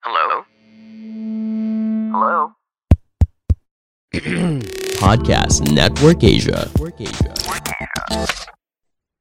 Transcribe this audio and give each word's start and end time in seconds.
Hello? 0.00 0.48
Hello? 2.08 2.56
Podcast 4.96 5.60
Network 5.76 6.24
Asia. 6.24 6.64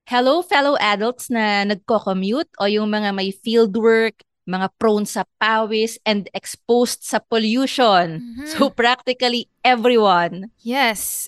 Hello 0.08 0.40
fellow 0.40 0.80
adults 0.80 1.28
na 1.28 1.68
nagko-commute 1.68 2.48
o 2.64 2.72
yung 2.72 2.96
mga 2.96 3.12
may 3.12 3.36
fieldwork, 3.36 4.24
mga 4.48 4.72
prone 4.80 5.04
sa 5.04 5.28
pawis 5.36 6.00
and 6.08 6.32
exposed 6.32 7.04
sa 7.04 7.20
pollution. 7.20 8.24
Mm-hmm. 8.24 8.48
So 8.56 8.72
practically 8.72 9.52
everyone. 9.68 10.48
Yes. 10.64 11.28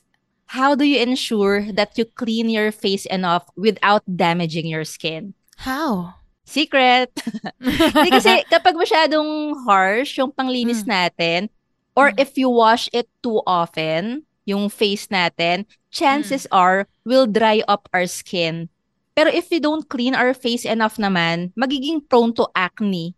How 0.56 0.80
do 0.80 0.88
you 0.88 1.04
ensure 1.04 1.76
that 1.76 2.00
you 2.00 2.08
clean 2.08 2.48
your 2.48 2.72
face 2.72 3.04
enough 3.04 3.52
without 3.60 4.08
damaging 4.08 4.72
your 4.72 4.88
skin? 4.88 5.36
How? 5.60 6.21
Secret. 6.52 7.16
Hindi 7.64 8.12
kasi 8.12 8.44
kapag 8.54 8.76
masyadong 8.76 9.56
harsh 9.64 10.20
yung 10.20 10.36
panglinis 10.36 10.84
natin 10.84 11.48
or 11.96 12.12
if 12.20 12.36
you 12.36 12.52
wash 12.52 12.92
it 12.92 13.08
too 13.24 13.40
often, 13.48 14.28
yung 14.44 14.68
face 14.68 15.08
natin, 15.08 15.64
chances 15.92 16.48
are 16.52 16.88
will 17.08 17.28
dry 17.28 17.64
up 17.68 17.88
our 17.96 18.08
skin. 18.08 18.68
Pero 19.16 19.32
if 19.32 19.52
we 19.52 19.60
don't 19.60 19.88
clean 19.88 20.16
our 20.16 20.34
face 20.34 20.64
enough 20.64 20.98
naman, 20.98 21.52
magiging 21.56 22.04
prone 22.08 22.34
to 22.36 22.48
acne. 22.56 23.16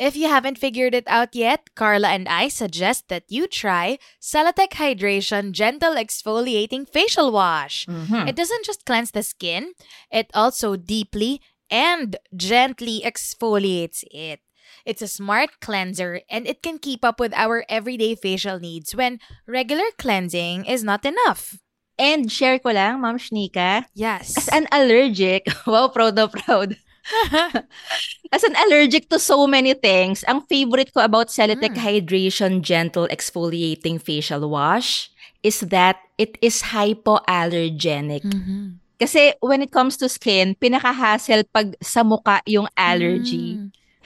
If 0.00 0.16
you 0.16 0.32
haven't 0.32 0.56
figured 0.56 0.94
it 0.96 1.04
out 1.12 1.36
yet, 1.36 1.76
Carla 1.76 2.08
and 2.08 2.24
I 2.24 2.48
suggest 2.48 3.12
that 3.12 3.28
you 3.28 3.44
try 3.44 4.00
Celatec 4.16 4.80
Hydration 4.80 5.52
Gentle 5.52 5.92
Exfoliating 5.92 6.88
Facial 6.88 7.28
Wash. 7.28 7.84
It 8.24 8.32
doesn't 8.32 8.64
just 8.64 8.88
cleanse 8.88 9.12
the 9.12 9.22
skin, 9.22 9.76
it 10.08 10.32
also 10.32 10.76
deeply 10.76 11.44
and 11.70 12.16
gently 12.36 13.02
exfoliates 13.04 14.04
it. 14.10 14.40
It's 14.84 15.02
a 15.02 15.08
smart 15.08 15.60
cleanser 15.60 16.20
and 16.30 16.46
it 16.46 16.62
can 16.62 16.78
keep 16.78 17.04
up 17.04 17.20
with 17.20 17.34
our 17.34 17.64
everyday 17.68 18.14
facial 18.14 18.58
needs 18.58 18.94
when 18.94 19.20
regular 19.46 19.88
cleansing 19.98 20.64
is 20.64 20.82
not 20.82 21.04
enough. 21.04 21.58
And 22.00 22.32
share 22.32 22.58
ko 22.58 22.72
lang, 22.72 23.00
Ma'am 23.00 23.18
Shnika, 23.20 23.84
Yes. 23.92 24.32
as 24.36 24.48
an 24.48 24.66
allergic, 24.72 25.46
wow, 25.66 25.88
proud 25.88 26.16
na 26.16 26.28
proud. 26.28 26.76
As 28.32 28.44
an 28.44 28.54
allergic 28.66 29.08
to 29.10 29.18
so 29.18 29.46
many 29.46 29.74
things, 29.74 30.22
ang 30.28 30.46
favorite 30.46 30.94
ko 30.94 31.02
about 31.02 31.28
Celatec 31.32 31.74
mm. 31.74 31.82
Hydration 31.82 32.62
Gentle 32.62 33.08
Exfoliating 33.10 33.98
Facial 34.00 34.46
Wash 34.48 35.10
is 35.42 35.60
that 35.72 35.96
it 36.18 36.36
is 36.40 36.70
hypoallergenic. 36.70 38.22
Mm-hmm. 38.22 38.79
Kasi 39.00 39.32
when 39.40 39.64
it 39.64 39.72
comes 39.72 39.96
to 39.96 40.12
skin, 40.12 40.52
pinaka-hassle 40.60 41.48
pag 41.48 41.72
sa 41.80 42.04
muka 42.04 42.44
yung 42.44 42.68
allergy. 42.76 43.56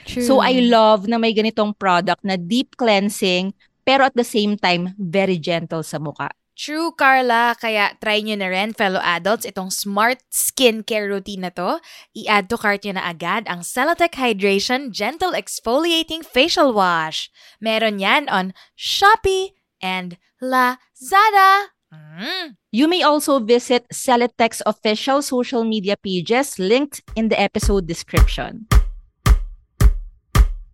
True. 0.07 0.23
So 0.23 0.39
I 0.39 0.63
love 0.63 1.11
na 1.11 1.19
may 1.19 1.35
ganitong 1.35 1.75
product 1.75 2.23
na 2.23 2.39
deep 2.39 2.79
cleansing 2.79 3.51
pero 3.85 4.09
at 4.09 4.17
the 4.17 4.25
same 4.25 4.57
time, 4.57 4.97
very 4.97 5.37
gentle 5.37 5.85
sa 5.85 6.01
muka. 6.01 6.33
True, 6.57 6.95
Carla. 6.97 7.53
Kaya 7.53 7.93
try 8.01 8.25
nyo 8.25 8.33
na 8.39 8.49
rin, 8.49 8.73
fellow 8.73 9.03
adults, 9.03 9.45
itong 9.45 9.69
smart 9.69 10.23
skincare 10.33 11.05
routine 11.05 11.45
na 11.45 11.51
to. 11.53 11.77
I-add 12.17 12.49
to 12.49 12.57
cart 12.57 12.81
nyo 12.81 12.97
na 12.97 13.05
agad 13.11 13.45
ang 13.45 13.61
Celatec 13.61 14.17
Hydration 14.17 14.89
Gentle 14.89 15.37
Exfoliating 15.37 16.25
Facial 16.25 16.73
Wash. 16.73 17.29
Meron 17.61 18.01
yan 18.01 18.25
on 18.31 18.55
Shopee 18.73 19.53
and 19.83 20.17
Lazada. 20.41 21.74
Mm. 22.19 22.55
You 22.71 22.87
may 22.87 23.03
also 23.03 23.39
visit 23.39 23.85
Celatec's 23.93 24.61
official 24.65 25.21
social 25.21 25.63
media 25.63 25.97
pages 25.97 26.59
linked 26.59 27.01
in 27.15 27.29
the 27.29 27.39
episode 27.39 27.87
description. 27.87 28.67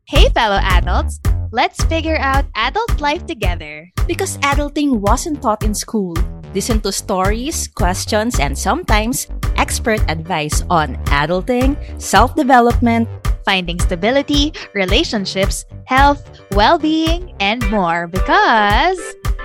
Hey, 0.08 0.30
fellow 0.30 0.60
adults. 0.62 1.20
Let's 1.52 1.84
figure 1.86 2.18
out 2.18 2.46
adult 2.56 3.02
life 3.02 3.26
together. 3.26 3.90
Because 4.08 4.38
adulting 4.40 5.00
wasn't 5.00 5.42
taught 5.42 5.64
in 5.64 5.76
school. 5.76 6.16
Listen 6.54 6.82
to 6.82 6.92
stories, 6.92 7.68
questions, 7.68 8.40
and 8.40 8.58
sometimes 8.58 9.28
expert 9.56 10.00
advice 10.10 10.64
on 10.70 10.96
adulting, 11.08 11.76
self 12.02 12.36
development, 12.36 13.08
Finding 13.46 13.80
stability, 13.80 14.54
relationships, 14.74 15.66
health, 15.86 16.24
well-being, 16.52 17.34
and 17.40 17.60
more 17.72 18.08
because 18.08 19.00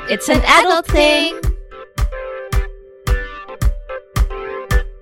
it's 0.09 0.29
an 0.29 0.43
adult 0.45 0.87
thing. 0.87 1.41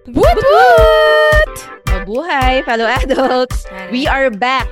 Woot 0.04 0.36
woot! 0.36 1.54
Mabuhay, 1.88 2.64
fellow 2.64 2.84
adults! 2.84 3.64
We 3.88 4.04
are 4.06 4.28
back 4.28 4.68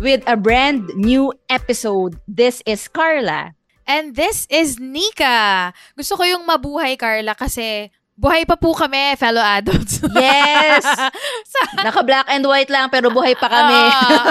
with 0.00 0.20
a 0.28 0.36
brand 0.36 0.92
new 0.94 1.32
episode. 1.48 2.20
This 2.28 2.60
is 2.68 2.88
Carla. 2.88 3.56
And 3.88 4.16
this 4.16 4.44
is 4.52 4.76
Nika. 4.80 5.72
Gusto 5.96 6.16
ko 6.16 6.24
yung 6.24 6.44
mabuhay, 6.44 6.96
Carla, 7.00 7.32
kasi 7.32 7.88
buhay 8.16 8.44
pa 8.44 8.56
po 8.60 8.76
kami, 8.76 9.16
fellow 9.16 9.40
adults. 9.40 10.04
Yes! 10.12 10.84
Sa- 11.52 11.80
Naka-black 11.80 12.28
and 12.28 12.44
white 12.44 12.68
lang 12.68 12.88
pero 12.92 13.08
buhay 13.08 13.32
pa 13.36 13.48
kami. 13.48 13.80
Ah, 13.88 14.04
ah, 14.04 14.28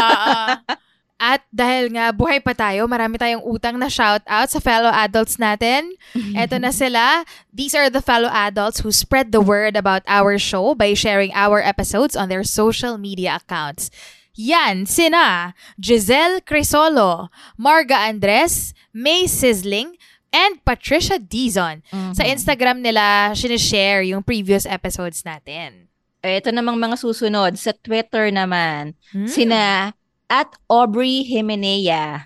ah. 0.69 0.77
At 1.21 1.45
dahil 1.53 1.93
nga 1.93 2.11
buhay 2.11 2.43
pa 2.43 2.51
tayo, 2.51 2.83
marami 2.83 3.15
tayong 3.15 3.45
utang 3.47 3.79
na 3.79 3.87
shout 3.87 4.25
out 4.27 4.49
sa 4.51 4.59
fellow 4.59 4.91
adults 4.91 5.39
natin. 5.39 5.93
Eto 6.39 6.59
na 6.59 6.73
sila. 6.73 7.23
These 7.53 7.77
are 7.77 7.87
the 7.87 8.03
fellow 8.03 8.27
adults 8.27 8.81
who 8.83 8.91
spread 8.91 9.31
the 9.31 9.39
word 9.39 9.77
about 9.79 10.03
our 10.09 10.35
show 10.35 10.75
by 10.75 10.91
sharing 10.97 11.31
our 11.31 11.63
episodes 11.63 12.17
on 12.17 12.27
their 12.27 12.43
social 12.43 12.97
media 12.97 13.39
accounts. 13.39 13.87
Yan, 14.33 14.89
sina 14.89 15.53
Giselle 15.77 16.41
Crisolo, 16.41 17.29
Marga 17.53 18.09
Andres, 18.09 18.73
May 18.89 19.29
Sizzling, 19.29 19.93
and 20.33 20.57
Patricia 20.65 21.21
Dizon. 21.21 21.85
Sa 22.17 22.25
Instagram 22.25 22.81
nila, 22.81 23.37
sinishare 23.37 24.01
yung 24.09 24.25
previous 24.25 24.65
episodes 24.65 25.21
natin. 25.21 25.93
Ito 26.25 26.49
namang 26.49 26.81
mga 26.81 26.97
susunod. 26.97 27.53
Sa 27.61 27.77
Twitter 27.77 28.33
naman, 28.33 28.97
Hmm. 29.13 29.29
sina 29.29 29.93
at 30.33 30.49
Aubrey 30.65 31.21
Jimenea 31.21 32.25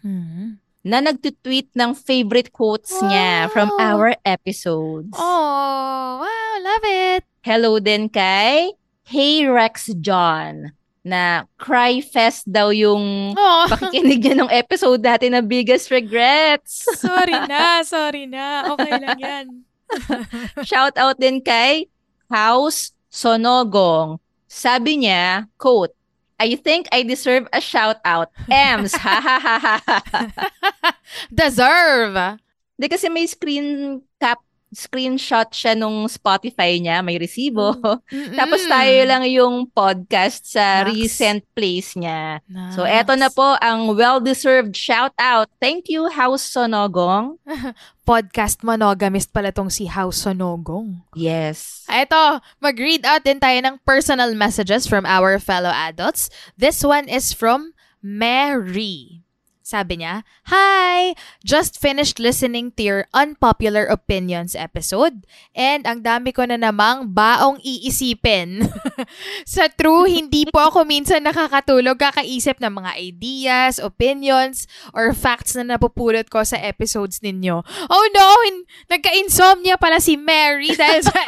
na 0.81 0.97
nagtitweet 1.03 1.67
ng 1.75 1.91
favorite 1.91 2.55
quotes 2.55 2.95
niya 3.03 3.51
from 3.51 3.67
Wow. 3.75 3.83
our 3.83 4.07
episodes. 4.23 5.11
Oh, 5.11 6.23
wow, 6.23 6.53
love 6.63 6.85
it. 6.87 7.27
Hello 7.43 7.83
din 7.83 8.07
kay 8.07 8.71
Hey 9.03 9.43
Rex 9.43 9.91
John 9.99 10.71
na 11.03 11.43
cry 11.59 11.99
fest 11.99 12.47
daw 12.47 12.71
yung 12.71 13.35
Oh, 13.35 13.63
pakikinig 13.71 14.23
niya 14.23 14.35
ng 14.39 14.51
episode 14.51 15.03
natin 15.03 15.35
na 15.35 15.43
Biggest 15.43 15.91
Regrets. 15.91 16.87
sorry 16.95 17.35
na, 17.51 17.83
sorry 17.83 18.23
na. 18.23 18.71
Okay 18.71 18.93
lang 18.95 19.19
yan. 19.19 19.45
Shout 20.67 20.95
out 20.95 21.15
din 21.15 21.39
kay 21.39 21.91
House 22.27 22.91
Sonogong. 23.07 24.19
Sabi 24.47 25.03
niya, 25.03 25.47
quote, 25.59 25.95
I 26.39 26.55
think 26.55 26.87
I 26.91 27.03
deserve 27.03 27.47
a 27.51 27.61
shout 27.61 27.97
out. 28.05 28.29
Ems, 28.49 28.93
ha 28.95 29.21
ha 29.21 29.37
ha 29.39 29.57
ha. 29.57 29.77
ha." 29.81 30.91
Deserve. 31.33 32.37
Di 32.77 32.85
kasi 32.87 33.09
may 33.09 33.25
screen 33.25 34.01
cap, 34.21 34.37
screenshot 34.71 35.47
siya 35.51 35.73
nung 35.79 36.07
Spotify 36.11 36.75
niya, 36.79 36.99
may 36.99 37.15
resibo. 37.15 37.75
Tapos 38.39 38.61
tayo 38.67 38.97
lang 39.07 39.23
yung 39.27 39.67
podcast 39.71 40.43
sa 40.43 40.83
Naks. 40.83 40.91
recent 40.91 41.41
place 41.55 41.95
niya. 41.95 42.43
So 42.75 42.83
eto 42.83 43.15
na 43.15 43.31
po 43.31 43.55
ang 43.63 43.95
well-deserved 43.95 44.75
shout 44.75 45.15
out. 45.15 45.47
Thank 45.63 45.87
you, 45.87 46.11
House 46.11 46.43
Sonogong. 46.43 47.39
Podcast 48.07 48.63
monogamist 48.63 49.35
pala 49.35 49.51
tong 49.51 49.67
si 49.67 49.83
House 49.83 50.23
Sonogong. 50.23 51.03
Yes. 51.11 51.83
Ito, 51.91 52.39
mag-read 52.63 53.03
out 53.03 53.27
din 53.27 53.35
tayo 53.35 53.59
ng 53.59 53.83
personal 53.83 54.31
messages 54.31 54.87
from 54.87 55.03
our 55.03 55.43
fellow 55.43 55.71
adults. 55.75 56.31
This 56.55 56.79
one 56.87 57.11
is 57.11 57.35
from 57.35 57.75
Mary. 57.99 59.26
Sabi 59.67 59.99
niya, 59.99 60.23
Hi! 60.47 61.11
Just 61.43 61.75
finished 61.75 62.23
listening 62.23 62.71
to 62.79 62.87
your 62.87 63.03
unpopular 63.11 63.83
opinions 63.83 64.55
episode 64.55 65.27
and 65.51 65.83
ang 65.83 66.07
dami 66.07 66.31
ko 66.31 66.47
na 66.47 66.55
namang 66.55 67.11
baong 67.11 67.59
iisipin. 67.59 68.71
Sa 69.43 69.67
true, 69.67 70.07
hindi 70.07 70.47
po 70.47 70.71
ako 70.71 70.87
minsan 70.87 71.27
nakakatulog 71.27 71.99
kakaisip 71.99 72.63
ng 72.63 72.79
mga 72.79 72.91
ideas, 72.95 73.75
opinions, 73.83 74.71
or 74.95 75.11
facts 75.11 75.59
na 75.59 75.75
napupulot 75.75 76.31
ko 76.31 76.47
sa 76.47 76.55
episodes 76.63 77.19
ninyo. 77.19 77.59
Oh 77.91 78.05
no! 78.15 78.27
Hin- 78.47 78.67
nagka-insomnia 78.87 79.75
pala 79.75 79.99
si 79.99 80.15
Mary 80.15 80.71
dahil 80.71 81.03
sa, 81.03 81.19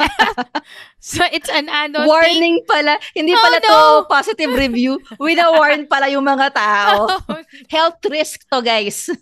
sa 1.00 1.24
It's 1.32 1.48
an 1.48 1.66
Ano 1.66 2.04
thing. 2.04 2.08
Warning 2.08 2.56
pala. 2.62 3.00
Hindi 3.10 3.32
Oh, 3.32 3.40
pala 3.40 3.58
no. 3.58 3.66
to 3.66 3.76
positive 4.06 4.52
review. 4.52 5.00
Wina-warn 5.16 5.88
pala 5.88 6.06
yung 6.06 6.24
mga 6.24 6.52
tao. 6.52 7.08
Health 7.74 8.04
risk 8.06 8.44
to, 8.46 8.60
guys. 8.60 9.08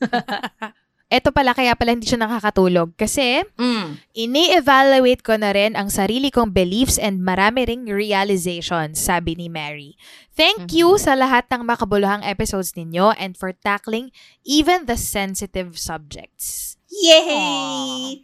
Ito 1.08 1.32
pala 1.32 1.56
kaya 1.56 1.72
pala 1.72 1.96
hindi 1.96 2.04
siya 2.04 2.20
nakakatulog 2.20 2.92
kasi 2.92 3.40
Mm. 3.56 3.96
Ini-evaluate 4.12 5.24
ko 5.24 5.40
na 5.40 5.56
rin 5.56 5.72
ang 5.72 5.88
sarili 5.88 6.28
kong 6.28 6.52
beliefs 6.52 7.00
and 7.00 7.24
marami 7.24 7.64
ring 7.64 7.88
realizations, 7.88 9.00
sabi 9.00 9.32
ni 9.32 9.48
Mary. 9.48 9.96
Thank 10.36 10.76
you 10.76 11.00
sa 11.00 11.16
lahat 11.16 11.48
ng 11.48 11.64
makabuluhang 11.64 12.20
episodes 12.20 12.76
ninyo 12.76 13.16
and 13.16 13.40
for 13.40 13.56
tackling 13.56 14.12
even 14.44 14.84
the 14.84 15.00
sensitive 15.00 15.80
subjects. 15.80 16.76
Yay! 16.92 18.20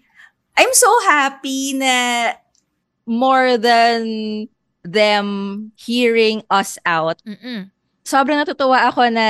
I'm 0.55 0.73
so 0.77 0.93
happy 1.09 1.73
na 1.75 2.37
more 3.06 3.56
than 3.56 4.47
them 4.85 5.27
hearing 5.77 6.43
us 6.51 6.77
out. 6.85 7.21
Mm-mm. 7.25 7.71
Sobrang 8.05 8.37
natutuwa 8.37 8.85
ako 8.93 9.09
na 9.09 9.29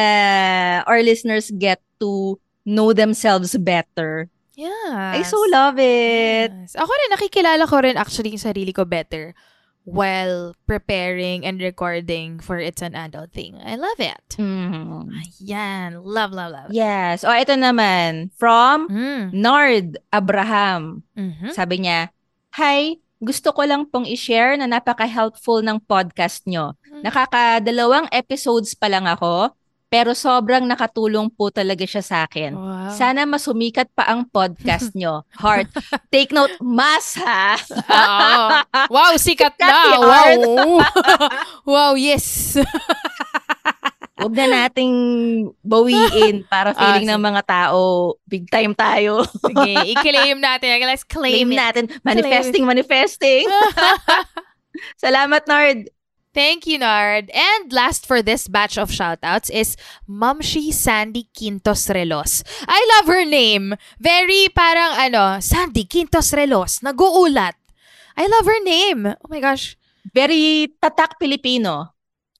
our 0.87 0.99
listeners 1.03 1.51
get 1.55 1.79
to 2.01 2.39
know 2.67 2.91
themselves 2.91 3.55
better. 3.55 4.27
Yes. 4.59 5.19
I 5.19 5.23
so 5.23 5.39
love 5.51 5.79
it. 5.79 6.51
Yes. 6.51 6.75
Ako 6.75 6.91
rin, 6.91 7.11
nakikilala 7.15 7.67
ko 7.67 7.79
rin 7.83 7.95
actually 7.99 8.35
yung 8.35 8.43
sarili 8.43 8.75
ko 8.75 8.83
better 8.87 9.35
while 9.85 10.55
preparing 10.67 11.45
and 11.45 11.61
recording 11.61 12.41
for 12.41 12.57
It's 12.59 12.81
an 12.81 12.95
Adult 12.97 13.31
Thing. 13.31 13.59
I 13.61 13.77
love 13.77 13.99
it. 14.01 14.17
Mhm. 14.41 15.13
Yan. 15.45 16.01
Love, 16.03 16.33
love, 16.33 16.51
love. 16.51 16.69
Yes. 16.73 17.23
O, 17.23 17.31
ito 17.31 17.53
naman. 17.53 18.31
From 18.39 18.89
Mm. 18.89 19.35
Nard 19.35 19.99
Abraham. 20.11 21.03
Mhm. 21.15 21.53
Sabi 21.53 21.85
niya, 21.85 22.09
Hi, 22.55 22.97
gusto 23.25 23.51
ko 23.57 23.65
lang 23.65 23.89
pong 23.89 24.05
i-share 24.05 24.61
na 24.61 24.69
napaka-helpful 24.69 25.65
ng 25.65 25.81
podcast 25.83 26.45
nyo. 26.45 26.77
Nakakadalawang 27.01 28.07
episodes 28.13 28.77
pa 28.77 28.93
lang 28.93 29.09
ako, 29.09 29.51
pero 29.89 30.11
sobrang 30.11 30.67
nakatulong 30.67 31.31
po 31.31 31.55
talaga 31.55 31.87
siya 31.87 32.03
sa 32.03 32.17
akin. 32.27 32.51
Wow. 32.51 32.91
Sana 32.93 33.23
masumikat 33.25 33.87
pa 33.95 34.11
ang 34.11 34.27
podcast 34.27 34.91
nyo. 34.99 35.23
Heart. 35.39 35.71
Take 36.11 36.35
note, 36.35 36.59
mas 36.59 37.15
ha? 37.23 37.55
Oo. 37.71 38.43
Wow, 38.91 39.15
sikat 39.15 39.55
Sikat 39.55 39.63
na. 39.63 40.03
Wow. 40.03 40.83
Wow, 41.71 41.93
yes. 41.97 42.59
Huwag 44.25 44.35
na 44.35 44.47
nating 44.65 44.95
bawiin 45.61 46.49
para 46.49 46.73
feeling 46.73 47.13
Ah, 47.13 47.15
ng 47.15 47.23
mga 47.23 47.43
tao, 47.45 47.81
big 48.25 48.49
time 48.49 48.73
tayo. 48.73 49.21
Sige, 49.45 49.77
i-claim 49.93 50.41
natin. 50.41 50.81
Let's 50.81 51.05
claim, 51.05 51.45
Claim 51.45 51.53
it. 51.53 51.59
natin. 51.61 51.85
Manifesting, 52.01 52.65
manifesting. 52.65 53.45
Salamat, 55.05 55.45
Nard. 55.47 55.91
Thank 56.35 56.67
you, 56.67 56.83
Nard. 56.83 57.31
And 57.31 57.71
last 57.71 58.11
for 58.11 58.19
this 58.19 58.51
batch 58.51 58.75
of 58.75 58.91
shoutouts 58.91 59.55
is 59.55 59.79
Mamshi 60.11 60.75
Sandy 60.75 61.31
Quintos 61.31 61.87
Relos. 61.95 62.43
I 62.67 62.83
love 62.99 63.07
her 63.07 63.23
name. 63.23 63.79
Very 64.03 64.51
parang 64.51 64.99
ano, 64.99 65.39
Sandy 65.39 65.87
Quintos 65.87 66.35
Relos. 66.35 66.83
Naguulat. 66.83 67.55
I 68.19 68.27
love 68.27 68.47
her 68.51 68.63
name. 68.67 69.15
Oh 69.15 69.31
my 69.31 69.39
gosh. 69.39 69.79
Very 70.11 70.75
tatak 70.83 71.23
Pilipino. 71.23 71.94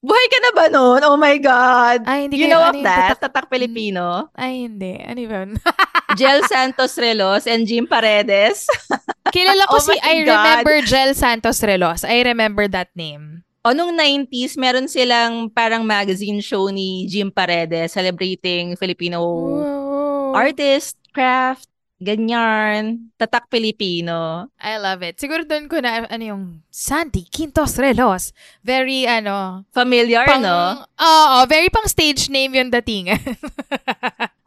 Buhay 0.05 0.25
ka 0.29 0.37
na 0.37 0.51
ba 0.53 0.65
noon? 0.69 1.01
Oh 1.01 1.17
my 1.17 1.33
God. 1.37 2.05
Ay, 2.05 2.29
hindi 2.29 2.37
You 2.37 2.47
know 2.47 2.61
ano 2.61 2.77
of 2.77 2.85
that? 2.85 3.17
tatak- 3.17 3.21
Tatak 3.25 3.45
Pilipino. 3.49 4.29
Ay, 4.31 4.69
hindi. 4.69 5.01
Ano 5.01 5.17
yun? 5.17 5.49
Jel 6.19 6.45
Santos 6.45 6.93
Relos 6.95 7.49
and 7.49 7.65
Jim 7.65 7.89
Paredes. 7.89 8.69
Kilala 9.35 9.65
ko 9.65 9.77
Oh 9.77 9.83
si 9.83 9.97
I 9.97 10.21
God. 10.21 10.29
remember 10.29 10.75
Jel 10.85 11.11
Santos 11.11 11.57
Relos. 11.59 12.05
I 12.05 12.21
remember 12.21 12.69
that 12.69 12.93
name. 12.93 13.41
O 13.65 13.73
nung 13.73 13.97
90s, 13.97 14.55
meron 14.55 14.85
silang 14.85 15.49
parang 15.49 15.81
magazine 15.81 16.37
show 16.37 16.69
ni 16.69 17.09
Jim 17.09 17.33
Paredes 17.33 17.89
celebrating 17.91 18.77
Filipino 18.77 19.25
Wow. 19.25 20.37
artist, 20.37 21.01
craft, 21.09 21.65
ganyan. 22.01 23.11
Tatak 23.15 23.47
Pilipino. 23.47 24.49
I 24.59 24.77
love 24.77 25.01
it. 25.03 25.19
Siguro 25.19 25.47
doon 25.47 25.67
ko 25.71 25.79
na, 25.79 26.05
ano 26.07 26.23
yung, 26.23 26.43
Sandy 26.69 27.27
Quintos 27.27 27.79
Relos. 27.79 28.35
Very, 28.63 29.07
ano, 29.07 29.63
Familiar, 29.71 30.27
pang, 30.27 30.43
no? 30.43 30.83
Oo, 30.99 31.37
very 31.47 31.71
pang 31.71 31.87
stage 31.87 32.27
name 32.27 32.55
yung 32.55 32.71
datingan. 32.71 33.19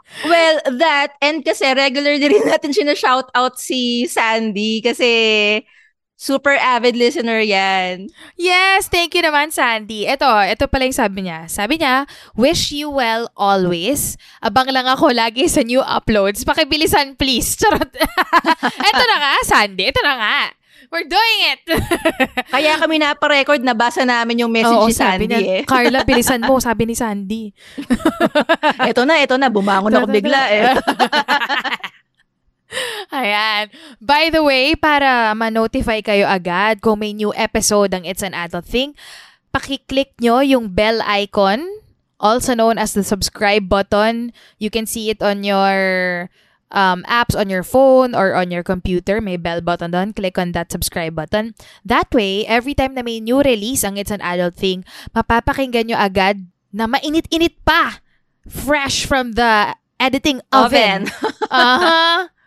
Well, 0.24 0.56
that, 0.80 1.14
and 1.20 1.44
kasi 1.44 1.68
regular 1.76 2.16
din 2.16 2.32
rin 2.32 2.48
natin 2.48 2.72
shout 2.96 3.28
out 3.36 3.60
si 3.60 4.08
Sandy 4.08 4.80
kasi 4.80 5.62
super 6.18 6.58
avid 6.58 6.98
listener 6.98 7.38
yan. 7.38 8.10
yes, 8.34 8.90
thank 8.90 9.14
you 9.14 9.22
naman, 9.22 9.54
Sandy. 9.54 10.10
Ito, 10.10 10.26
ito 10.50 10.66
pala 10.66 10.90
yung 10.90 10.98
sabi 10.98 11.30
niya. 11.30 11.46
Sabi 11.46 11.78
niya, 11.78 12.10
wish 12.34 12.74
you 12.74 12.90
well 12.90 13.30
always. 13.38 14.18
Abang 14.42 14.66
lang 14.74 14.90
ako 14.90 15.14
lagi 15.14 15.46
sa 15.46 15.62
new 15.62 15.78
uploads. 15.78 16.42
Pakibilisan, 16.42 17.14
please. 17.14 17.54
Charot. 17.58 17.86
ito 18.90 19.04
na 19.06 19.16
nga, 19.22 19.32
Sandy. 19.46 19.86
Ito 19.86 20.02
na 20.02 20.14
nga. 20.18 20.38
We're 20.88 21.04
doing 21.04 21.38
it. 21.52 21.62
Kaya 22.54 22.80
kami 22.80 22.96
naparecord, 22.96 23.60
nabasa 23.60 24.08
namin 24.08 24.40
yung 24.40 24.50
message 24.50 24.72
Oo, 24.72 24.88
ni 24.88 24.96
sabi 24.96 25.28
Sandy 25.28 25.36
niya, 25.36 25.38
eh. 25.60 25.62
Carla, 25.68 26.00
bilisan 26.02 26.40
mo, 26.42 26.58
sabi 26.58 26.88
ni 26.88 26.96
Sandy. 26.96 27.52
Ito 28.88 29.04
na, 29.04 29.20
ito 29.20 29.36
na, 29.36 29.52
bumangon 29.52 29.92
ako 29.92 30.08
bigla 30.08 30.40
eh. 30.48 30.64
Ayan. 33.14 33.72
By 34.00 34.28
the 34.28 34.44
way, 34.44 34.76
para 34.76 35.32
ma-notify 35.32 36.04
kayo 36.04 36.28
agad 36.28 36.80
kung 36.84 37.00
may 37.00 37.16
new 37.16 37.32
episode 37.34 37.92
ng 37.96 38.04
It's 38.04 38.24
an 38.24 38.36
Adult 38.36 38.68
Thing, 38.68 38.92
pakiclick 39.52 40.14
nyo 40.20 40.44
yung 40.44 40.72
bell 40.72 41.00
icon, 41.04 41.64
also 42.20 42.52
known 42.52 42.76
as 42.76 42.92
the 42.92 43.04
subscribe 43.04 43.68
button. 43.68 44.32
You 44.60 44.68
can 44.68 44.84
see 44.84 45.08
it 45.08 45.24
on 45.24 45.44
your 45.44 46.28
um, 46.70 47.04
apps 47.08 47.32
on 47.32 47.48
your 47.48 47.64
phone 47.64 48.14
or 48.14 48.34
on 48.34 48.50
your 48.50 48.62
computer. 48.62 49.20
May 49.20 49.36
bell 49.36 49.60
button 49.60 49.92
doon. 49.92 50.12
Click 50.12 50.36
on 50.36 50.52
that 50.52 50.70
subscribe 50.72 51.14
button. 51.14 51.54
That 51.84 52.12
way, 52.12 52.44
every 52.46 52.74
time 52.74 52.94
na 52.94 53.02
may 53.02 53.20
new 53.20 53.40
release 53.40 53.84
ang 53.84 53.96
It's 53.96 54.12
an 54.12 54.20
Adult 54.20 54.56
Thing, 54.56 54.84
mapapakinggan 55.16 55.88
nyo 55.92 55.98
agad 55.98 56.44
na 56.72 56.84
mainit-init 56.84 57.56
pa. 57.64 58.04
Fresh 58.48 59.04
from 59.04 59.37
the 59.37 59.76
editing 60.00 60.40
oven. 60.52 61.08
Oven. 61.08 61.48
Aha. 61.52 62.28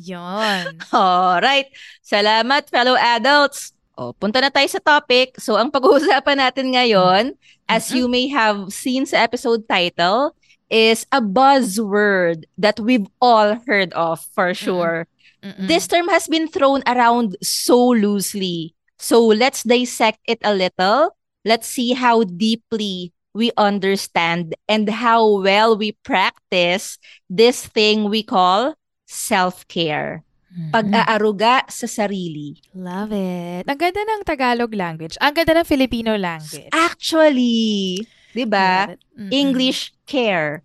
Yon. 0.00 0.80
Alright. 0.94 1.68
Salamat, 2.00 2.72
fellow 2.72 2.96
adults. 2.96 3.76
O, 4.00 4.16
punta 4.16 4.40
na 4.40 4.48
tayo 4.48 4.64
sa 4.64 4.80
topic. 4.80 5.36
So, 5.36 5.60
ang 5.60 5.68
pag-uusapan 5.68 6.40
natin 6.40 6.72
ngayon, 6.72 7.36
as 7.68 7.92
you 7.92 8.08
may 8.08 8.32
have 8.32 8.72
seen 8.72 9.04
sa 9.04 9.20
episode 9.20 9.68
title, 9.68 10.32
is 10.72 11.04
a 11.12 11.20
buzzword 11.20 12.48
that 12.56 12.80
we've 12.80 13.04
all 13.20 13.60
heard 13.68 13.92
of 13.92 14.24
for 14.32 14.56
sure. 14.56 15.04
Mm-mm. 15.44 15.68
This 15.68 15.84
term 15.84 16.08
has 16.08 16.32
been 16.32 16.48
thrown 16.48 16.80
around 16.88 17.36
so 17.44 17.92
loosely. 17.92 18.72
So, 18.96 19.20
let's 19.20 19.68
dissect 19.68 20.24
it 20.24 20.40
a 20.40 20.56
little. 20.56 21.12
Let's 21.44 21.68
see 21.68 21.92
how 21.92 22.24
deeply 22.24 23.12
we 23.36 23.52
understand 23.60 24.56
and 24.64 24.88
how 24.88 25.44
well 25.44 25.76
we 25.76 25.92
practice 26.08 26.98
this 27.28 27.66
thing 27.68 28.08
we 28.08 28.24
call 28.24 28.79
self-care. 29.10 30.22
Mm-mm. 30.50 30.70
Pag-aaruga 30.70 31.62
sa 31.66 31.86
sarili. 31.86 32.58
Love 32.74 33.14
it. 33.14 33.62
Ang 33.66 33.78
ganda 33.78 34.02
ng 34.02 34.22
Tagalog 34.22 34.74
language. 34.74 35.14
Ang 35.18 35.34
ganda 35.34 35.62
ng 35.62 35.66
Filipino 35.66 36.14
language. 36.14 36.66
Actually, 36.74 38.02
'di 38.34 38.46
ba? 38.46 38.90
Mm-mm. 38.90 39.30
English 39.30 39.94
care. 40.06 40.62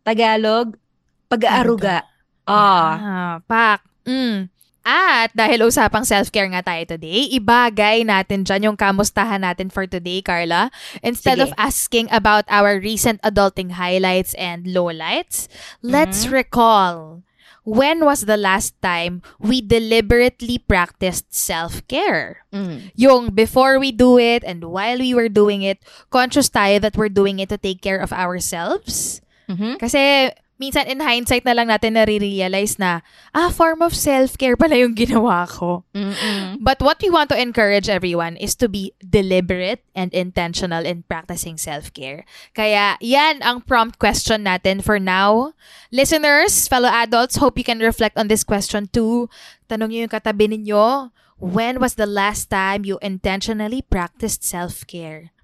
Tagalog 0.00 0.80
pag-aaruga. 1.28 2.04
Ah, 2.44 2.92
Ah, 2.96 3.34
pak. 3.44 3.84
Mm. 4.04 4.48
At 4.82 5.30
dahil 5.30 5.62
usapang 5.62 6.02
self-care 6.02 6.50
nga 6.50 6.64
tayo 6.64 6.82
today, 6.82 7.30
ibagay 7.30 8.02
natin 8.02 8.42
dyan 8.42 8.72
yung 8.72 8.78
kamustahan 8.80 9.38
natin 9.38 9.70
for 9.70 9.86
today, 9.86 10.18
Carla. 10.18 10.74
Instead 11.06 11.38
Sige. 11.38 11.46
of 11.46 11.50
asking 11.54 12.10
about 12.10 12.42
our 12.50 12.82
recent 12.82 13.22
adulting 13.22 13.78
highlights 13.78 14.34
and 14.34 14.66
lowlights, 14.66 15.46
let's 15.86 16.26
Mm-hmm. 16.26 16.34
recall 16.34 17.22
when 17.64 18.04
was 18.04 18.26
the 18.26 18.36
last 18.36 18.74
time 18.82 19.22
we 19.38 19.60
deliberately 19.60 20.58
practiced 20.58 21.30
self-care? 21.34 22.44
mm. 22.52 22.90
Yung 22.94 23.30
before 23.30 23.78
we 23.78 23.92
do 23.92 24.18
it 24.18 24.42
and 24.44 24.64
while 24.70 24.98
we 24.98 25.14
were 25.14 25.28
doing 25.28 25.62
it, 25.62 25.78
conscious 26.10 26.50
tayo 26.50 26.80
that 26.80 26.96
we're 26.96 27.12
doing 27.12 27.38
it 27.38 27.48
to 27.48 27.58
take 27.58 27.80
care 27.80 27.98
of 27.98 28.12
ourselves. 28.12 29.20
Mhm. 29.48 29.78
Kasi 29.78 30.30
minsan 30.62 30.86
in 30.86 31.02
hindsight 31.02 31.42
na 31.42 31.58
lang 31.58 31.66
natin 31.66 31.98
nare-realize 31.98 32.78
na, 32.78 33.02
ah, 33.34 33.50
form 33.50 33.82
of 33.82 33.90
self-care 33.90 34.54
pala 34.54 34.78
yung 34.78 34.94
ginawa 34.94 35.42
ko. 35.50 35.82
Mm-mm. 35.90 36.62
But 36.62 36.78
what 36.78 37.02
we 37.02 37.10
want 37.10 37.34
to 37.34 37.38
encourage 37.40 37.90
everyone 37.90 38.38
is 38.38 38.54
to 38.62 38.70
be 38.70 38.94
deliberate 39.02 39.82
and 39.98 40.14
intentional 40.14 40.86
in 40.86 41.02
practicing 41.10 41.58
self-care. 41.58 42.22
Kaya 42.54 42.94
yan 43.02 43.42
ang 43.42 43.66
prompt 43.66 43.98
question 43.98 44.46
natin 44.46 44.78
for 44.78 45.02
now. 45.02 45.50
Listeners, 45.90 46.70
fellow 46.70 46.94
adults, 46.94 47.42
hope 47.42 47.58
you 47.58 47.66
can 47.66 47.82
reflect 47.82 48.14
on 48.14 48.30
this 48.30 48.46
question 48.46 48.86
too. 48.94 49.26
Tanong 49.66 49.90
niyo 49.90 50.06
yung 50.06 50.14
katabi 50.14 50.46
ninyo, 50.46 51.10
when 51.42 51.82
was 51.82 51.98
the 51.98 52.06
last 52.06 52.46
time 52.46 52.86
you 52.86 53.02
intentionally 53.02 53.82
practiced 53.82 54.46
self-care? 54.46 55.34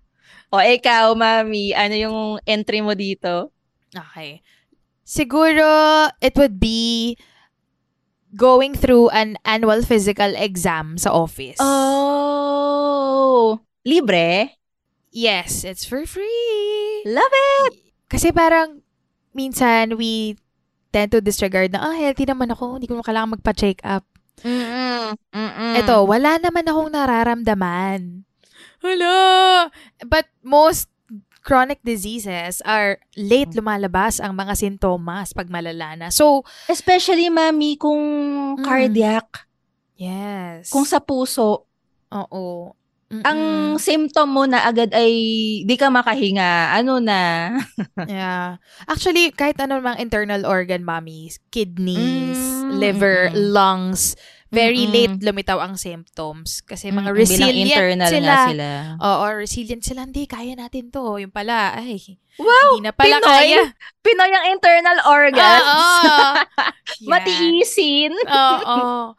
O 0.55 0.63
ikaw, 0.63 1.13
mami, 1.19 1.75
ano 1.75 1.95
yung 1.99 2.19
entry 2.47 2.79
mo 2.81 2.95
dito? 2.95 3.51
Okay. 3.93 4.41
Siguro, 5.09 6.13
it 6.21 6.37
would 6.37 6.61
be 6.61 7.17
going 8.37 8.77
through 8.77 9.09
an 9.09 9.41
annual 9.41 9.81
physical 9.81 10.37
exam 10.37 11.01
sa 11.01 11.17
office. 11.17 11.57
Oh, 11.65 12.37
libre? 13.89 14.53
Yes, 15.09 15.65
it's 15.65 15.89
for 15.89 16.05
free. 16.05 17.09
Love 17.09 17.33
it! 17.33 17.89
Kasi 18.13 18.37
parang, 18.37 18.85
minsan, 19.33 19.97
we 19.97 20.37
tend 20.93 21.09
to 21.17 21.25
disregard 21.25 21.73
na, 21.73 21.89
ah, 21.89 21.97
healthy 21.97 22.29
naman 22.29 22.53
ako, 22.53 22.77
hindi 22.77 22.85
ko 22.85 23.01
kailangan 23.01 23.41
magpa-check 23.41 23.81
up. 23.89 24.05
Mm-mm. 24.45 25.17
Mm-mm. 25.33 25.73
Ito, 25.81 26.05
wala 26.05 26.37
naman 26.37 26.69
akong 26.69 26.93
nararamdaman. 26.93 28.29
Hala! 28.85 29.73
But 30.05 30.29
most 30.45 30.93
chronic 31.41 31.81
diseases 31.81 32.61
are 32.63 32.99
late 33.15 33.53
lumalabas 33.53 34.19
ang 34.19 34.33
mga 34.33 34.55
sintomas 34.55 35.33
pag 35.33 35.49
malala 35.49 35.95
na. 35.95 36.09
So, 36.09 36.45
Especially, 36.67 37.29
mami, 37.29 37.77
kung 37.77 38.01
Mm. 38.59 38.65
cardiac, 38.65 39.49
yes. 39.97 40.69
kung 40.69 40.85
sa 40.85 40.99
puso, 40.99 41.65
Oo. 42.09 42.73
Mm-mm. 43.09 43.25
ang 43.25 43.41
symptom 43.81 44.29
mo 44.29 44.45
na 44.45 44.69
agad 44.69 44.93
ay 44.93 45.13
di 45.65 45.75
ka 45.75 45.89
makahinga, 45.89 46.77
ano 46.77 47.01
na? 47.01 47.57
Yeah. 48.05 48.61
Actually, 48.85 49.33
kahit 49.33 49.57
ano 49.59 49.81
mang 49.81 49.97
internal 49.97 50.45
organ, 50.45 50.85
mommy, 50.85 51.33
kidneys, 51.49 52.37
Mm, 52.37 52.77
liver, 52.77 53.33
lungs, 53.33 54.13
very 54.49 54.83
Mm-mm. 54.83 54.95
late 54.95 55.17
lumitaw 55.21 55.61
ang 55.61 55.77
symptoms. 55.77 56.61
Kasi 56.61 56.89
mga 56.89 57.11
Mm, 57.11 57.17
resilient 57.17 57.59
internal 57.69 58.11
sila. 58.11 58.25
nga 58.27 58.39
sila. 58.49 58.69
Oo, 58.99 59.25
resilient 59.35 59.83
sila. 59.83 60.01
Hindi, 60.03 60.25
kaya 60.25 60.53
natin 60.53 60.89
to. 60.89 61.19
Yung 61.19 61.29
pala, 61.29 61.75
ay, 61.75 62.17
Wow! 62.37 62.75
hindi 62.75 62.83
na 62.83 62.93
pala 62.93 63.19
Pinoy? 63.19 63.29
kaya. 63.29 63.61
Pinoy 64.01 64.31
ang 64.31 64.47
internal 64.49 64.99
organs. 65.05 65.69
Oo. 65.69 66.17
Yan. 67.05 67.09
Matiisin. 67.09 68.13
Oo. 68.25 69.13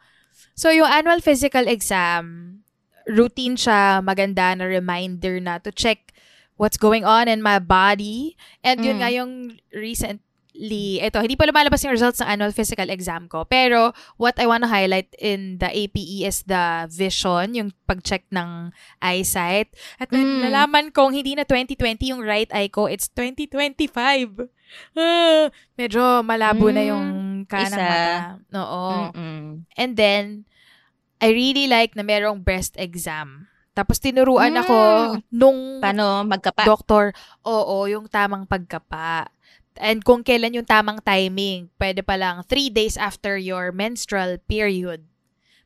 So, 0.52 0.68
yung 0.68 0.86
annual 0.86 1.20
physical 1.20 1.64
exam, 1.64 2.58
routine 3.06 3.54
siya, 3.54 4.00
maganda 4.00 4.52
na 4.52 4.64
reminder 4.64 5.38
na 5.38 5.56
to 5.56 5.70
check 5.70 6.12
what's 6.54 6.76
going 6.76 7.02
on 7.02 7.26
in 7.26 7.40
my 7.40 7.56
body. 7.56 8.36
And 8.60 8.80
yun 8.80 8.96
Mm. 8.96 9.00
nga 9.00 9.10
yung 9.10 9.32
recently, 9.70 10.26
ito, 10.60 11.16
hindi 11.16 11.40
pa 11.40 11.48
lumalabas 11.48 11.80
yung 11.80 11.96
results 11.96 12.20
ng 12.20 12.28
annual 12.28 12.52
physical 12.52 12.92
exam 12.92 13.24
ko. 13.26 13.48
Pero, 13.48 13.96
what 14.16 14.36
I 14.36 14.44
want 14.44 14.60
to 14.60 14.68
highlight 14.68 15.08
in 15.16 15.56
the 15.56 15.66
APE 15.66 16.28
is 16.28 16.44
the 16.44 16.84
vision, 16.86 17.56
yung 17.56 17.72
pag-check 17.88 18.28
ng 18.28 18.68
eyesight. 19.00 19.72
At 19.96 20.12
Mm. 20.12 20.44
nalaman 20.44 20.92
kong 20.92 21.16
hindi 21.16 21.32
na 21.32 21.48
2020 21.48 22.12
yung 22.12 22.20
right 22.20 22.52
eye 22.52 22.68
ko, 22.68 22.84
it's 22.84 23.08
2025. 23.08 24.36
Ah, 24.94 25.48
medyo 25.74 26.20
malabo 26.20 26.68
na 26.68 26.84
Mm. 26.84 26.90
yung 26.92 27.06
kanang 27.48 27.74
Isa. 27.74 27.80
mata. 27.80 28.14
Oo. 28.54 28.84
Mm-mm. 29.10 29.42
And 29.74 29.92
then, 29.96 30.44
I 31.18 31.32
really 31.32 31.66
like 31.66 31.96
na 31.96 32.04
merong 32.04 32.40
breast 32.40 32.76
exam. 32.76 33.48
Tapos 33.70 33.96
tinuruan 33.96 34.52
Mm. 34.52 34.60
ako 34.60 34.76
nung 35.30 35.80
Paano 35.80 36.26
magkapa? 36.26 36.66
doktor, 36.66 37.14
oo, 37.42 37.86
yung 37.86 38.06
tamang 38.06 38.44
pagkapa. 38.44 39.30
And 39.78 40.02
kung 40.04 40.26
kailan 40.26 40.54
yung 40.54 40.66
tamang 40.66 40.98
timing, 41.04 41.70
pwede 41.78 42.02
pa 42.02 42.18
lang 42.18 42.42
three 42.44 42.68
days 42.68 42.98
after 42.98 43.38
your 43.38 43.70
menstrual 43.70 44.38
period. 44.50 45.06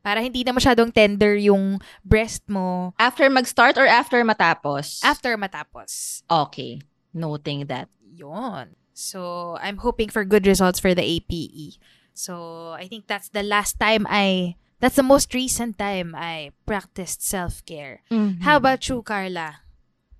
Para 0.04 0.20
hindi 0.20 0.44
na 0.44 0.52
masyadong 0.52 0.92
tender 0.92 1.32
yung 1.40 1.80
breast 2.04 2.44
mo 2.44 2.92
after 3.00 3.24
mag-start 3.32 3.80
or 3.80 3.88
after 3.88 4.20
matapos? 4.20 5.00
after 5.00 5.32
matapos. 5.40 6.20
Okay. 6.28 6.84
Noting 7.16 7.64
that. 7.72 7.88
Yon. 8.12 8.76
So, 8.92 9.56
I'm 9.58 9.80
hoping 9.80 10.12
for 10.12 10.22
good 10.28 10.46
results 10.46 10.78
for 10.78 10.92
the 10.94 11.02
APE. 11.02 11.80
So, 12.12 12.76
I 12.78 12.86
think 12.86 13.08
that's 13.08 13.32
the 13.32 13.42
last 13.42 13.80
time 13.80 14.06
I, 14.06 14.54
that's 14.78 14.94
the 15.00 15.02
most 15.02 15.32
recent 15.34 15.78
time 15.78 16.14
I 16.14 16.52
practiced 16.68 17.24
self-care. 17.26 18.04
Mhm. 18.12 18.44
How 18.44 18.60
about 18.60 18.86
you, 18.86 19.02
Carla? 19.02 19.64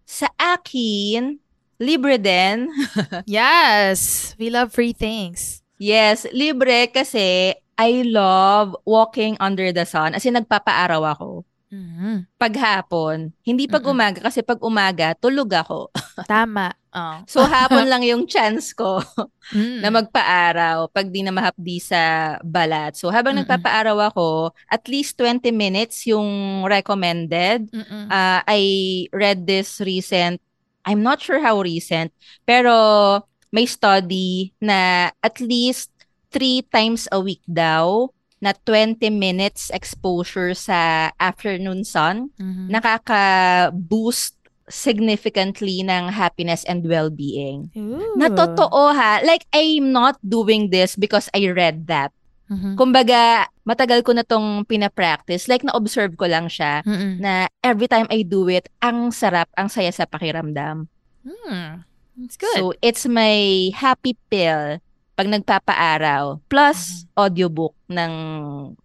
Sa 0.08 0.26
akin, 0.40 1.43
libre 1.78 2.16
din. 2.18 2.70
Yes, 3.28 4.32
we 4.38 4.50
love 4.50 4.70
free 4.72 4.92
things. 4.92 5.62
Yes, 5.76 6.24
libre 6.30 6.86
kasi 6.88 7.52
I 7.74 7.90
love 8.06 8.78
walking 8.86 9.34
under 9.42 9.74
the 9.74 9.82
sun. 9.82 10.14
As 10.14 10.22
in, 10.22 10.38
nagpapaaraw 10.38 11.02
ako. 11.18 11.42
Mhm. 11.74 12.30
Paghapon, 12.38 13.34
hindi 13.42 13.66
pag 13.66 13.82
Mm-mm. 13.82 13.98
umaga 13.98 14.18
kasi 14.22 14.46
pag 14.46 14.62
umaga, 14.62 15.10
tulog 15.18 15.50
ako. 15.50 15.90
Tama. 16.30 16.70
Oh. 16.94 17.18
So, 17.26 17.42
hapon 17.42 17.90
lang 17.90 18.06
yung 18.06 18.30
chance 18.30 18.70
ko 18.70 19.02
Mm. 19.50 19.82
na 19.82 19.90
magpaaraw 19.90 20.88
pag 20.88 21.10
di 21.10 21.20
na 21.20 21.34
mahapdi 21.34 21.82
sa 21.82 22.34
balat. 22.40 22.94
So, 22.94 23.10
habang 23.10 23.34
Mm-mm. 23.34 23.42
nagpapaaraw 23.50 24.14
ako, 24.14 24.54
at 24.70 24.86
least 24.86 25.18
20 25.18 25.50
minutes 25.50 26.06
yung 26.06 26.62
recommended. 26.64 27.66
Uh, 28.08 28.40
I 28.46 28.62
read 29.10 29.42
this 29.44 29.82
recent, 29.82 30.38
I'm 30.84 31.02
not 31.02 31.20
sure 31.20 31.40
how 31.40 31.60
recent, 31.60 32.12
pero 32.44 33.24
may 33.50 33.66
study 33.66 34.52
na 34.60 35.10
at 35.22 35.40
least 35.40 35.90
three 36.30 36.66
times 36.68 37.06
a 37.14 37.20
week 37.22 37.42
daw 37.46 38.10
na 38.42 38.52
20 38.66 38.98
minutes 39.08 39.70
exposure 39.72 40.52
sa 40.52 41.08
afternoon 41.16 41.80
sun 41.86 42.28
Mhm. 42.36 42.68
nakaka-boost 42.68 44.36
significantly 44.68 45.84
ng 45.84 46.08
happiness 46.08 46.64
and 46.64 46.84
well-being. 46.88 47.68
Ooh. 47.76 48.16
Na 48.16 48.32
totoo 48.32 48.92
ha, 48.92 49.20
like 49.24 49.44
I'm 49.52 49.92
not 49.92 50.16
doing 50.24 50.72
this 50.72 50.96
because 50.96 51.28
I 51.36 51.52
read 51.52 51.84
that. 51.88 52.12
Mhm. 52.44 52.76
Kumbaga, 52.76 53.48
matagal 53.64 54.04
ko 54.04 54.12
na 54.12 54.20
tong 54.20 54.68
pina-practice. 54.68 55.48
Like 55.48 55.64
na-observe 55.64 56.12
ko 56.20 56.28
lang 56.28 56.52
siya 56.52 56.84
Mm-mm. 56.84 57.16
na 57.16 57.48
every 57.64 57.88
time 57.88 58.04
I 58.12 58.20
do 58.20 58.46
it, 58.52 58.68
ang 58.84 59.08
sarap, 59.10 59.48
ang 59.56 59.72
saya 59.72 59.88
sa 59.88 60.04
pakiramdam. 60.04 60.84
Hmm. 61.24 61.88
It's 62.20 62.36
good. 62.36 62.60
So, 62.60 62.76
it's 62.84 63.08
my 63.08 63.72
happy 63.74 64.14
pill 64.28 64.78
pag 65.14 65.30
nagpapaaraw. 65.30 66.42
Plus, 66.50 67.08
audiobook 67.16 67.74
ng 67.88 68.12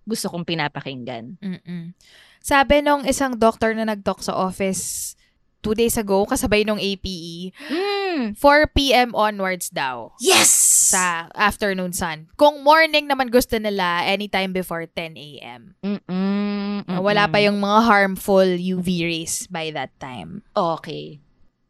gusto 0.08 0.32
kong 0.32 0.48
pinapakinggan. 0.48 1.36
Mm-mm. 1.42 1.94
Sabi 2.40 2.80
nung 2.80 3.04
isang 3.04 3.36
doctor 3.36 3.76
na 3.76 3.84
nag-talk 3.84 4.24
sa 4.24 4.34
office 4.34 5.14
two 5.60 5.74
days 5.74 5.96
ago, 5.96 6.24
kasabay 6.24 6.64
nung 6.64 6.78
APE, 6.78 7.52
Mm. 7.70 8.34
4 8.36 8.68
p.m. 8.74 9.14
onwards 9.14 9.70
daw 9.70 10.12
Yes! 10.18 10.50
sa 10.90 11.30
afternoon 11.32 11.94
sun. 11.94 12.28
Kung 12.36 12.64
morning 12.64 13.06
naman 13.06 13.30
gusto 13.30 13.56
nila, 13.56 14.02
anytime 14.04 14.52
before 14.52 14.84
10 14.86 15.14
a.m. 15.16 15.78
Mm-mm, 15.80 16.84
Wala 17.00 17.28
pa 17.28 17.38
yung 17.40 17.60
mga 17.60 17.80
harmful 17.86 18.44
UV 18.46 18.88
rays 19.06 19.46
by 19.48 19.70
that 19.70 19.94
time. 20.00 20.42
Okay. 20.52 21.22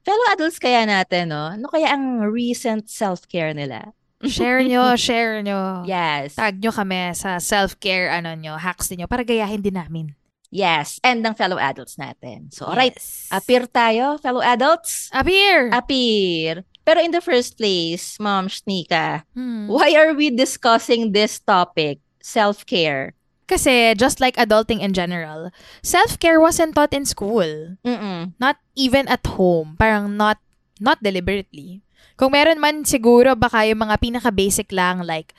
Fellow 0.02 0.26
adults 0.32 0.58
kaya 0.58 0.88
natin, 0.88 1.30
no? 1.30 1.54
Ano 1.54 1.68
kaya 1.68 1.94
ang 1.94 2.24
recent 2.26 2.88
self-care 2.88 3.54
nila? 3.54 3.94
Share 4.20 4.64
nyo, 4.64 4.96
share 5.00 5.40
nyo. 5.44 5.84
Yes. 5.84 6.36
Tag 6.36 6.60
nyo 6.60 6.72
kami 6.72 7.14
sa 7.14 7.38
self-care 7.38 8.10
ano 8.10 8.34
nyo, 8.34 8.56
hacks 8.56 8.90
niyo 8.92 9.08
para 9.08 9.24
gayahin 9.24 9.62
din 9.62 9.76
namin. 9.76 10.16
Yes. 10.50 10.98
And 11.06 11.22
ang 11.22 11.38
fellow 11.38 11.58
adults 11.62 11.96
natin. 11.96 12.50
So, 12.50 12.66
alright. 12.66 12.98
Yes. 12.98 13.30
Appear 13.30 13.70
tayo, 13.70 14.18
fellow 14.18 14.42
adults? 14.42 15.10
Appear! 15.14 15.70
Appear. 15.70 16.66
Pero 16.82 17.00
in 17.06 17.14
the 17.14 17.22
first 17.22 17.54
place, 17.54 18.18
Ma'am 18.18 18.50
Shnika, 18.50 19.22
Hmm. 19.38 19.70
why 19.70 19.94
are 19.94 20.18
we 20.18 20.34
discussing 20.34 21.14
this 21.14 21.38
topic, 21.38 22.02
self-care? 22.18 23.14
Kasi, 23.46 23.94
just 23.94 24.18
like 24.22 24.38
adulting 24.38 24.82
in 24.82 24.94
general, 24.94 25.50
self-care 25.82 26.38
wasn't 26.42 26.74
taught 26.74 26.94
in 26.94 27.06
school. 27.06 27.78
Mm-mm. 27.86 28.34
Not 28.42 28.58
even 28.74 29.06
at 29.10 29.26
home. 29.26 29.74
Parang 29.78 30.18
not, 30.18 30.38
not 30.82 31.02
deliberately. 31.02 31.82
Kung 32.18 32.34
meron 32.34 32.62
man 32.62 32.86
siguro, 32.86 33.34
baka 33.38 33.66
yung 33.70 33.86
mga 33.86 33.98
pinaka-basic 34.02 34.70
lang 34.74 35.02
like, 35.02 35.34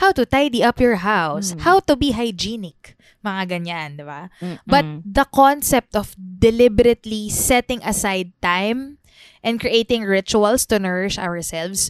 how 0.00 0.12
to 0.12 0.26
tidy 0.26 0.60
up 0.60 0.80
your 0.80 1.00
house, 1.04 1.52
Mm. 1.54 1.60
how 1.64 1.78
to 1.84 1.94
be 1.96 2.12
hygienic, 2.12 2.96
mga 3.24 3.44
ganyan, 3.48 3.96
di 3.96 4.04
ba? 4.04 4.28
Mm-mm. 4.38 4.60
But 4.68 4.84
the 5.02 5.24
concept 5.32 5.96
of 5.96 6.12
deliberately 6.14 7.32
setting 7.32 7.80
aside 7.80 8.36
time 8.44 9.00
and 9.40 9.56
creating 9.58 10.04
rituals 10.04 10.68
to 10.68 10.78
nourish 10.78 11.16
ourselves, 11.16 11.88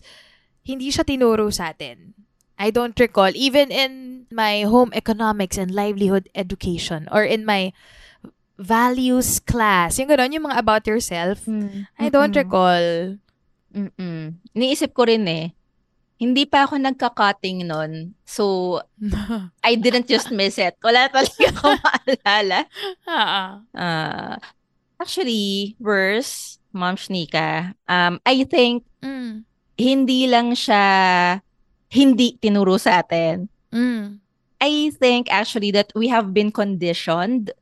hindi 0.63 0.95
siya 0.95 1.05
tinuro 1.05 1.51
sa 1.51 1.75
atin. 1.75 2.15
I 2.55 2.71
don't 2.71 2.95
recall, 2.95 3.35
even 3.35 3.75
in 3.75 4.25
my 4.31 4.63
home 4.63 4.95
economics 4.95 5.59
and 5.59 5.75
livelihood 5.75 6.31
education 6.39 7.11
or 7.11 7.27
in 7.27 7.43
my 7.43 7.75
values 8.55 9.43
class, 9.43 9.99
yung 9.99 10.07
gano'n, 10.07 10.31
yung 10.31 10.47
mga 10.47 10.63
about 10.63 10.87
yourself, 10.87 11.43
I 11.99 12.07
don't 12.07 12.31
Mm-mm. 12.31 12.43
recall. 12.47 12.87
Mm-mm. 13.75 14.39
Niisip 14.55 14.95
ko 14.95 15.11
rin 15.11 15.27
eh, 15.27 15.51
hindi 16.25 16.49
pa 16.49 16.65
ako 16.65 16.81
nagka-cutting 16.81 17.69
nun. 17.69 18.17
So, 18.25 18.81
I 19.69 19.77
didn't 19.77 20.09
just 20.09 20.33
miss 20.33 20.57
it. 20.57 20.81
Wala 20.81 21.13
talaga 21.13 21.45
akong 21.53 21.81
maalala. 21.85 22.61
Uh, 23.77 24.41
actually, 24.97 25.77
worse, 25.77 26.57
Ma'am 26.73 26.97
Shnika, 26.97 27.77
um, 27.87 28.19
I 28.25 28.49
think 28.49 28.83
mm. 29.05 29.45
hindi 29.77 30.27
lang 30.27 30.57
siya 30.57 30.83
hindi 31.93 32.41
tinuro 32.41 32.81
sa 32.81 33.05
atin. 33.05 33.47
Mm. 33.71 34.19
I 34.59 34.91
think 34.97 35.29
actually 35.31 35.71
that 35.77 35.93
we 35.95 36.09
have 36.09 36.33
been 36.33 36.51
conditioned 36.51 37.53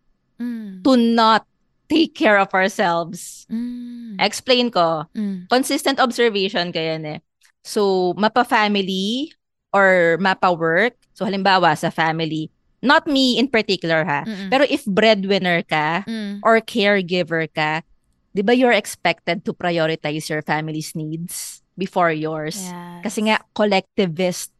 Mm. 0.43 0.83
to 0.83 0.99
not 0.99 1.47
take 1.87 2.19
care 2.19 2.39
of 2.39 2.51
ourselves. 2.51 3.47
Mm. 3.47 4.19
Explain 4.19 4.75
ko. 4.75 5.07
Mm. 5.15 5.47
Consistent 5.47 6.03
observation 6.03 6.75
kaya 6.75 6.99
eh. 6.99 7.19
So, 7.63 8.13
mapa-family 8.19 9.33
or 9.73 10.19
mapa-work. 10.21 10.99
So, 11.15 11.25
halimbawa 11.25 11.79
sa 11.79 11.89
family. 11.91 12.51
Not 12.83 13.07
me 13.07 13.39
in 13.39 13.47
particular 13.47 14.03
ha. 14.03 14.27
Mm-mm. 14.27 14.51
Pero 14.51 14.67
if 14.67 14.83
breadwinner 14.85 15.63
ka 15.63 16.03
Mm. 16.03 16.43
or 16.43 16.59
caregiver 16.59 17.47
ka, 17.47 17.87
di 18.35 18.43
ba 18.43 18.51
you're 18.53 18.75
expected 18.75 19.47
to 19.47 19.55
prioritize 19.55 20.27
your 20.27 20.43
family's 20.43 20.91
needs 20.99 21.63
before 21.79 22.11
yours? 22.11 22.59
Yes. 22.59 23.03
Kasi 23.07 23.31
nga, 23.31 23.39
collectivist 23.55 24.51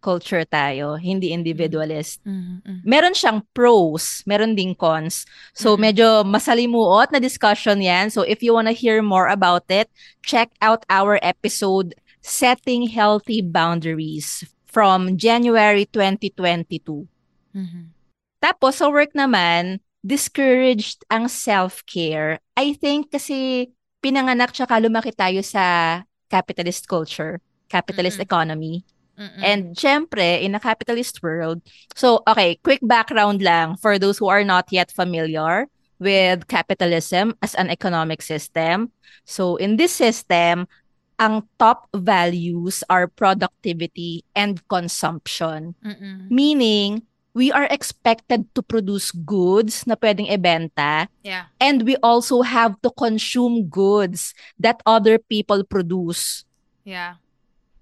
culture 0.00 0.46
tayo, 0.46 0.94
hindi 0.96 1.34
individualist. 1.34 2.22
Mm, 2.22 2.62
mm. 2.62 2.80
Meron 2.86 3.10
siyang 3.12 3.42
pros, 3.50 4.22
meron 4.22 4.54
ding 4.54 4.70
cons. 4.72 5.26
So, 5.50 5.74
Mm. 5.74 5.80
medyo 5.82 6.06
masalimuot 6.22 7.10
na 7.10 7.18
discussion 7.18 7.82
yan. 7.82 8.08
So, 8.14 8.22
if 8.22 8.38
you 8.40 8.54
wanna 8.54 8.70
hear 8.72 9.02
more 9.02 9.26
about 9.26 9.66
it, 9.68 9.90
check 10.22 10.54
out 10.62 10.86
our 10.86 11.18
episode, 11.26 11.92
Setting 12.26 12.90
Healthy 12.90 13.46
Boundaries 13.46 14.42
from 14.66 15.14
January 15.14 15.86
2022. 15.86 17.06
Mhm. 17.54 17.94
Tapos, 18.42 18.82
sa 18.82 18.90
work 18.90 19.14
naman, 19.14 19.78
discouraged 20.02 21.06
ang 21.06 21.30
self-care. 21.30 22.42
I 22.58 22.74
think 22.74 23.14
kasi 23.14 23.70
pinanganak 24.02 24.50
tsaka 24.50 24.82
lumaki 24.82 25.14
tayo 25.14 25.38
sa 25.42 26.02
capitalist 26.26 26.90
culture, 26.90 27.38
capitalist 27.70 28.18
Mm-mm. 28.18 28.26
economy. 28.26 28.74
Mm-mm. 29.16 29.42
And 29.42 29.62
syempre, 29.78 30.42
in 30.42 30.54
a 30.54 30.60
capitalist 30.60 31.22
world, 31.22 31.62
so 31.94 32.26
okay, 32.28 32.58
quick 32.60 32.82
background 32.82 33.40
lang 33.40 33.78
for 33.78 33.98
those 33.98 34.18
who 34.18 34.28
are 34.28 34.44
not 34.44 34.68
yet 34.74 34.92
familiar 34.92 35.66
with 35.98 36.46
capitalism 36.46 37.32
as 37.40 37.54
an 37.56 37.70
economic 37.72 38.20
system. 38.20 38.92
So 39.24 39.56
in 39.56 39.80
this 39.80 39.96
system, 39.96 40.68
ang 41.18 41.44
top 41.56 41.88
values 41.92 42.84
are 42.88 43.08
productivity 43.08 44.24
and 44.36 44.60
consumption. 44.68 45.74
Mm-mm. 45.84 46.28
Meaning, 46.28 47.02
we 47.36 47.52
are 47.52 47.68
expected 47.68 48.48
to 48.56 48.64
produce 48.64 49.12
goods 49.12 49.84
na 49.84 49.92
pwedeng 50.00 50.24
ibenta 50.24 51.04
Yeah. 51.20 51.52
and 51.60 51.84
we 51.84 52.00
also 52.00 52.40
have 52.40 52.80
to 52.80 52.88
consume 52.96 53.68
goods 53.68 54.32
that 54.56 54.80
other 54.88 55.20
people 55.20 55.60
produce 55.60 56.48
Yeah. 56.80 57.20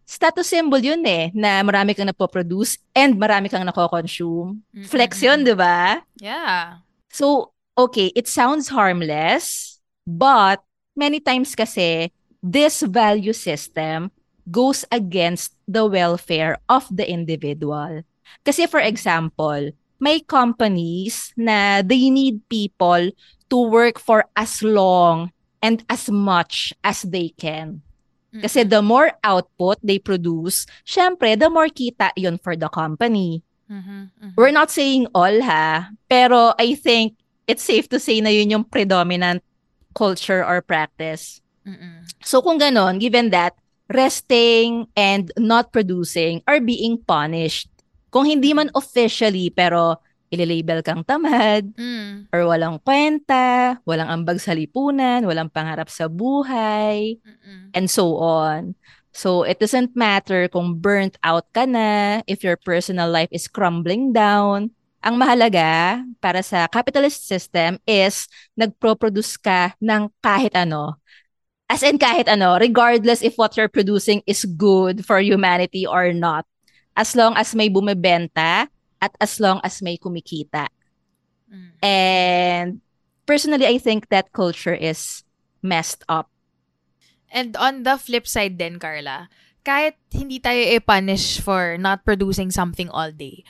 status 0.05 0.51
symbol 0.51 0.83
yun 0.83 1.07
eh, 1.07 1.31
na 1.33 1.63
marami 1.63 1.95
kang 1.95 2.11
napoproduce 2.11 2.83
and 2.99 3.15
marami 3.15 3.47
kang 3.49 3.63
nako-consume. 3.63 4.59
Mm, 4.75 4.85
Flex 4.91 5.23
yun, 5.23 5.47
di 5.47 5.55
ba? 5.55 6.03
Yeah. 6.19 6.83
So, 7.15 7.55
okay, 7.79 8.11
it 8.19 8.27
sounds 8.29 8.69
harmless, 8.69 9.79
but 10.03 10.61
many 10.99 11.23
times 11.23 11.55
kasi, 11.55 12.11
this 12.45 12.85
value 12.85 13.33
system 13.33 14.13
goes 14.53 14.85
against 14.93 15.57
the 15.65 15.89
welfare 15.89 16.61
of 16.69 16.85
the 16.93 17.09
individual. 17.09 18.05
Kasi 18.45 18.69
for 18.69 18.85
example, 18.85 19.73
may 19.97 20.21
companies 20.21 21.33
na 21.41 21.81
they 21.81 22.13
need 22.13 22.45
people 22.53 23.09
to 23.49 23.57
work 23.57 23.97
for 23.97 24.29
as 24.37 24.61
long 24.61 25.33
and 25.65 25.81
as 25.89 26.13
much 26.13 26.77
as 26.85 27.09
they 27.09 27.33
can. 27.41 27.81
Kasi 28.35 28.67
the 28.67 28.83
more 28.83 29.15
output 29.23 29.79
they 29.79 30.03
produce, 30.03 30.67
syempre, 30.83 31.39
the 31.39 31.47
more 31.47 31.71
kita 31.71 32.11
yun 32.19 32.37
for 32.43 32.59
the 32.59 32.67
company. 32.67 33.47
Mhm, 33.71 34.11
mhm. 34.11 34.33
We're 34.35 34.51
not 34.51 34.75
saying 34.75 35.07
all 35.15 35.39
ha, 35.39 35.95
pero 36.11 36.53
I 36.59 36.75
think 36.75 37.15
it's 37.47 37.63
safe 37.63 37.87
to 37.95 38.03
say 38.03 38.19
na 38.19 38.35
yun 38.35 38.51
yung 38.51 38.67
predominant 38.67 39.47
culture 39.95 40.43
or 40.43 40.61
practice. 40.67 41.44
Mm-mm. 41.65 42.05
So 42.25 42.41
kung 42.45 42.61
ganon, 42.61 43.01
given 43.01 43.33
that, 43.33 43.57
resting 43.89 44.89
and 44.97 45.29
not 45.37 45.69
producing 45.69 46.41
are 46.49 46.61
being 46.61 46.97
punished. 46.97 47.69
Kung 48.09 48.25
hindi 48.25 48.57
man 48.57 48.73
officially, 48.73 49.53
pero 49.53 50.01
ililabel 50.33 50.81
kang 50.81 51.05
tamad, 51.05 51.69
Mm. 51.77 52.33
or 52.33 52.49
walang 52.49 52.81
kwenta, 52.81 53.79
walang 53.85 54.09
ambag 54.09 54.41
sa 54.41 54.57
lipunan, 54.57 55.23
walang 55.29 55.53
pangarap 55.53 55.87
sa 55.93 56.09
buhay, 56.09 57.21
Mm-mm. 57.23 57.71
and 57.77 57.87
so 57.93 58.19
on. 58.19 58.75
So 59.15 59.47
it 59.47 59.63
doesn't 59.63 59.95
matter 59.95 60.51
kung 60.51 60.83
burnt 60.83 61.15
out 61.23 61.47
ka 61.55 61.71
na, 61.71 62.23
if 62.27 62.43
your 62.43 62.59
personal 62.59 63.07
life 63.07 63.31
is 63.31 63.47
crumbling 63.47 64.11
down. 64.11 64.75
Ang 65.05 65.21
mahalaga 65.21 66.03
para 66.19 66.41
sa 66.41 66.67
capitalist 66.67 67.29
system 67.29 67.79
is 67.85 68.27
nagpro-produce 68.59 69.37
ka 69.39 69.77
ng 69.79 70.11
kahit 70.19 70.57
ano. 70.57 70.99
As 71.75 71.83
in 71.83 71.99
kahit 71.99 72.31
ano, 72.31 72.55
regardless 72.55 73.19
if 73.19 73.35
what 73.35 73.59
you're 73.59 73.67
producing 73.67 74.23
is 74.31 74.47
good 74.47 75.03
for 75.03 75.19
humanity 75.19 75.83
or 75.91 76.15
not. 76.15 76.47
As 76.95 77.19
long 77.19 77.35
as 77.35 77.51
may 77.59 77.67
bumibenta 77.67 78.71
at 79.03 79.13
as 79.19 79.43
long 79.43 79.59
as 79.67 79.83
may 79.83 79.99
kumikita. 79.99 80.71
Mm. 81.51 81.71
And 81.83 82.69
personally, 83.27 83.67
I 83.67 83.83
think 83.83 84.07
that 84.15 84.31
culture 84.31 84.79
is 84.79 85.27
messed 85.59 86.07
up. 86.07 86.31
And 87.35 87.59
on 87.59 87.83
the 87.83 87.99
flip 87.99 88.31
side 88.31 88.55
din, 88.55 88.79
Carla, 88.79 89.27
kahit 89.67 89.99
hindi 90.15 90.39
tayo 90.39 90.79
i-punish 90.79 91.43
for 91.43 91.75
not 91.75 92.07
producing 92.07 92.55
something 92.55 92.87
all 92.95 93.11
day, 93.11 93.43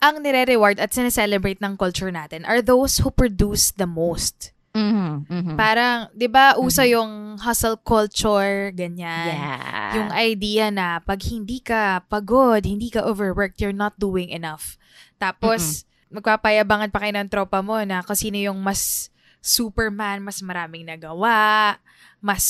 ang 0.00 0.24
nire-reward 0.24 0.80
at 0.80 0.96
sineselebrate 0.96 1.60
ng 1.60 1.76
culture 1.76 2.08
natin 2.08 2.48
are 2.48 2.64
those 2.64 3.04
who 3.04 3.12
produce 3.12 3.76
the 3.76 3.84
most. 3.84 4.55
Mhm, 4.76 5.24
mhm. 5.24 5.54
Parang, 5.56 6.12
di 6.12 6.28
ba, 6.28 6.52
uso 6.60 6.84
Mhm. 6.84 6.92
yung 6.92 7.10
hustle 7.40 7.80
culture, 7.80 8.68
ganyan. 8.76 9.40
Yeah. 9.40 9.92
Yung 9.96 10.10
idea 10.12 10.68
na 10.68 11.00
pag 11.00 11.24
hindi 11.24 11.64
ka 11.64 12.04
pagod, 12.12 12.60
hindi 12.68 12.92
ka 12.92 13.00
overworked, 13.00 13.56
you're 13.56 13.72
not 13.72 13.96
doing 13.96 14.28
enough. 14.28 14.76
Tapos, 15.16 15.88
magpapayabangan 16.12 16.92
pa 16.92 17.00
kayo 17.00 17.12
ng 17.16 17.32
tropa 17.32 17.64
mo 17.64 17.80
na 17.88 18.04
kung 18.04 18.18
sino 18.18 18.36
yung 18.36 18.60
mas 18.60 19.08
superman, 19.40 20.20
mas 20.20 20.44
maraming 20.44 20.84
nagawa, 20.84 21.80
mas 22.20 22.44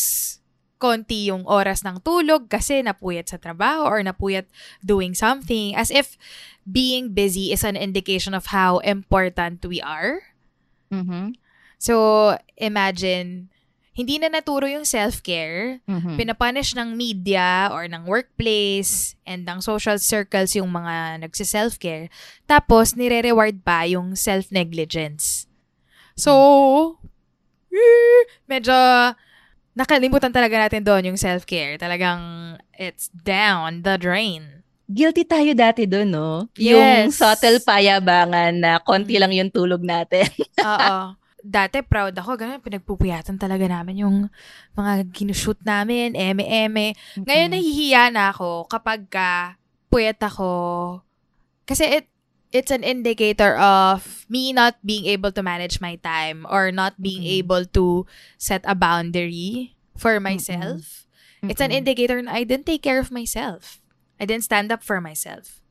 konti 0.76 1.32
yung 1.32 1.46
oras 1.48 1.80
ng 1.86 2.04
tulog 2.04 2.52
kasi 2.52 2.84
napuyat 2.84 3.32
sa 3.32 3.40
trabaho 3.40 3.88
or 3.88 4.02
napuyat 4.04 4.44
doing 4.84 5.16
something. 5.16 5.72
As 5.72 5.88
if 5.88 6.20
being 6.68 7.14
busy 7.16 7.48
is 7.54 7.64
an 7.64 7.78
indication 7.80 8.36
of 8.36 8.52
how 8.52 8.82
important 8.84 9.64
we 9.64 9.80
are. 9.80 10.20
Mhm, 10.92 11.32
So, 11.76 12.34
imagine, 12.56 13.52
hindi 13.96 14.20
na 14.20 14.28
naturo 14.28 14.68
yung 14.68 14.84
self-care, 14.84 15.80
mhm. 15.88 16.20
pinapunish 16.20 16.76
ng 16.76 16.92
media 16.92 17.72
or 17.72 17.88
ng 17.88 18.04
workplace 18.04 19.16
and 19.24 19.48
ng 19.48 19.64
social 19.64 19.96
circles 19.96 20.52
yung 20.52 20.68
mga 20.68 21.24
nagsi-self-care. 21.24 22.12
Tapos, 22.44 22.92
nire-reward 22.92 23.64
pa 23.64 23.88
yung 23.88 24.12
self-negligence. 24.12 25.48
So, 26.12 27.00
eh, 27.72 28.22
medyo 28.44 28.76
nakalimutan 29.76 30.32
talaga 30.32 30.56
natin 30.56 30.84
doon 30.84 31.12
yung 31.12 31.20
self-care. 31.20 31.76
Talagang 31.76 32.56
it's 32.76 33.08
down 33.12 33.80
the 33.80 33.96
drain. 34.00 34.64
Guilty 34.88 35.24
tayo 35.24 35.52
dati 35.56 35.88
doon, 35.88 36.08
no? 36.12 36.30
Yes. 36.56 36.72
Yung 36.76 37.12
subtle 37.12 37.60
payabangan 37.64 38.54
na 38.60 38.76
konti 38.80 39.16
lang 39.16 39.32
yung 39.32 39.48
tulog 39.48 39.80
natin. 39.80 40.28
Oo. 40.60 41.16
Dati 41.46 41.78
proud 41.86 42.10
ako, 42.18 42.34
ganun, 42.34 42.58
pinagpupuyatan 42.58 43.38
talaga 43.38 43.70
namin 43.70 44.02
yung 44.02 44.16
mga 44.74 45.06
ginushoot 45.14 45.62
namin, 45.62 46.18
eme-eme. 46.18 46.98
Ngayon, 47.14 47.54
nahihiya 47.54 48.10
na 48.10 48.34
ako 48.34 48.66
kapag 48.66 49.06
ka 49.06 49.54
puyat 49.86 50.18
ako. 50.18 50.50
Kasi 51.70 52.02
it, 52.02 52.06
it's 52.50 52.74
an 52.74 52.82
indicator 52.82 53.54
of 53.54 54.26
me 54.26 54.50
not 54.50 54.74
being 54.82 55.06
able 55.06 55.30
to 55.30 55.42
manage 55.42 55.78
my 55.78 55.94
time 56.02 56.42
or 56.50 56.74
not 56.74 56.98
being 56.98 57.22
Mm-mm. 57.22 57.38
able 57.38 57.62
to 57.78 58.10
set 58.38 58.66
a 58.66 58.74
boundary 58.74 59.78
for 59.94 60.18
myself. 60.18 61.06
It's 61.46 61.62
an 61.62 61.70
indicator 61.70 62.18
na 62.18 62.34
I 62.34 62.42
didn't 62.42 62.66
take 62.66 62.82
care 62.82 62.98
of 62.98 63.14
myself. 63.14 63.78
I 64.18 64.26
didn't 64.26 64.44
stand 64.44 64.74
up 64.74 64.82
for 64.82 64.98
myself. 64.98 65.62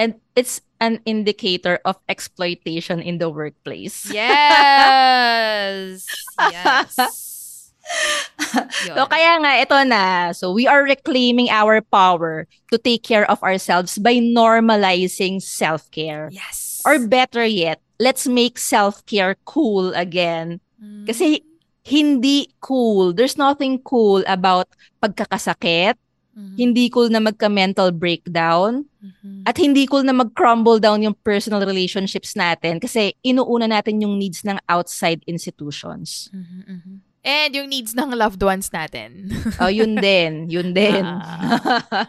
And 0.00 0.16
it's 0.32 0.64
an 0.80 1.04
indicator 1.04 1.76
of 1.84 2.00
exploitation 2.08 3.04
in 3.04 3.20
the 3.20 3.28
workplace. 3.28 4.08
Yes. 4.08 6.06
yes. 6.40 6.96
Yun. 8.88 8.96
So 8.96 9.04
kaya 9.04 9.36
nga 9.44 9.52
ito 9.60 9.76
na. 9.84 10.32
So 10.32 10.56
we 10.56 10.64
are 10.64 10.88
reclaiming 10.88 11.52
our 11.52 11.84
power 11.84 12.48
to 12.72 12.78
take 12.80 13.04
care 13.04 13.28
of 13.28 13.42
ourselves 13.44 14.00
by 14.00 14.16
normalizing 14.24 15.42
self-care. 15.42 16.32
Yes. 16.32 16.80
Or 16.88 16.96
better 16.96 17.44
yet, 17.44 17.84
let's 18.00 18.24
make 18.24 18.56
self-care 18.56 19.36
cool 19.44 19.92
again. 19.92 20.64
Mm. 20.80 21.04
Kasi 21.04 21.44
hindi 21.84 22.48
cool. 22.64 23.12
There's 23.12 23.36
nothing 23.36 23.84
cool 23.84 24.24
about 24.24 24.68
pagkakasakit. 25.02 26.00
Mhm. 26.36 26.56
Hindi 26.56 26.84
cool 26.88 27.10
na 27.10 27.18
magka-mental 27.18 27.90
breakdown. 27.92 28.86
Mhm. 29.02 29.44
At 29.44 29.56
hindi 29.58 29.84
cool 29.90 30.06
na 30.06 30.14
mag-crumble 30.14 30.78
down 30.78 31.02
yung 31.02 31.16
personal 31.26 31.66
relationships 31.66 32.38
natin 32.38 32.78
kasi 32.78 33.16
inuuna 33.26 33.66
natin 33.66 33.98
yung 34.00 34.16
needs 34.16 34.46
ng 34.46 34.56
outside 34.70 35.20
institutions. 35.26 36.30
Mhm, 36.30 36.60
mhm. 36.66 36.94
And 37.20 37.50
yung 37.52 37.68
needs 37.68 37.92
ng 37.92 38.16
loved 38.16 38.40
ones 38.40 38.72
natin. 38.72 39.28
Oh, 39.60 39.68
yun 39.68 39.98
din. 40.04 40.48
Yun 40.48 40.72
din. 40.72 41.04
Ah. 41.04 42.08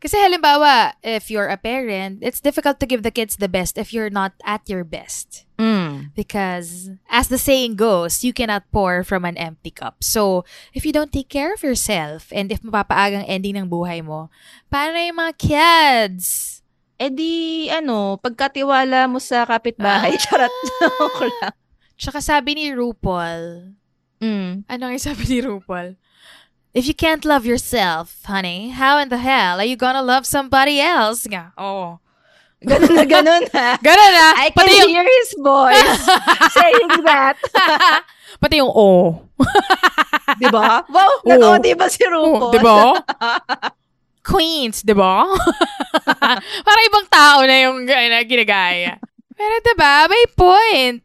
Kasi 0.00 0.16
halimbawa, 0.16 0.96
if 1.04 1.28
you're 1.28 1.50
a 1.52 1.60
parent, 1.60 2.24
it's 2.24 2.40
difficult 2.40 2.80
to 2.80 2.88
give 2.88 3.02
the 3.04 3.12
kids 3.12 3.36
the 3.36 3.52
best 3.52 3.76
if 3.76 3.92
you're 3.92 4.08
not 4.08 4.32
at 4.48 4.64
your 4.64 4.80
best. 4.80 5.44
Mm. 5.60 5.79
Because, 6.14 6.90
as 7.08 7.28
the 7.28 7.38
saying 7.38 7.76
goes, 7.76 8.24
you 8.24 8.32
cannot 8.32 8.64
pour 8.72 9.04
from 9.04 9.24
an 9.24 9.36
empty 9.36 9.70
cup. 9.70 10.00
So, 10.00 10.44
if 10.72 10.84
you 10.84 10.92
don't 10.92 11.12
take 11.12 11.28
care 11.28 11.52
of 11.52 11.62
yourself, 11.62 12.28
and 12.32 12.50
if 12.50 12.62
mapapaagang 12.64 13.24
ending 13.28 13.56
ng 13.56 13.68
buhay 13.68 14.00
mo, 14.04 14.30
paano 14.72 14.96
yung 14.96 15.18
mga 15.20 15.34
kids? 15.38 16.58
Eh 17.00 17.08
di, 17.08 17.66
ano, 17.72 18.20
pagkatiwala 18.20 19.08
mo 19.08 19.16
sa 19.18 19.48
kapitbahay, 19.48 20.16
charot. 20.20 20.52
Joke 20.80 21.28
lang. 21.40 21.56
Tsaka 21.96 22.20
sabi 22.20 22.56
ni 22.56 22.72
RuPaul, 22.72 23.76
Mm. 24.20 24.68
ano 24.68 24.82
nga 24.92 25.00
sabi 25.00 25.24
ni 25.32 25.40
RuPaul? 25.40 25.96
If 26.76 26.84
you 26.86 26.92
can't 26.92 27.24
love 27.24 27.48
yourself, 27.48 28.20
honey, 28.28 28.68
how 28.70 29.00
in 29.00 29.08
the 29.08 29.16
hell 29.18 29.58
are 29.58 29.64
you 29.66 29.80
gonna 29.80 30.04
love 30.04 30.28
somebody 30.28 30.76
else? 30.78 31.24
Nga, 31.24 31.56
oh. 31.56 31.98
Ganun 32.60 32.92
na 32.92 33.04
ganun 33.08 33.44
ha. 33.56 33.68
Ganun 33.88 34.10
na. 34.12 34.26
I 34.36 34.52
can 34.52 34.68
Pati 34.68 34.72
yung, 34.84 34.90
hear 34.92 35.06
his 35.06 35.32
voice 35.40 36.00
saying 36.60 36.92
that. 37.08 37.36
pati 38.42 38.60
yung 38.60 38.68
oh. 38.68 39.24
Di 40.36 40.48
ba? 40.52 40.84
Wow, 40.84 41.24
Oo. 41.24 41.28
nag-o, 41.28 41.56
di 41.56 41.72
ba 41.72 41.88
si 41.88 42.04
RuPaul? 42.04 42.52
Oh, 42.52 42.52
di 42.52 42.60
ba? 42.60 43.00
Queens, 44.20 44.84
di 44.84 44.92
ba? 44.92 45.24
Parang 46.68 46.84
ibang 46.86 47.06
tao 47.08 47.40
na 47.48 47.56
yung 47.64 47.88
ginagaya. 48.28 49.00
Pero 49.32 49.54
di 49.64 49.74
ba, 49.74 50.04
may 50.04 50.24
point. 50.36 51.00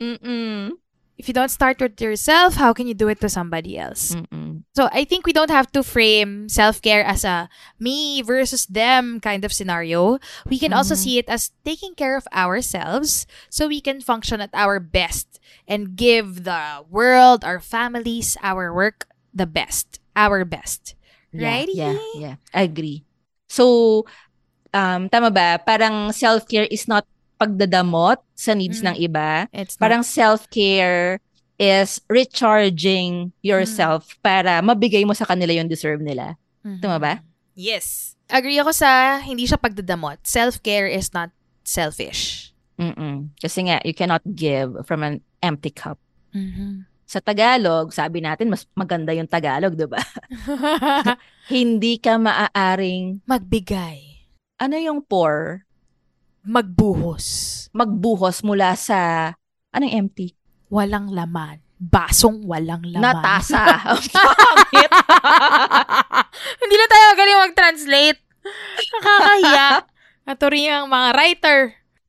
Mm-mm. 0.00 0.76
If 1.20 1.28
you 1.28 1.36
don't 1.36 1.52
start 1.52 1.76
with 1.84 2.00
yourself, 2.00 2.56
how 2.56 2.72
can 2.72 2.88
you 2.88 2.96
do 2.96 3.12
it 3.12 3.20
to 3.20 3.28
somebody 3.28 3.76
else? 3.76 4.16
Mm-mm. 4.16 4.64
So 4.72 4.88
I 4.88 5.04
think 5.04 5.28
we 5.28 5.36
don't 5.36 5.52
have 5.52 5.68
to 5.76 5.84
frame 5.84 6.48
self-care 6.48 7.04
as 7.04 7.28
a 7.28 7.52
me 7.76 8.24
versus 8.24 8.64
them 8.64 9.20
kind 9.20 9.44
of 9.44 9.52
scenario. 9.52 10.16
We 10.48 10.56
can 10.56 10.72
also 10.72 10.96
Mhm. 10.96 11.02
see 11.04 11.14
it 11.20 11.28
as 11.28 11.52
taking 11.60 11.92
care 11.92 12.16
of 12.16 12.24
ourselves 12.32 13.28
so 13.52 13.68
we 13.68 13.84
can 13.84 14.00
function 14.00 14.40
at 14.40 14.48
our 14.56 14.80
best 14.80 15.36
and 15.68 15.92
give 15.92 16.48
the 16.48 16.88
world, 16.88 17.44
our 17.44 17.60
families, 17.60 18.40
our 18.40 18.72
work 18.72 19.04
the 19.36 19.44
best. 19.46 20.00
Our 20.16 20.48
best. 20.48 20.96
Yeah, 21.36 21.52
Righty? 21.52 21.76
yeah, 21.76 22.00
yeah. 22.16 22.36
I 22.56 22.64
agree. 22.64 23.04
So, 23.52 24.08
um, 24.72 25.12
tama 25.12 25.28
ba? 25.30 25.60
Parang 25.60 26.16
self-care 26.16 26.66
is 26.72 26.88
not 26.88 27.04
pagdadamot 27.40 28.20
sa 28.36 28.52
needs 28.52 28.84
Mm. 28.84 28.86
ng 28.92 28.96
iba. 29.00 29.48
It's 29.50 29.74
not- 29.74 29.82
Parang 29.82 30.04
self-care 30.04 31.24
is 31.56 32.00
recharging 32.08 33.32
yourself 33.40 34.16
para 34.20 34.60
mabigay 34.60 35.04
mo 35.04 35.12
sa 35.12 35.24
kanila 35.24 35.52
yung 35.52 35.68
deserve 35.68 36.00
nila. 36.00 36.36
Mhm. 36.60 36.80
Tama 36.80 36.96
ba? 36.96 37.12
Yes. 37.52 38.16
Agree 38.28 38.56
ako 38.56 38.72
sa 38.72 39.18
hindi 39.18 39.44
siya 39.44 39.56
pagdadamot. 39.56 40.20
Self-care 40.22 40.86
is 40.86 41.12
not 41.12 41.32
selfish. 41.60 42.52
Mm-mm. 42.76 43.28
Kasi 43.36 43.68
nga, 43.68 43.80
you 43.84 43.92
cannot 43.92 44.24
give 44.24 44.72
from 44.84 45.00
an 45.00 45.20
empty 45.40 45.68
cup. 45.68 46.00
Mhm. 46.32 46.88
Sa 47.04 47.18
Tagalog, 47.18 47.90
sabi 47.90 48.22
natin, 48.22 48.48
mas 48.48 48.64
maganda 48.72 49.10
yung 49.10 49.26
Tagalog, 49.26 49.74
di 49.74 49.84
ba? 49.84 49.98
Hindi 51.50 51.98
ka 51.98 52.16
maaaring, 52.16 53.26
Magbigay. 53.26 53.98
ano 54.56 54.74
yung 54.78 55.02
pour? 55.02 55.66
Magbuhos. 56.40 57.26
Magbuhos 57.76 58.40
mula 58.40 58.72
sa, 58.76 59.32
anong 59.74 59.92
empty? 59.92 60.32
Walang 60.72 61.12
laman. 61.12 61.60
Basong 61.80 62.44
walang 62.44 62.84
laman. 62.84 63.04
Natasa. 63.04 63.60
Ang 63.92 64.04
pangit. 64.08 64.90
Hindi 66.60 66.76
na 66.76 66.86
tayo 66.88 67.04
magaling 67.16 67.40
mag-translate. 67.48 68.20
Nakakahiya. 69.00 69.68
Rin 70.30 70.68
yung 70.68 70.88
mga 70.88 71.08
writer. 71.16 71.60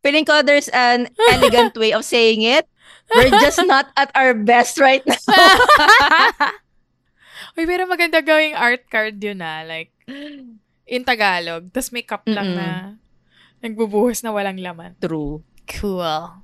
Feeling 0.02 0.26
ko 0.28 0.42
there's 0.44 0.70
an 0.74 1.08
elegant 1.32 1.76
way 1.78 1.94
of 1.94 2.04
saying 2.04 2.44
it. 2.44 2.68
We're 3.12 3.32
just 3.44 3.60
not 3.68 3.92
at 4.00 4.12
our 4.16 4.32
best 4.32 4.80
right 4.80 5.04
now. 5.04 5.20
Uy, 7.60 7.68
pero 7.68 7.84
maganda 7.84 8.24
gawing 8.24 8.56
art 8.56 8.88
card 8.88 9.20
yun 9.20 9.44
na. 9.44 9.68
Like, 9.68 9.92
in 10.88 11.04
Tagalog. 11.04 11.68
Tapos 11.76 11.92
may 11.92 12.08
cup 12.08 12.24
lang 12.24 12.56
Mm-mm. 12.56 12.60
na 12.60 12.96
nagbubuhos 13.62 14.26
na 14.26 14.34
walang 14.34 14.58
laman. 14.58 14.98
True. 15.00 15.46
Cool. 15.70 16.42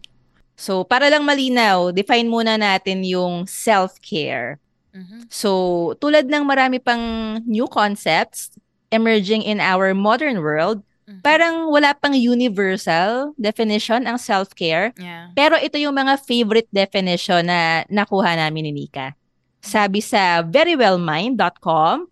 So, 0.57 0.81
para 0.81 1.09
lang 1.11 1.21
malinaw, 1.21 1.93
define 1.93 2.25
muna 2.25 2.57
natin 2.57 3.05
yung 3.05 3.45
self-care. 3.45 4.57
Mhm. 4.93 5.29
So, 5.29 5.93
tulad 6.01 6.25
ng 6.25 6.41
marami 6.41 6.81
pang 6.81 7.37
new 7.45 7.69
concepts 7.69 8.49
emerging 8.89 9.45
in 9.45 9.61
our 9.61 9.93
modern 9.93 10.41
world, 10.41 10.81
Mhm. 11.05 11.21
parang 11.21 11.55
wala 11.69 11.93
pang 11.93 12.17
universal 12.17 13.37
definition 13.37 14.09
ang 14.09 14.17
self-care. 14.17 14.97
Yeah. 14.97 15.29
Pero 15.37 15.55
ito 15.61 15.77
yung 15.77 15.93
mga 15.93 16.17
favorite 16.25 16.67
definition 16.73 17.45
na 17.45 17.85
nakuha 17.87 18.33
namin 18.33 18.71
ni 18.71 18.85
Nika. 18.85 19.13
Sabi 19.61 20.01
sa 20.01 20.41
verywellmind.com, 20.41 22.07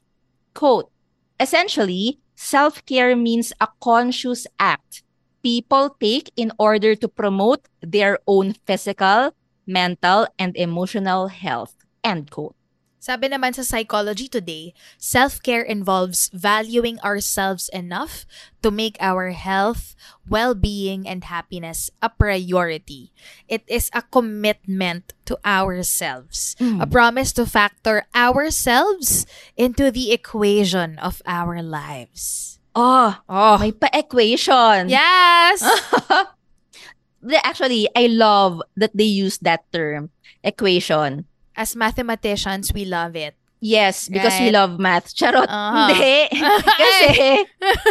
quote, 0.54 0.90
Essentially, 1.36 2.16
self-care 2.36 3.16
means 3.16 3.54
a 3.60 3.68
conscious 3.82 4.48
act 4.60 5.04
people 5.46 5.96
take 6.02 6.32
in 6.36 6.52
order 6.58 6.96
to 6.96 7.08
promote 7.08 7.68
their 7.80 8.18
own 8.26 8.54
physical, 8.66 9.30
mental, 9.68 10.26
and 10.40 10.58
emotional 10.58 11.28
health. 11.28 11.76
End 12.04 12.32
quote. 12.32 12.56
Sabi 13.06 13.30
naman 13.30 13.54
sa 13.54 13.62
Psychology 13.62 14.26
Today, 14.26 14.74
self-care 14.98 15.62
involves 15.62 16.34
valuing 16.34 16.98
ourselves 17.06 17.70
enough 17.70 18.26
to 18.66 18.74
make 18.74 18.98
our 18.98 19.30
health, 19.30 19.94
well-being, 20.26 21.06
and 21.06 21.30
happiness 21.30 21.94
a 22.02 22.10
priority. 22.10 23.14
It 23.46 23.62
is 23.70 23.94
a 23.94 24.02
commitment 24.02 25.14
to 25.30 25.38
ourselves, 25.46 26.58
a 26.58 26.90
promise 26.90 27.30
to 27.38 27.46
factor 27.46 28.10
ourselves 28.18 29.30
into 29.54 29.94
the 29.94 30.10
equation 30.10 30.98
of 30.98 31.22
our 31.30 31.62
lives. 31.62 32.58
Oh, 32.74 33.22
Oh, 33.30 33.62
may 33.62 33.70
pa-equation. 33.70 34.90
yes! 34.90 35.62
Actually, 37.46 37.86
I 37.94 38.10
love 38.10 38.66
that 38.74 38.98
they 38.98 39.06
use 39.14 39.38
that 39.46 39.70
term, 39.70 40.10
equation. 40.42 41.30
As 41.56 41.76
mathematicians, 41.76 42.72
we 42.72 42.84
love 42.86 43.16
it. 43.16 43.36
Yes, 43.64 44.12
because 44.12 44.36
we 44.38 44.52
Right. 44.52 44.60
love 44.62 44.78
math. 44.78 45.16
Charot. 45.16 45.48
Uh-huh. 45.48 45.90
Hindi. 45.90 46.28
Kasi, 46.82 47.48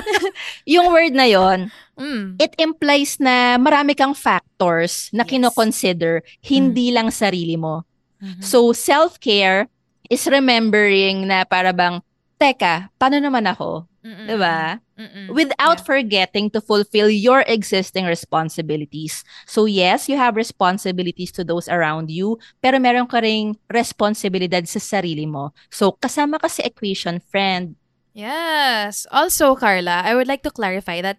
yung 0.77 0.92
word 0.92 1.16
na 1.16 1.27
yon, 1.27 1.72
Mm. 1.94 2.37
it 2.42 2.53
implies 2.59 3.22
na 3.22 3.55
marami 3.57 3.94
kang 3.94 4.12
factors 4.12 5.09
na 5.14 5.22
Yes. 5.22 5.31
kino-consider, 5.31 6.22
hindi 6.42 6.90
lang 6.90 7.09
sarili 7.11 7.55
mo. 7.55 7.87
Mhm. 8.18 8.42
So, 8.42 8.74
self-care 8.74 9.70
is 10.11 10.27
remembering 10.27 11.24
na 11.27 11.46
para 11.46 11.70
bang, 11.70 12.03
teka, 12.37 12.90
paano 12.98 13.22
naman 13.22 13.46
ako? 13.46 13.87
Mm-mm. 14.05 14.27
Diba? 14.27 14.84
Mm-mm. 14.95 15.35
Without 15.35 15.83
Yeah. 15.83 15.87
forgetting 15.87 16.55
to 16.55 16.63
fulfill 16.63 17.11
your 17.11 17.43
existing 17.51 18.07
responsibilities. 18.07 19.27
So, 19.43 19.67
yes, 19.67 20.07
you 20.07 20.15
have 20.17 20.39
responsibilities 20.39 21.35
to 21.35 21.43
those 21.43 21.67
around 21.67 22.15
you, 22.15 22.39
pero 22.63 22.79
meron 22.79 23.11
ka 23.11 23.19
ring 23.19 23.59
responsibilidad 23.67 24.63
sa 24.71 24.79
sarili 24.79 25.27
mo. 25.27 25.51
So, 25.67 25.99
kasama 25.99 26.39
ka 26.39 26.47
sa 26.47 26.63
equation, 26.63 27.19
friend. 27.19 27.75
Yes. 28.15 29.11
Also, 29.11 29.59
Carla, 29.59 30.07
I 30.07 30.15
would 30.15 30.31
like 30.31 30.47
to 30.47 30.55
clarify 30.55 31.03
that 31.03 31.19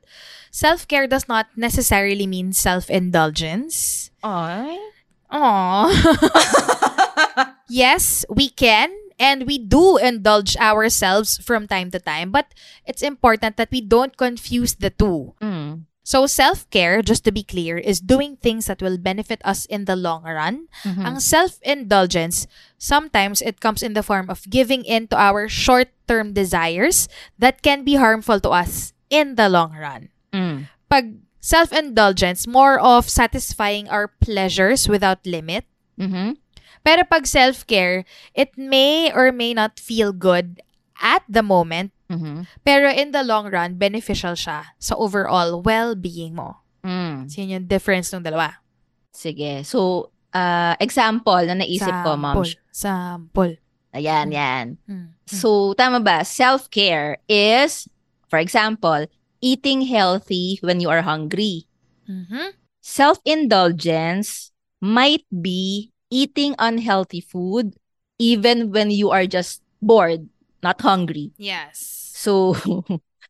self-care 0.56 1.12
does 1.12 1.28
not 1.28 1.52
necessarily 1.60 2.24
mean 2.24 2.56
self-indulgence. 2.56 4.08
Ay. 4.24 4.80
Aww. 5.28 5.92
yes, 7.68 8.24
we 8.32 8.48
can 8.48 8.88
And 9.20 9.48
we 9.48 9.58
do 9.58 9.98
indulge 9.98 10.58
ourselves 10.58 11.38
from 11.38 11.68
time 11.68 11.92
to 11.92 12.00
time, 12.00 12.32
but 12.32 12.52
it's 12.86 13.02
important 13.02 13.56
that 13.58 13.72
we 13.72 13.80
don't 13.80 14.18
confuse 14.18 14.76
the 14.76 14.90
two. 14.90 15.34
Mm. 15.42 15.88
So 16.06 16.28
self-care, 16.28 17.02
just 17.02 17.26
to 17.26 17.32
be 17.32 17.42
clear, 17.42 17.80
is 17.82 18.00
doing 18.00 18.38
things 18.38 18.68
that 18.68 18.80
will 18.80 19.00
benefit 19.00 19.42
us 19.42 19.66
in 19.66 19.90
the 19.90 19.96
long 19.96 20.22
run. 20.22 20.70
Mhm. 20.86 21.02
Ang 21.02 21.18
self-indulgence, 21.18 22.46
sometimes 22.78 23.42
it 23.42 23.58
comes 23.58 23.82
in 23.82 23.98
the 23.98 24.06
form 24.06 24.30
of 24.30 24.46
giving 24.46 24.86
in 24.86 25.10
to 25.10 25.18
our 25.18 25.50
short-term 25.50 26.38
desires 26.38 27.10
that 27.42 27.66
can 27.66 27.82
be 27.82 27.98
harmful 27.98 28.38
to 28.38 28.54
us 28.54 28.94
in 29.10 29.34
the 29.34 29.50
long 29.50 29.74
run. 29.74 30.14
Mm. 30.30 30.70
Pag 30.94 31.26
self-indulgence, 31.42 32.46
more 32.46 32.78
of 32.78 33.10
satisfying 33.10 33.90
our 33.90 34.06
pleasures 34.06 34.86
without 34.86 35.26
limit. 35.26 35.66
Mhm. 35.98 36.38
Pero 36.86 37.02
pag 37.04 37.26
self-care, 37.26 38.06
it 38.38 38.54
may 38.56 39.10
or 39.10 39.34
may 39.34 39.58
not 39.58 39.82
feel 39.82 40.14
good 40.14 40.62
at 41.02 41.26
the 41.26 41.42
moment, 41.42 41.90
Mhm. 42.08 42.46
pero 42.62 42.88
in 42.94 43.10
the 43.10 43.26
long 43.26 43.50
run, 43.50 43.76
beneficial 43.76 44.38
siya 44.38 44.78
sa 44.78 44.94
overall 44.96 45.60
well-being 45.66 46.38
mo. 46.38 46.62
Mm. 46.86 47.26
So, 47.26 47.42
yun 47.42 47.50
yung 47.58 47.66
difference 47.68 48.14
ng 48.14 48.22
dalawa. 48.22 48.62
Sige. 49.10 49.66
So, 49.66 50.14
uh, 50.32 50.78
example 50.78 51.42
na 51.50 51.58
naisip 51.58 51.90
ko, 52.06 52.14
ma'am. 52.14 52.46
Sample. 52.46 52.54
Sample. 52.70 53.54
Ayan, 53.96 54.30
Mm. 54.30 54.36
yan. 54.38 54.66
Mm. 54.86 55.08
So, 55.26 55.74
tama 55.74 55.98
ba? 55.98 56.22
Self-care 56.22 57.18
is, 57.26 57.90
for 58.30 58.38
example, 58.38 59.10
eating 59.42 59.90
healthy 59.90 60.62
when 60.62 60.78
you 60.78 60.94
are 60.94 61.02
hungry. 61.02 61.66
Mhm. 62.06 62.54
Self-indulgence 62.86 64.54
might 64.78 65.26
be 65.34 65.90
eating 66.10 66.56
unhealthy 66.60 67.22
food 67.22 67.76
even 68.20 68.72
when 68.72 68.92
you 68.92 69.12
are 69.12 69.28
just 69.28 69.62
bored, 69.82 70.28
not 70.64 70.80
hungry. 70.82 71.32
Yes. 71.38 72.12
So, 72.16 72.56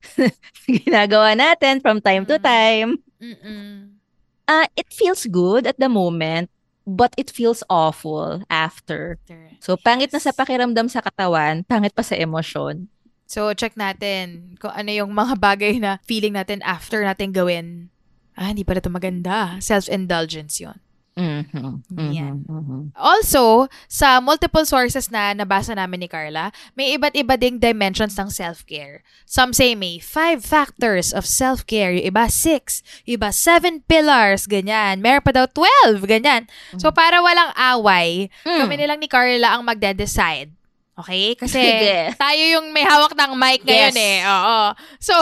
ginagawa 0.70 1.34
natin 1.34 1.82
from 1.82 2.02
time 2.02 2.26
to 2.30 2.38
time. 2.38 3.02
Mm-mm. 3.18 3.98
Uh, 4.46 4.70
it 4.78 4.94
feels 4.94 5.26
good 5.26 5.66
at 5.66 5.82
the 5.82 5.90
moment, 5.90 6.54
but 6.86 7.12
it 7.18 7.34
feels 7.34 7.66
awful 7.66 8.46
after. 8.48 9.18
So, 9.58 9.74
pangit 9.74 10.14
na 10.14 10.22
sa 10.22 10.30
pakiramdam 10.30 10.86
sa 10.86 11.02
katawan, 11.02 11.66
pangit 11.66 11.98
pa 11.98 12.06
sa 12.06 12.14
emosyon. 12.14 12.86
So, 13.26 13.50
check 13.58 13.74
natin 13.74 14.54
kung 14.62 14.70
ano 14.70 14.94
yung 14.94 15.10
mga 15.10 15.34
bagay 15.50 15.82
na 15.82 15.98
feeling 16.06 16.38
natin 16.38 16.62
after 16.62 17.02
natin 17.02 17.34
gawin. 17.34 17.90
Ah, 18.38 18.54
hindi 18.54 18.62
pala 18.62 18.84
ito 18.84 18.94
maganda. 18.94 19.58
Self-indulgence 19.58 20.62
yon. 20.62 20.78
Mhm, 21.16 21.84
Yan. 22.12 22.44
mhm, 22.44 22.60
mhm. 22.60 22.82
Also, 22.92 23.72
sa 23.88 24.20
multiple 24.20 24.68
sources 24.68 25.08
na 25.08 25.32
nabasa 25.32 25.72
namin 25.72 26.04
ni 26.04 26.08
Carla, 26.12 26.52
may 26.76 26.92
iba't 26.92 27.16
iba 27.16 27.40
ding 27.40 27.56
dimensions 27.56 28.20
ng 28.20 28.28
self-care. 28.28 29.00
Some 29.24 29.56
say 29.56 29.76
may 29.76 30.00
five 30.00 30.44
factors 30.44 31.16
of 31.16 31.24
self-care, 31.24 31.96
yung 31.96 32.08
iba 32.12 32.28
six, 32.28 32.84
yung 33.08 33.20
iba 33.20 33.32
seven 33.32 33.84
pillars, 33.88 34.48
ganyan. 34.48 35.00
Meron 35.04 35.24
pa 35.24 35.32
daw 35.32 35.48
12, 35.48 36.04
ganyan. 36.04 36.48
So, 36.80 36.92
para 36.92 37.20
walang 37.20 37.52
away, 37.56 38.28
Mm. 38.44 38.60
kami 38.64 38.74
nilang 38.76 39.00
ni 39.00 39.08
Carla 39.08 39.56
ang 39.56 39.64
magde-decide. 39.64 40.55
Okay? 40.96 41.36
Kasi 41.36 41.60
Sige. 41.60 42.16
tayo 42.16 42.44
yung 42.56 42.72
may 42.72 42.88
hawak 42.88 43.12
ng 43.12 43.36
mic 43.36 43.68
ngayon 43.68 43.92
Yes. 43.92 44.00
eh. 44.00 44.18
Oo. 44.24 44.60
So, 45.04 45.16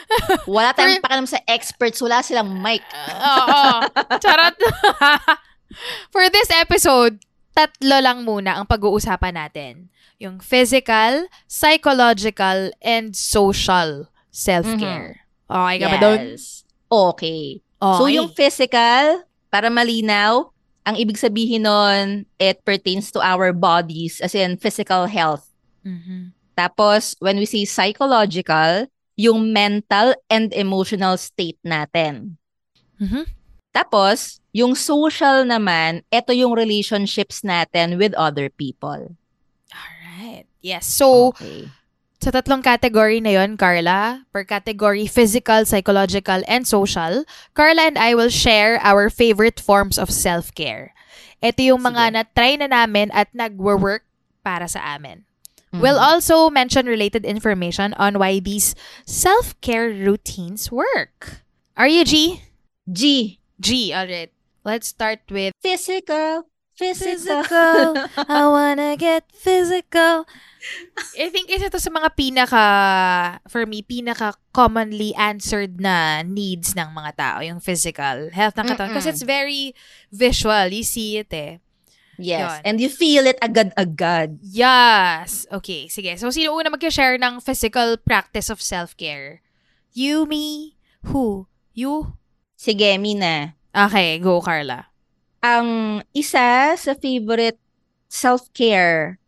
Wala 0.54 0.70
tayong 0.70 1.02
pakialam 1.02 1.26
sa 1.26 1.42
experts, 1.50 1.98
wala 1.98 2.22
silang 2.22 2.62
mic. 2.62 2.82
Oo. 3.10 3.62
Charot. 4.22 4.54
For 6.14 6.30
this 6.30 6.48
episode, 6.54 7.18
tatlo 7.52 7.98
lang 7.98 8.22
muna 8.22 8.54
ang 8.56 8.70
pag-uusapan 8.70 9.34
natin. 9.34 9.90
Yung 10.22 10.38
physical, 10.38 11.26
psychological, 11.50 12.70
and 12.80 13.12
social 13.12 14.08
self-care. 14.30 15.26
Okay 15.50 15.76
ka 15.80 15.86
ba 15.90 15.98
doon? 16.00 16.20
Yes. 16.38 16.62
Okay. 16.86 17.60
Okay. 17.76 17.98
So, 18.00 18.08
yung 18.08 18.30
physical, 18.32 19.26
para 19.52 19.68
malinaw, 19.68 20.48
ang 20.86 20.94
ibig 20.94 21.18
sabihin 21.18 21.66
nun, 21.66 22.30
it 22.38 22.62
pertains 22.62 23.10
to 23.10 23.18
our 23.18 23.50
bodies, 23.50 24.22
as 24.22 24.38
in 24.38 24.54
physical 24.54 25.10
health. 25.10 25.50
Mhm. 25.82 26.30
Tapos, 26.54 27.18
when 27.18 27.36
we 27.36 27.44
say 27.44 27.66
psychological, 27.66 28.86
yung 29.18 29.50
mental 29.50 30.14
and 30.30 30.54
emotional 30.54 31.18
state 31.18 31.58
natin. 31.66 32.38
Mhm. 33.02 33.26
Tapos, 33.74 34.40
yung 34.56 34.72
social 34.72 35.44
naman, 35.44 36.00
ito 36.08 36.32
yung 36.32 36.56
relationships 36.56 37.44
natin 37.44 38.00
with 38.00 38.16
other 38.16 38.48
people. 38.48 39.12
Alright. 39.68 40.48
Yes. 40.64 40.88
So, 40.88 41.34
Okay. 41.36 41.68
Sa 42.22 42.32
tatlong 42.32 42.64
category 42.64 43.20
na 43.20 43.36
yon, 43.36 43.56
Carla, 43.60 44.24
per 44.32 44.42
category 44.42 45.06
physical, 45.06 45.64
psychological, 45.68 46.42
and 46.48 46.66
social, 46.66 47.24
Carla 47.52 47.92
and 47.92 47.98
I 47.98 48.16
will 48.16 48.32
share 48.32 48.80
our 48.82 49.10
favorite 49.10 49.60
forms 49.60 50.00
of 50.00 50.10
self-care. 50.10 50.96
Ito 51.44 51.60
yung 51.76 51.82
mga 51.84 52.16
na-try 52.16 52.56
na 52.56 52.72
namin 52.72 53.12
at 53.12 53.28
nag-work 53.36 54.02
para 54.40 54.66
sa 54.66 54.96
amin. 54.96 55.28
Mhm. 55.74 55.82
We'll 55.84 56.00
also 56.00 56.48
mention 56.48 56.88
related 56.88 57.28
information 57.28 57.92
on 58.00 58.16
why 58.16 58.40
these 58.40 58.72
self-care 59.04 59.92
routines 59.92 60.72
work. 60.72 61.44
Are 61.76 61.88
you 61.88 62.04
G? 62.08 62.40
G. 62.88 63.36
G, 63.60 63.92
alright. 63.92 64.32
Let's 64.64 64.88
start 64.88 65.20
with 65.28 65.52
Physical. 65.60 66.48
Physical. 66.76 67.96
I 68.28 68.44
wanna 68.48 68.96
get 68.96 69.24
physical. 69.32 70.28
I 71.20 71.28
think 71.30 71.50
isa 71.50 71.70
to 71.70 71.80
sa 71.80 71.92
mga 71.92 72.14
pinaka, 72.16 72.64
for 73.48 73.66
me, 73.66 73.82
pinaka 73.82 74.34
commonly 74.52 75.14
answered 75.14 75.80
na 75.80 76.22
needs 76.22 76.74
ng 76.74 76.90
mga 76.92 77.12
tao, 77.16 77.38
yung 77.44 77.60
physical 77.60 78.30
health 78.32 78.56
ng 78.56 78.66
katawan. 78.68 78.92
Kasi 78.94 79.12
it's 79.12 79.26
very 79.26 79.74
visual. 80.10 80.68
You 80.72 80.84
see 80.84 81.20
it 81.20 81.30
eh. 81.32 81.60
Yes. 82.16 82.48
Yun. 82.48 82.60
And 82.64 82.76
you 82.80 82.88
feel 82.88 83.28
it 83.28 83.36
agad-agad. 83.44 84.40
Yes. 84.40 85.44
Okay, 85.52 85.88
sige. 85.88 86.16
So, 86.16 86.32
sino 86.32 86.56
una 86.56 86.72
mag-share 86.72 87.20
ng 87.20 87.44
physical 87.44 88.00
practice 88.00 88.48
of 88.48 88.64
self-care? 88.64 89.44
You, 89.92 90.24
me, 90.24 90.76
who? 91.12 91.48
You? 91.76 92.16
Sige, 92.56 92.96
Mina. 92.96 93.56
Okay, 93.76 94.16
go, 94.18 94.40
Carla. 94.40 94.88
Ang 95.44 96.00
isa 96.16 96.72
sa 96.74 96.92
favorite 96.96 97.60
self-care 98.08 99.20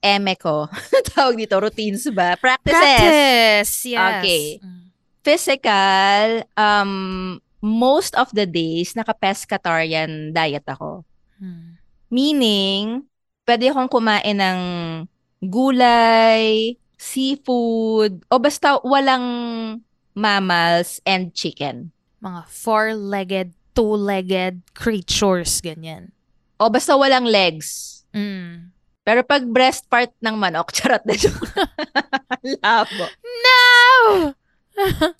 eme 0.00 0.34
ko. 0.36 0.66
Tawag 1.12 1.36
dito, 1.36 1.56
routines 1.60 2.08
ba? 2.10 2.34
Practices. 2.36 2.74
Practice! 2.74 3.74
Yes. 3.84 4.00
Okay. 4.20 4.44
Mm. 4.60 4.82
Physical, 5.20 6.24
um, 6.56 6.92
most 7.60 8.16
of 8.16 8.32
the 8.32 8.48
days, 8.48 8.96
naka-pescatarian 8.96 10.32
diet 10.32 10.64
ako. 10.64 11.04
Mm. 11.36 11.76
Meaning, 12.08 12.84
pwede 13.44 13.68
akong 13.68 13.92
kumain 13.92 14.40
ng 14.40 14.60
gulay, 15.44 16.74
seafood, 16.96 18.24
o 18.32 18.40
basta 18.40 18.80
walang 18.80 19.24
mammals 20.16 21.00
and 21.04 21.32
chicken. 21.36 21.92
Mga 22.24 22.40
four-legged, 22.48 23.48
two-legged 23.76 24.64
creatures, 24.72 25.60
ganyan. 25.60 26.12
O 26.60 26.68
basta 26.68 26.96
walang 26.96 27.28
legs. 27.28 28.00
Mm. 28.12 28.72
Pero 29.04 29.24
pag 29.24 29.42
breast 29.48 29.88
part 29.88 30.12
ng 30.20 30.36
manok, 30.36 30.72
charot 30.76 31.02
na 31.08 31.16
joke. 31.16 31.48
Labo. 32.60 33.06
No! 33.24 33.56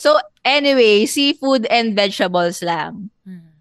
So, 0.01 0.17
anyway, 0.41 1.05
seafood 1.05 1.69
and 1.69 1.93
vegetables 1.93 2.65
lang. 2.65 3.13
Mm. 3.29 3.53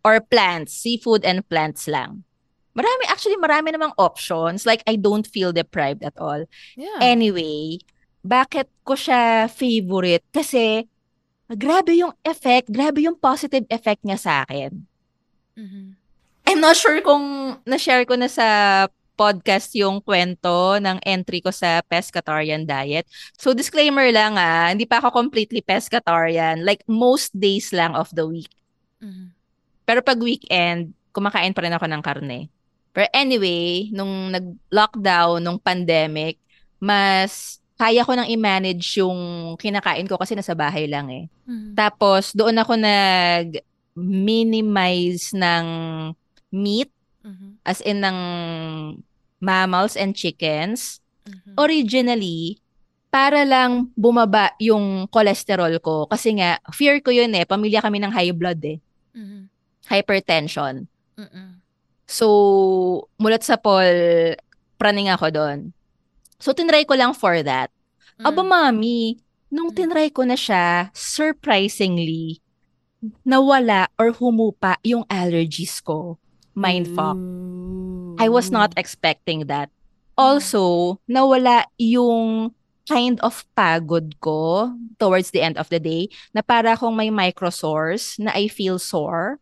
Or 0.00 0.16
plants. 0.24 0.72
Seafood 0.72 1.20
and 1.20 1.44
plants 1.44 1.84
lang. 1.84 2.24
Marami, 2.72 3.04
actually, 3.12 3.36
marami 3.36 3.76
namang 3.76 3.92
options. 4.00 4.64
Like, 4.64 4.80
I 4.88 4.96
don't 4.96 5.28
feel 5.28 5.52
deprived 5.52 6.00
at 6.00 6.16
all. 6.16 6.48
Yeah. 6.80 6.96
Anyway, 6.96 7.84
bakit 8.24 8.72
ko 8.88 8.96
siya 8.96 9.52
favorite? 9.52 10.24
Kasi, 10.32 10.88
grabe 11.52 11.92
yung 11.92 12.16
effect, 12.24 12.72
grabe 12.72 13.04
yung 13.04 13.20
positive 13.20 13.68
effect 13.68 14.00
niya 14.00 14.16
sa 14.16 14.48
akin. 14.48 14.88
Mhm. 15.60 15.94
I'm 16.48 16.60
not 16.60 16.76
sure 16.76 17.00
kung 17.04 17.56
na-share 17.68 18.08
ko 18.08 18.16
na 18.16 18.32
sa 18.32 18.46
podcast 19.14 19.70
yung 19.78 20.02
kwento 20.02 20.76
ng 20.82 20.98
entry 21.06 21.40
ko 21.40 21.54
sa 21.54 21.80
pescatarian 21.86 22.66
diet. 22.66 23.06
So, 23.38 23.54
disclaimer 23.54 24.10
lang 24.10 24.34
ah, 24.36 24.70
hindi 24.70 24.84
pa 24.84 24.98
ako 24.98 25.14
completely 25.14 25.62
pescatarian. 25.62 26.66
Like, 26.66 26.82
most 26.90 27.30
days 27.34 27.70
lang 27.70 27.94
of 27.94 28.10
the 28.12 28.26
week. 28.26 28.50
Mhm. 28.98 29.30
Pero 29.86 30.00
pag 30.02 30.18
weekend, 30.18 30.96
kumakain 31.14 31.54
pa 31.54 31.62
rin 31.62 31.76
ako 31.76 31.86
ng 31.86 32.02
karne. 32.02 32.50
Pero 32.94 33.10
anyway, 33.10 33.90
nung 33.90 34.30
nag-lockdown, 34.30 35.42
nung 35.42 35.58
pandemic, 35.58 36.38
mas 36.78 37.58
kaya 37.74 38.06
ko 38.06 38.14
nang 38.14 38.30
i-manage 38.30 39.02
yung 39.02 39.18
kinakain 39.58 40.06
ko 40.06 40.14
kasi 40.14 40.38
nasa 40.38 40.54
bahay 40.54 40.86
lang 40.86 41.10
eh. 41.10 41.26
Mhm. 41.46 41.74
Tapos, 41.74 42.30
doon 42.30 42.54
ako 42.54 42.78
nag-minimize 42.78 45.34
ng 45.34 45.66
meat 46.54 46.94
Mhm. 47.24 47.58
as 47.64 47.80
in 47.80 48.04
ng 48.04 48.18
mammals 49.40 49.96
and 49.96 50.12
chickens, 50.12 51.00
Mhm. 51.24 51.56
originally, 51.56 52.60
para 53.08 53.46
lang 53.46 53.88
bumaba 53.94 54.52
yung 54.60 55.08
cholesterol 55.08 55.72
ko. 55.80 56.04
Kasi 56.10 56.36
nga, 56.36 56.58
fear 56.74 57.00
ko 57.00 57.08
yun 57.08 57.32
eh. 57.32 57.46
Pamilya 57.46 57.80
kami 57.80 58.02
ng 58.02 58.12
high 58.12 58.34
blood 58.34 58.60
eh. 58.60 58.78
Mhm. 59.14 59.48
Hypertension. 59.88 60.84
Mm-mm. 61.14 61.62
So, 62.04 62.26
mulat 63.16 63.46
sa 63.46 63.56
Paul, 63.56 64.34
praning 64.76 65.08
ako 65.08 65.30
doon. 65.30 65.58
So, 66.42 66.52
tinry 66.52 66.84
ko 66.84 66.98
lang 66.98 67.14
for 67.16 67.40
that. 67.40 67.70
Aba, 68.20 68.42
Mm. 68.44 68.50
mami, 68.50 68.98
nung 69.48 69.70
Mm. 69.72 69.76
tinry 69.78 70.06
ko 70.10 70.26
na 70.26 70.36
siya, 70.36 70.90
surprisingly, 70.92 72.42
nawala 73.22 73.88
or 73.96 74.12
humupa 74.12 74.76
yung 74.82 75.06
allergies 75.06 75.78
ko. 75.80 76.18
Mindfuck. 76.54 77.18
I 78.18 78.30
was 78.30 78.50
not 78.50 78.72
expecting 78.78 79.46
that. 79.50 79.70
Also, 80.14 80.96
nawala 81.10 81.66
yung 81.78 82.54
kind 82.86 83.18
of 83.24 83.42
pagod 83.56 84.14
ko 84.20 84.70
towards 85.00 85.32
the 85.32 85.42
end 85.42 85.58
of 85.58 85.66
the 85.72 85.80
day 85.80 86.06
na 86.30 86.44
para 86.44 86.76
akong 86.76 86.94
may 86.94 87.10
microsores 87.10 88.14
na 88.20 88.30
I 88.36 88.46
feel 88.46 88.78
sore, 88.78 89.40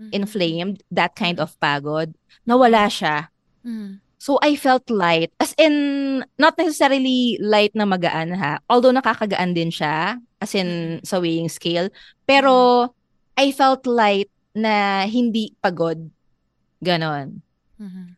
Mhm. 0.00 0.10
inflamed, 0.10 0.76
that 0.90 1.14
kind 1.14 1.38
of 1.38 1.54
pagod. 1.62 2.14
Nawala 2.48 2.90
siya. 2.90 3.30
Mhm. 3.62 4.02
So 4.18 4.42
I 4.42 4.58
felt 4.58 4.90
light. 4.90 5.30
As 5.38 5.54
in, 5.54 6.26
not 6.34 6.58
necessarily 6.58 7.38
light 7.38 7.70
na 7.78 7.86
magaan 7.86 8.34
ha. 8.34 8.58
Although 8.66 8.90
nakakagaan 8.90 9.54
din 9.54 9.70
siya, 9.70 10.18
as 10.42 10.58
in 10.58 10.98
sa 11.06 11.22
weighing 11.22 11.46
scale. 11.46 11.86
Pero 12.26 12.90
I 13.38 13.54
felt 13.54 13.86
light 13.86 14.26
na 14.58 15.06
hindi 15.06 15.54
pagod. 15.62 16.10
Ganon. 16.78 17.42
Mhm. 17.78 18.14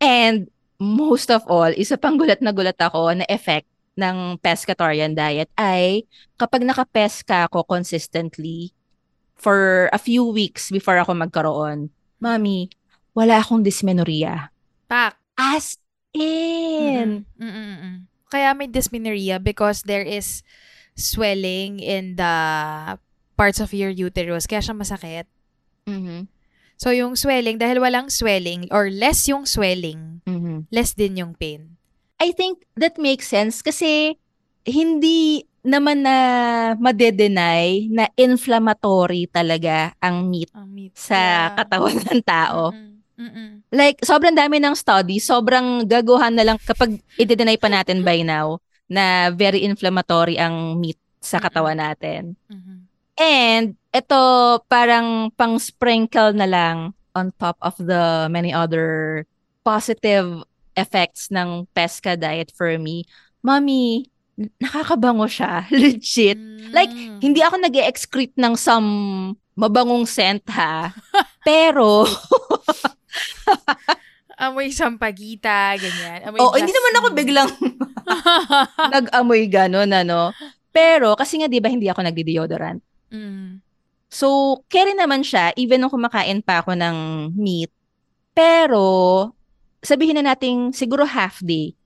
And 0.00 0.48
most 0.80 1.28
of 1.28 1.44
all, 1.46 1.70
isa 1.76 2.00
pang 2.00 2.16
gulat 2.16 2.40
na 2.40 2.56
gulat 2.56 2.78
ako 2.80 3.12
na 3.12 3.26
effect 3.28 3.68
ng 4.00 4.40
pescatarian 4.40 5.12
diet 5.12 5.52
ay 5.60 6.08
kapag 6.40 6.64
nakapeska 6.64 7.44
ako 7.50 7.66
consistently 7.68 8.72
for 9.36 9.88
a 9.92 10.00
few 10.00 10.24
weeks 10.24 10.72
before 10.72 10.96
ako 10.96 11.12
magkaroon, 11.12 11.92
Mami, 12.20 12.68
wala 13.16 13.40
akong 13.40 13.64
dysmenorrhea. 13.64 14.52
Pak. 14.88 15.16
As 15.40 15.80
in. 16.12 17.24
Mm-mm. 17.40 17.48
Mm-mm. 17.48 17.96
Kaya 18.28 18.52
may 18.52 18.68
dysmenorrhea 18.68 19.40
because 19.40 19.82
there 19.88 20.04
is 20.04 20.44
swelling 20.94 21.80
in 21.80 22.20
the 22.20 22.34
parts 23.40 23.58
of 23.58 23.72
your 23.72 23.88
uterus. 23.88 24.44
Kaya 24.44 24.60
siya 24.60 24.76
masakit. 24.76 25.26
Mhm. 25.88 26.28
So, 26.80 26.96
yung 26.96 27.12
swelling, 27.12 27.60
dahil 27.60 27.76
walang 27.76 28.08
swelling 28.08 28.64
or 28.72 28.88
less 28.88 29.28
yung 29.28 29.44
swelling, 29.44 30.24
Mhm. 30.24 30.64
less 30.72 30.96
din 30.96 31.20
yung 31.20 31.36
pain. 31.36 31.76
I 32.16 32.32
think 32.32 32.64
that 32.72 32.96
makes 32.96 33.28
sense 33.28 33.60
kasi 33.60 34.16
hindi 34.64 35.44
naman 35.60 36.08
na 36.08 36.16
madedenay 36.80 37.84
na 37.92 38.08
inflammatory 38.16 39.28
talaga 39.28 39.92
ang 40.00 40.32
meat 40.32 40.48
Ang 40.56 40.72
meat. 40.72 40.92
sa 40.96 41.20
Yeah. 41.20 41.48
katawan 41.60 42.00
ng 42.00 42.22
tao. 42.24 42.72
Mm-mm. 42.72 42.96
Mm-mm. 43.20 43.50
Like, 43.68 44.00
sobrang 44.00 44.32
dami 44.32 44.56
ng 44.56 44.72
study, 44.72 45.20
sobrang 45.20 45.84
gaguhan 45.84 46.32
na 46.32 46.48
lang 46.48 46.56
kapag 46.64 46.96
i-deny 47.20 47.60
pa 47.60 47.68
natin 47.68 48.00
by 48.00 48.24
now 48.24 48.56
na 48.88 49.28
very 49.28 49.60
inflammatory 49.60 50.40
ang 50.40 50.80
meat 50.80 50.96
sa 51.20 51.36
katawan 51.36 51.76
natin. 51.76 52.40
Mhm. 52.48 52.88
And 53.20 53.76
ito 53.90 54.20
parang 54.70 55.34
pang 55.34 55.58
sprinkle 55.58 56.30
na 56.34 56.46
lang 56.46 56.76
on 57.14 57.34
top 57.42 57.58
of 57.58 57.74
the 57.78 58.30
many 58.30 58.54
other 58.54 59.22
positive 59.66 60.46
effects 60.78 61.28
ng 61.34 61.66
pesca 61.74 62.14
diet 62.14 62.54
for 62.54 62.70
me. 62.78 63.02
Mommy, 63.42 64.06
nakakabango 64.62 65.26
siya. 65.26 65.66
Legit. 65.74 66.38
Like, 66.70 66.90
Mm. 66.90 67.18
Hindi 67.20 67.40
ako 67.42 67.56
nag 67.60 67.76
excrete 67.76 68.36
ng 68.38 68.54
some 68.56 68.88
mabangong 69.58 70.06
scent 70.08 70.46
ha. 70.54 70.94
Pero, 71.44 72.06
Amoy 74.40 74.72
sampagita, 74.72 75.76
ganyan. 75.76 76.24
Amoy 76.24 76.40
oh, 76.40 76.56
hindi 76.56 76.72
naman 76.72 76.96
ako 76.96 77.06
biglang 77.12 77.50
nag-amoy 78.96 79.44
ganon, 79.52 79.92
ano. 79.92 80.32
Pero, 80.72 81.12
kasi 81.12 81.36
nga, 81.36 81.50
di 81.50 81.60
ba, 81.60 81.68
hindi 81.68 81.92
ako 81.92 82.00
nagdi-deodorant. 82.00 82.80
Mm. 83.12 83.60
So, 84.10 84.58
carry 84.66 84.98
naman 84.98 85.22
siya, 85.22 85.54
even 85.54 85.78
nung 85.78 85.94
kumakain 85.94 86.42
pa 86.42 86.60
ako 86.60 86.74
ng 86.74 86.96
meat. 87.38 87.70
Pero, 88.34 89.30
sabihin 89.80 90.18
na 90.18 90.34
nating 90.34 90.74
siguro 90.74 91.06
half 91.06 91.38
day 91.40 91.78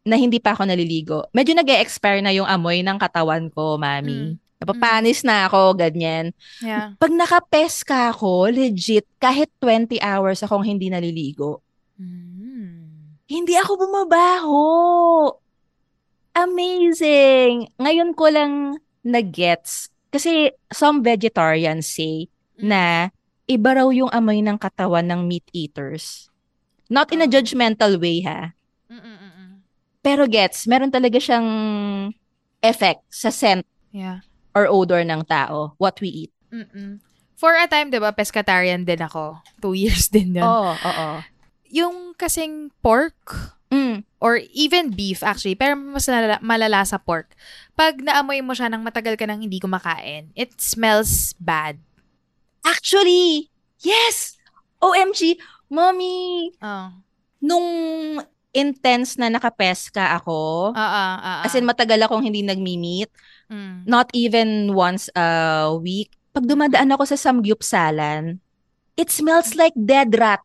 na 0.00 0.16
hindi 0.16 0.40
pa 0.40 0.56
ako 0.56 0.64
naliligo. 0.64 1.28
Medyo 1.36 1.52
nag 1.52 1.68
expire 1.76 2.24
na 2.24 2.32
yung 2.32 2.48
amoy 2.48 2.80
ng 2.80 2.96
katawan 2.96 3.52
ko, 3.52 3.76
mami. 3.76 4.40
Napapanis 4.60 5.20
na 5.20 5.48
ako, 5.48 5.76
ganyan. 5.76 6.32
Yeah. 6.60 6.96
Pag 6.96 7.12
nakapeska 7.12 8.12
ako, 8.12 8.48
legit, 8.48 9.04
kahit 9.16 9.48
20 9.60 10.00
hours 10.00 10.40
akong 10.40 10.64
hindi 10.64 10.88
naliligo, 10.88 11.60
Mm. 12.00 13.20
hindi 13.28 13.52
ako 13.60 13.76
bumabaho. 13.84 14.60
Amazing! 16.32 17.68
Ngayon 17.76 18.16
ko 18.16 18.24
lang 18.32 18.52
nag-gets. 19.04 19.92
Kasi 20.10 20.50
some 20.68 21.00
vegetarians 21.00 21.86
say 21.86 22.26
na 22.58 23.08
iba 23.46 23.70
raw 23.72 23.88
yung 23.88 24.10
amoy 24.10 24.42
ng 24.42 24.58
katawan 24.58 25.06
ng 25.06 25.24
meat 25.24 25.46
eaters. 25.50 26.26
Not 26.86 27.10
in 27.10 27.22
a 27.22 27.26
Oh. 27.26 27.32
judgmental 27.32 27.96
way 27.96 28.22
ha. 28.22 28.54
Mm-mm-mm. 28.86 29.62
Pero 30.02 30.26
gets, 30.26 30.66
meron 30.66 30.90
talaga 30.90 31.18
siyang 31.18 31.46
effect 32.60 33.02
sa 33.08 33.30
scent 33.30 33.62
Yeah. 33.90 34.22
or 34.54 34.66
odor 34.66 35.02
ng 35.02 35.26
tao, 35.26 35.74
what 35.78 35.98
we 35.98 36.26
eat. 36.26 36.32
Mm-mm. 36.50 36.98
For 37.34 37.54
a 37.54 37.66
time, 37.66 37.90
di 37.90 37.98
ba, 37.98 38.10
pescatarian 38.10 38.84
din 38.84 39.00
ako. 39.00 39.38
Two 39.58 39.74
years 39.74 40.06
din 40.14 40.36
yun. 40.36 40.44
Oo, 40.44 40.74
oo. 40.74 41.08
Yung 41.70 42.12
kasing 42.14 42.70
pork, 42.82 43.14
Mm. 43.70 44.02
or 44.18 44.42
even 44.50 44.90
beef 44.90 45.22
actually, 45.22 45.54
pero 45.54 45.78
mas 45.78 46.04
malala, 46.04 46.36
malala 46.42 46.82
sa 46.82 46.98
pork. 46.98 47.32
Pag 47.72 48.02
naamoy 48.02 48.42
mo 48.42 48.50
siya 48.50 48.66
nang 48.66 48.82
matagal 48.82 49.14
ka 49.14 49.24
nang 49.24 49.40
hindi 49.40 49.62
kumakain, 49.62 50.28
it 50.34 50.58
smells 50.58 51.32
bad. 51.38 51.78
Actually, 52.66 53.48
yes! 53.80 54.36
OMG, 54.82 55.38
mommy, 55.70 56.50
Oh. 56.58 56.90
nung 57.38 57.68
intense 58.50 59.14
na 59.14 59.30
nakapeska 59.30 60.18
ako, 60.18 60.72
Ah, 60.74 60.82
ah, 60.82 60.90
ah, 60.90 61.16
ah. 61.22 61.40
as 61.46 61.54
in 61.54 61.62
matagal 61.62 62.02
akong 62.02 62.26
hindi 62.26 62.42
nagmi-meet, 62.42 63.08
Mm. 63.46 63.86
not 63.86 64.10
even 64.12 64.74
once 64.74 65.06
a 65.14 65.70
week, 65.78 66.10
pag 66.34 66.46
dumadaan 66.46 66.90
ako 66.90 67.06
sa 67.06 67.14
samgyupsalan, 67.14 68.42
it 68.98 69.14
smells 69.14 69.54
like 69.54 69.74
dead 69.78 70.10
rat. 70.18 70.42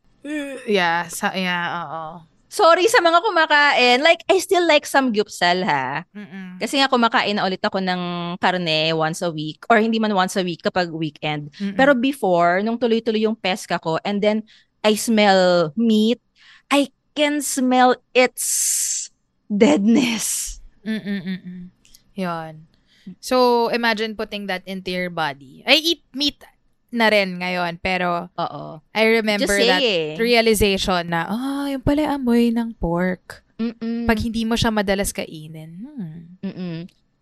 Yeah, 0.65 1.09
sa, 1.09 1.33
yeah, 1.33 1.65
oo. 1.81 2.34
Sorry 2.55 2.87
sa 2.87 3.03
mga 3.03 3.19
kumakain. 3.19 3.99
Like, 3.99 4.23
I 4.31 4.39
still 4.39 4.63
like 4.63 4.87
samgyupsal 4.87 5.67
ha. 5.67 6.07
Mm-mm. 6.15 6.55
Kasi 6.55 6.79
nga 6.79 6.87
kumakain 6.87 7.35
na 7.35 7.43
ulit 7.43 7.59
ako 7.59 7.83
ng 7.83 8.01
karne 8.39 8.95
once 8.95 9.19
a 9.19 9.27
week. 9.27 9.67
Or 9.67 9.75
hindi 9.75 9.99
man 9.99 10.15
once 10.15 10.39
a 10.39 10.43
week 10.47 10.63
kapag 10.63 10.87
weekend. 10.95 11.51
Mm-mm. 11.59 11.75
Pero 11.75 11.91
before, 11.91 12.63
nung 12.63 12.79
tuloy-tuloy 12.79 13.27
yung 13.27 13.35
peska 13.35 13.75
ko, 13.75 13.99
and 14.07 14.23
then 14.23 14.47
I 14.87 14.95
smell 14.95 15.75
meat, 15.75 16.23
I 16.71 16.95
can 17.11 17.43
smell 17.43 17.99
its 18.15 19.11
deadness. 19.51 20.57
Mm-mm-mm. 20.87 21.75
Yun. 22.15 22.71
So, 23.19 23.67
imagine 23.69 24.15
putting 24.15 24.47
that 24.47 24.63
into 24.63 24.95
your 24.95 25.11
body. 25.11 25.59
I 25.67 25.75
eat 25.75 26.07
meat 26.15 26.39
na 26.95 27.11
rin 27.11 27.37
ngayon, 27.37 27.77
pero 27.83 28.31
Oo. 28.39 28.79
I 28.95 29.03
remember 29.19 29.51
Just 29.51 29.69
that 29.69 29.81
saying. 29.83 30.15
realization 30.17 31.11
na, 31.11 31.27
ah, 31.27 31.67
yung 31.67 31.83
pala 31.83 32.15
amoy 32.15 32.49
ng 32.49 32.73
pork. 32.79 33.43
Mm-mm. 33.59 34.07
Pag 34.07 34.19
hindi 34.19 34.43
mo 34.43 34.55
siya 34.55 34.71
madalas 34.71 35.15
kainin. 35.15 35.71
Hmm. 35.79 36.19
Mm-mm. 36.43 36.77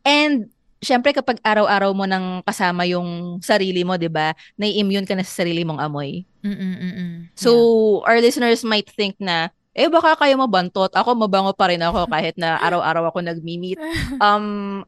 And, 0.05 0.49
syempre 0.83 1.15
kapag 1.15 1.39
araw-araw 1.39 1.95
mo 1.95 2.03
nang 2.03 2.43
kasama 2.43 2.83
yung 2.83 3.39
sarili 3.39 3.87
mo, 3.87 3.95
di 3.95 4.11
ba, 4.11 4.35
nai-immune 4.59 5.07
ka 5.07 5.15
na 5.15 5.23
sa 5.23 5.41
sarili 5.41 5.63
mong 5.63 5.79
amoy. 5.79 6.27
Mm-mm-mm. 6.43 7.31
So, 7.33 8.03
our 8.03 8.19
listeners 8.19 8.67
might 8.67 8.91
think 8.91 9.15
na, 9.17 9.49
eh 9.73 9.89
baka 9.89 10.13
kayo 10.19 10.37
mabantot, 10.37 10.93
ako 10.93 11.17
mabango 11.17 11.55
pa 11.55 11.71
rin 11.71 11.81
ako 11.81 12.05
kahit 12.05 12.37
na 12.37 12.61
araw-araw 12.61 13.09
ako 13.09 13.25
nagmi-meet. 13.25 13.79
Um, 14.21 14.85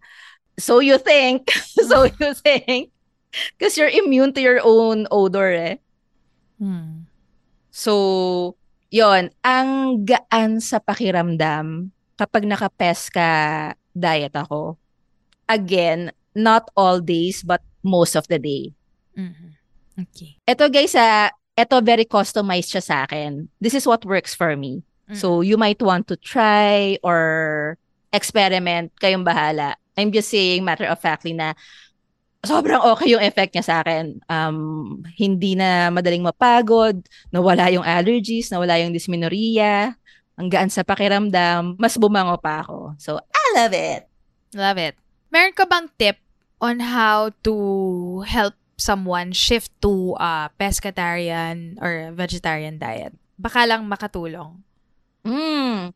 so 0.59 0.79
you 0.79 0.99
think, 1.01 1.49
so 1.89 2.05
you 2.05 2.31
think, 2.37 2.94
because 3.57 3.77
you're 3.77 3.91
immune 3.91 4.33
to 4.33 4.41
your 4.41 4.59
own 4.63 5.07
odor 5.11 5.51
eh. 5.51 5.75
Hmm. 6.59 7.09
So, 7.71 8.55
yon 8.89 9.35
ang 9.43 10.03
gaan 10.07 10.63
sa 10.63 10.79
pakiramdam 10.79 11.91
kapag 12.15 12.47
nakapeska 12.47 13.29
diet 13.91 14.35
ako. 14.35 14.79
Again, 15.51 16.15
not 16.31 16.71
all 16.79 17.03
days 17.03 17.43
but 17.43 17.61
most 17.83 18.15
of 18.15 18.25
the 18.31 18.39
day. 18.39 18.71
Mhm. 19.15 19.55
Okay. 19.95 20.39
Ito 20.43 20.67
guys, 20.67 20.95
ah, 20.95 21.31
ito 21.55 21.75
very 21.79 22.03
customized 22.03 22.75
siya 22.75 22.83
sa 22.83 22.95
akin. 23.07 23.47
This 23.63 23.75
is 23.75 23.87
what 23.87 24.03
works 24.03 24.35
for 24.35 24.55
me. 24.59 24.83
So, 25.13 25.45
you 25.45 25.53
might 25.53 25.77
want 25.85 26.09
to 26.09 26.17
try 26.17 26.97
or 27.05 27.77
experiment. 28.09 28.89
Kayong 28.97 29.21
bahala. 29.21 29.77
I'm 29.93 30.09
just 30.09 30.33
saying 30.33 30.65
matter 30.65 30.89
of 30.89 30.97
factly 30.97 31.31
na 31.37 31.53
sobrang 32.45 32.81
okay 32.95 33.11
yung 33.13 33.23
effect 33.25 33.51
niya 33.53 33.65
sa 33.65 33.75
akin. 33.81 34.21
Um, 34.29 35.01
hindi 35.17 35.57
na 35.57 35.89
madaling 35.91 36.23
mapagod, 36.23 37.01
nawala 37.33 37.69
yung 37.73 37.83
allergies, 37.83 38.49
nawala 38.53 38.79
yung 38.79 38.93
dysmenorrhea, 38.93 39.93
ang 40.35 40.47
gaan 40.51 40.69
sa 40.69 40.83
pakiramdam, 40.83 41.79
mas 41.79 41.95
bumango 41.95 42.35
pa 42.39 42.63
ako. 42.63 42.93
So, 42.99 43.17
I 43.19 43.45
love 43.55 43.73
it. 43.73 44.07
Love 44.55 44.79
it. 44.79 44.95
Meron 45.31 45.55
ka 45.55 45.67
bang 45.67 45.87
tip 45.99 46.17
on 46.63 46.79
how 46.79 47.31
to 47.43 47.55
help 48.27 48.55
someone 48.75 49.31
shift 49.31 49.71
to 49.79 50.15
a 50.19 50.51
pescatarian 50.59 51.79
or 51.79 52.11
vegetarian 52.11 52.79
diet? 52.79 53.15
Baka 53.35 53.67
lang 53.67 53.87
makatulong. 53.87 54.63
Mm. 55.25 55.91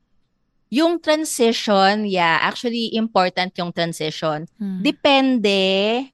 Yung 0.69 1.01
transition, 1.01 2.05
yeah, 2.05 2.37
actually 2.45 2.93
important 2.93 3.57
yung 3.57 3.73
transition. 3.73 4.45
Hmm. 4.61 4.85
Depende 4.85 5.57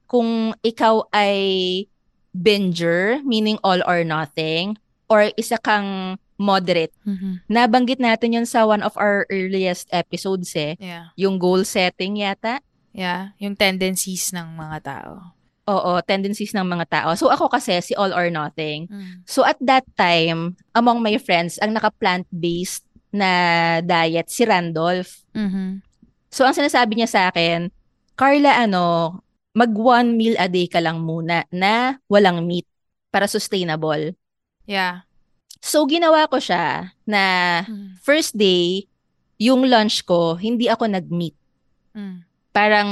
kung 0.08 0.56
ikaw 0.64 1.04
ay 1.12 1.86
binger, 2.32 3.20
meaning 3.28 3.60
all 3.64 3.84
or 3.84 4.04
nothing, 4.08 4.80
or 5.12 5.28
isa 5.36 5.60
kang 5.60 6.16
moderate. 6.36 6.92
Mhm. 7.08 7.48
Nabanggit 7.48 8.00
natin 8.00 8.36
yun 8.36 8.48
sa 8.48 8.68
one 8.68 8.84
of 8.84 8.96
our 9.00 9.24
earliest 9.32 9.88
episodes 9.92 10.52
eh. 10.56 10.76
Yeah. 10.80 11.16
Yung 11.16 11.40
goal 11.40 11.64
setting 11.64 12.20
yata. 12.20 12.60
Yeah. 12.92 13.36
Yung 13.40 13.56
tendencies 13.56 14.32
ng 14.36 14.56
mga 14.56 14.78
tao. 14.84 15.36
Oo, 15.66 15.98
tendencies 16.06 16.54
ng 16.54 16.68
mga 16.68 16.86
tao. 16.92 17.10
So 17.18 17.34
ako 17.34 17.50
kasi 17.50 17.82
si 17.82 17.98
all 17.98 18.14
or 18.14 18.30
nothing. 18.30 18.86
Mm. 18.86 19.26
So 19.26 19.42
at 19.42 19.58
that 19.66 19.88
time, 19.98 20.60
among 20.78 21.02
my 21.02 21.18
friends, 21.18 21.58
ang 21.58 21.74
naka-plant-based 21.74 22.85
na 23.16 23.32
diet 23.80 24.28
si 24.28 24.44
Randolph. 24.44 25.24
Mhm. 25.32 25.80
So 26.28 26.44
ang 26.44 26.52
sinasabi 26.52 27.00
niya 27.00 27.08
sa 27.08 27.22
akin, 27.32 27.72
Carla, 28.20 28.60
ano, 28.60 29.20
mag 29.56 29.72
one 29.72 30.20
meal 30.20 30.36
a 30.36 30.52
day 30.52 30.68
ka 30.68 30.84
lang 30.84 31.00
muna 31.00 31.48
na 31.48 31.96
walang 32.12 32.44
meat 32.44 32.68
para 33.08 33.24
sustainable. 33.24 34.12
Yeah. 34.68 35.08
So 35.64 35.88
ginawa 35.88 36.28
ko 36.28 36.44
siya 36.44 36.92
na 37.08 37.24
Mm. 37.64 37.96
first 38.04 38.36
day, 38.36 38.92
yung 39.40 39.64
lunch 39.68 40.04
ko, 40.04 40.36
hindi 40.36 40.68
ako 40.68 40.92
nag-meat. 40.92 41.36
Mm. 41.96 42.28
Parang 42.52 42.92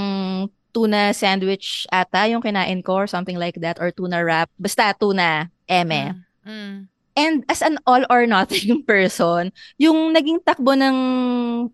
tuna 0.74 1.12
sandwich 1.14 1.86
ata 1.92 2.26
yung 2.32 2.42
kinain 2.42 2.80
ko 2.82 3.04
or 3.04 3.08
something 3.08 3.36
like 3.38 3.60
that 3.60 3.78
or 3.78 3.92
tuna 3.92 4.24
wrap. 4.24 4.48
Basta 4.56 4.96
tuna, 4.96 5.52
eme. 5.68 6.16
Mm. 6.16 6.48
Mm. 6.48 6.76
And 7.14 7.46
as 7.46 7.62
an 7.62 7.78
all 7.86 8.02
or 8.10 8.26
nothing 8.26 8.82
person, 8.90 9.54
yung 9.78 10.14
naging 10.14 10.42
takbo 10.42 10.74
ng 10.74 10.98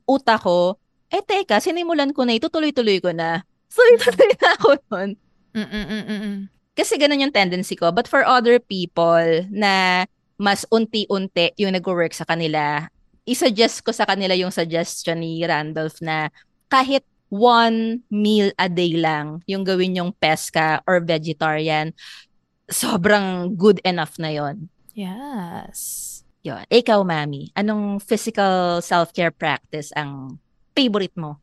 utak 0.04 0.44
ko, 0.44 0.76
eh 1.10 1.24
teka, 1.24 1.64
sinimulan 1.64 2.12
ko 2.12 2.28
na 2.28 2.36
ito, 2.38 2.52
tuloy-tuloy 2.52 3.00
ko 3.00 3.16
na. 3.16 3.44
So, 3.70 3.86
tuloy 3.86 4.34
na 4.42 4.50
ako 4.58 4.70
nun. 4.90 5.10
Mm, 5.54 5.62
mm, 5.62 5.70
mm, 5.70 6.04
mm, 6.10 6.22
mm. 6.26 6.38
Kasi 6.74 6.98
ganun 6.98 7.22
yung 7.22 7.36
tendency 7.36 7.78
ko. 7.78 7.94
But 7.94 8.10
for 8.10 8.26
other 8.26 8.58
people 8.58 9.46
na 9.54 10.06
mas 10.42 10.66
unti-unti 10.74 11.54
yung 11.62 11.78
nag-work 11.78 12.18
sa 12.18 12.26
kanila, 12.26 12.90
i-suggest 13.30 13.86
ko 13.86 13.94
sa 13.94 14.10
kanila 14.10 14.34
yung 14.34 14.50
suggestion 14.50 15.22
ni 15.22 15.46
Randolph 15.46 16.02
na 16.02 16.34
kahit 16.66 17.06
one 17.30 18.02
meal 18.10 18.50
a 18.58 18.66
day 18.66 18.98
lang 18.98 19.46
yung 19.46 19.62
gawin 19.62 20.02
yung 20.02 20.12
pesca 20.18 20.82
or 20.90 20.98
vegetarian, 20.98 21.94
sobrang 22.66 23.54
good 23.54 23.78
enough 23.86 24.18
na 24.18 24.34
yon. 24.34 24.66
Yes. 25.00 26.22
Yun. 26.44 26.64
Ikaw, 26.68 27.08
Mami, 27.08 27.52
anong 27.56 28.04
physical 28.04 28.84
self-care 28.84 29.32
practice 29.32 29.92
ang 29.96 30.40
favorite 30.76 31.16
mo? 31.16 31.40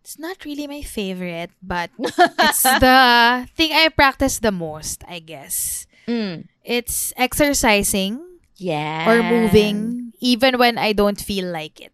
It's 0.00 0.16
not 0.16 0.44
really 0.46 0.64
my 0.70 0.80
favorite, 0.80 1.50
but 1.60 1.90
it's 1.98 2.62
the 2.64 3.44
thing 3.58 3.72
I 3.76 3.88
practice 3.92 4.38
the 4.38 4.52
most, 4.54 5.02
I 5.08 5.18
guess. 5.18 5.84
Mm. 6.08 6.46
It's 6.64 7.12
exercising 7.18 8.22
Yeah. 8.56 9.04
or 9.04 9.20
moving 9.20 10.12
even 10.22 10.56
when 10.56 10.78
I 10.78 10.92
don't 10.96 11.20
feel 11.20 11.50
like 11.52 11.80
it. 11.80 11.92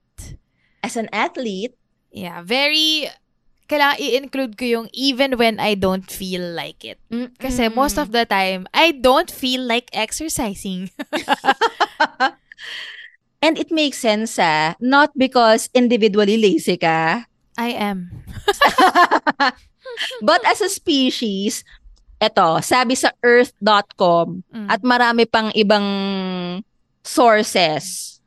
As 0.83 0.95
an 0.95 1.09
athlete, 1.13 1.75
Yeah, 2.13 2.45
very 2.45 3.09
kailangan 3.73 3.97
i-include 3.97 4.53
ko 4.61 4.65
yung 4.69 4.87
even 4.93 5.41
when 5.41 5.57
I 5.57 5.73
don't 5.73 6.05
feel 6.05 6.45
like 6.53 6.85
it. 6.85 7.01
Kasi 7.41 7.73
most 7.73 7.97
of 7.97 8.13
the 8.13 8.29
time, 8.29 8.69
I 8.77 8.93
don't 8.93 9.33
feel 9.33 9.65
like 9.65 9.89
exercising. 9.97 10.93
And 13.43 13.59
it 13.59 13.73
makes 13.75 13.99
sense, 13.99 14.39
ah. 14.39 14.79
Not 14.79 15.17
because 15.19 15.67
individually 15.75 16.39
lazy 16.39 16.77
ka, 16.79 17.27
I 17.59 17.69
am. 17.75 18.23
but 20.23 20.41
as 20.47 20.63
a 20.63 20.71
species, 20.71 21.65
eto, 22.23 22.63
sabi 22.63 22.95
sa 22.95 23.11
earth.com 23.25 24.47
Mm. 24.55 24.69
at 24.71 24.81
marami 24.87 25.27
pang 25.27 25.51
ibang 25.59 25.87
sources, 27.03 28.21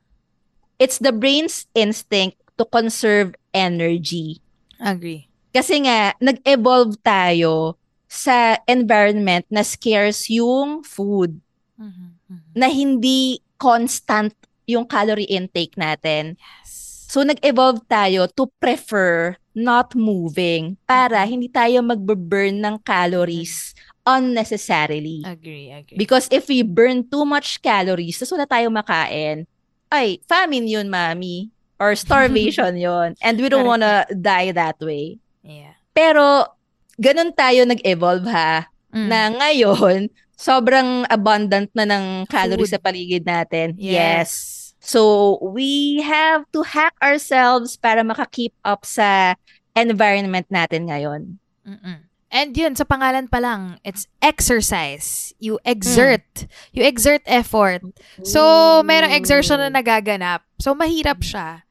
it's 0.83 0.99
the 0.99 1.15
brain's 1.15 1.63
instinct 1.71 2.35
to 2.59 2.67
conserve 2.67 3.31
energy. 3.55 4.43
Agree. 4.83 5.24
Kasi 5.55 5.87
nga, 5.87 6.11
nag-evolve 6.19 6.99
tayo 6.99 7.79
sa 8.11 8.59
environment 8.67 9.47
na 9.47 9.63
scarce 9.63 10.27
yung 10.35 10.83
food, 10.83 11.39
Mhm, 11.79 12.19
mhm. 12.27 12.51
na 12.59 12.67
hindi 12.67 13.39
constant 13.55 14.35
yung 14.67 14.83
calorie 14.83 15.31
intake 15.31 15.79
natin. 15.79 16.35
Yes. 16.35 17.07
So, 17.07 17.23
nag-evolve 17.23 17.87
tayo 17.87 18.27
to 18.35 18.51
prefer 18.59 19.39
not 19.55 19.95
moving 19.95 20.75
para 20.83 21.23
hindi 21.23 21.47
tayo 21.47 21.79
magbe-burn 21.79 22.59
ng 22.59 22.75
calories 22.83 23.71
unnecessarily. 24.03 25.23
Agree, 25.23 25.71
agree. 25.71 25.95
Because 25.95 26.27
if 26.35 26.51
we 26.51 26.59
burn 26.67 27.07
too 27.07 27.23
much 27.23 27.63
calories, 27.63 28.19
tapos 28.19 28.35
wala 28.35 28.43
tayong 28.43 28.75
makain, 28.75 29.47
ay, 29.87 30.19
famine 30.27 30.67
yun, 30.67 30.91
mami. 30.91 31.47
Or 31.79 31.95
starvation 31.95 32.75
yun. 32.87 33.15
And 33.23 33.39
we 33.39 33.47
don't 33.47 33.67
wanna 33.67 34.07
die 34.11 34.51
that 34.51 34.79
way. 34.83 35.19
Yeah. 35.45 35.77
Pero, 35.93 36.49
ganun 36.97 37.31
tayo 37.31 37.63
nag-evolve 37.63 38.25
ha, 38.27 38.67
Mm. 38.95 39.07
na 39.11 39.19
ngayon, 39.27 39.99
sobrang 40.39 41.03
abundant 41.11 41.67
na 41.75 41.83
ng 41.83 42.23
calories 42.31 42.71
Food. 42.71 42.79
sa 42.79 42.83
paligid 42.83 43.23
natin. 43.23 43.75
yes. 43.75 44.63
So, 44.79 45.35
we 45.41 45.99
have 46.05 46.45
to 46.53 46.61
hack 46.61 46.93
ourselves 47.01 47.73
para 47.73 48.05
maka-keep 48.05 48.53
up 48.61 48.85
sa 48.85 49.33
environment 49.73 50.45
natin 50.47 50.87
ngayon. 50.87 51.41
Mm-mm. 51.65 52.05
And 52.29 52.49
yun, 52.53 52.77
sa 52.77 52.85
pangalan 52.85 53.25
pa 53.25 53.41
lang, 53.41 53.81
it's 53.81 54.05
exercise. 54.21 55.33
You 55.41 55.57
exert. 55.65 56.45
You 56.69 56.85
exert 56.85 57.25
effort. 57.25 57.81
So, 58.21 58.39
merong 58.85 59.17
exertion 59.17 59.57
na 59.57 59.73
nagaganap. 59.73 60.45
So, 60.61 60.77
mahirap 60.77 61.25
siya. 61.25 61.64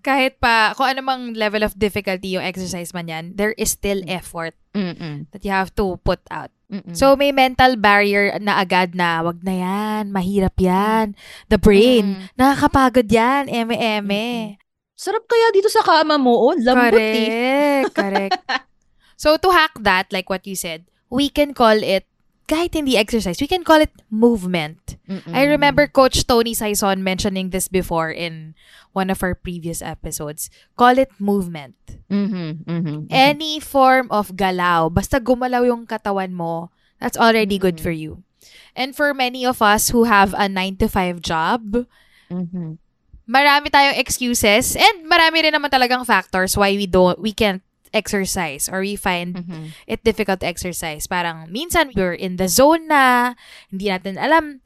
Kahit 0.00 0.38
pa, 0.38 0.72
kung 0.78 0.86
anumang 0.86 1.34
level 1.34 1.66
of 1.66 1.74
difficulty 1.74 2.38
yung 2.38 2.46
exercise 2.46 2.94
man 2.94 3.10
yan, 3.10 3.24
there 3.34 3.52
is 3.58 3.74
still 3.74 3.98
effort 4.06 4.54
Mm-mm. 4.70 5.26
that 5.34 5.42
you 5.42 5.50
have 5.50 5.74
to 5.74 5.98
put 6.06 6.22
out. 6.30 6.54
Mm-mm. 6.68 6.92
So, 6.94 7.16
may 7.16 7.32
mental 7.32 7.74
barrier 7.80 8.36
na 8.38 8.60
agad 8.60 8.92
na, 8.94 9.24
wag 9.24 9.40
na 9.42 9.54
yan, 9.56 10.12
mahirap 10.12 10.54
yan. 10.60 11.16
The 11.48 11.56
brain, 11.58 12.04
Mm. 12.04 12.36
nakakapagod 12.36 13.08
yan, 13.08 13.48
eme-eme. 13.48 14.60
Sarap 14.92 15.24
kaya 15.24 15.48
dito 15.50 15.72
sa 15.72 15.80
kama 15.80 16.20
mo. 16.20 16.34
Oh, 16.36 16.54
lambot 16.54 16.98
eh. 17.00 17.86
Correct, 17.88 17.94
correct. 17.96 18.40
so, 19.22 19.34
to 19.40 19.48
hack 19.48 19.72
that, 19.80 20.12
like 20.12 20.28
what 20.28 20.44
you 20.44 20.54
said, 20.54 20.84
we 21.08 21.32
can 21.32 21.56
call 21.56 21.78
it, 21.80 22.04
kahit 22.48 22.72
hindi 22.72 22.96
exercise, 22.96 23.36
we 23.38 23.46
can 23.46 23.62
call 23.62 23.78
it 23.84 23.92
movement. 24.08 24.96
Mm-mm. 25.04 25.36
I 25.36 25.44
remember 25.44 25.84
Coach 25.86 26.24
Tony 26.24 26.56
Saison 26.56 27.04
mentioning 27.04 27.52
this 27.52 27.68
before 27.68 28.08
in 28.10 28.56
one 28.96 29.12
of 29.12 29.20
our 29.22 29.36
previous 29.36 29.84
episodes. 29.84 30.48
Call 30.74 30.96
it 30.96 31.12
movement. 31.20 31.76
Mhm, 32.08 32.64
mhm, 32.64 32.64
mhm. 32.64 32.98
Any 33.12 33.60
form 33.60 34.08
of 34.08 34.32
galaw, 34.34 34.88
basta 34.88 35.20
gumalaw 35.20 35.68
yung 35.68 35.84
katawan 35.84 36.32
mo, 36.32 36.72
that's 36.96 37.20
already 37.20 37.60
good 37.60 37.76
Mhm. 37.78 37.84
for 37.84 37.92
you. 37.92 38.24
And 38.72 38.96
for 38.96 39.12
many 39.12 39.44
of 39.44 39.60
us 39.60 39.92
who 39.92 40.08
have 40.08 40.32
a 40.32 40.48
9 40.48 40.80
to 40.80 40.88
5 40.88 41.20
job, 41.20 41.84
Mhm. 42.32 42.80
marami 43.28 43.68
tayong 43.68 44.00
excuses 44.00 44.72
and 44.72 45.04
marami 45.04 45.44
rin 45.44 45.52
naman 45.52 45.68
talagang 45.68 46.08
factors 46.08 46.56
why 46.56 46.72
we 46.72 46.88
don't 46.88 47.20
we 47.20 47.36
can't 47.36 47.60
exercise 47.92 48.68
or 48.68 48.80
we 48.80 48.94
find 48.94 49.42
Mhm. 49.44 49.72
it 49.86 50.00
difficult 50.02 50.40
to 50.40 50.48
exercise. 50.48 51.06
Parang 51.06 51.48
minsan 51.48 51.92
we're 51.92 52.14
in 52.14 52.36
the 52.36 52.46
zone 52.46 52.86
na, 52.86 53.34
hindi 53.68 53.88
natin 53.88 54.16
alam, 54.16 54.60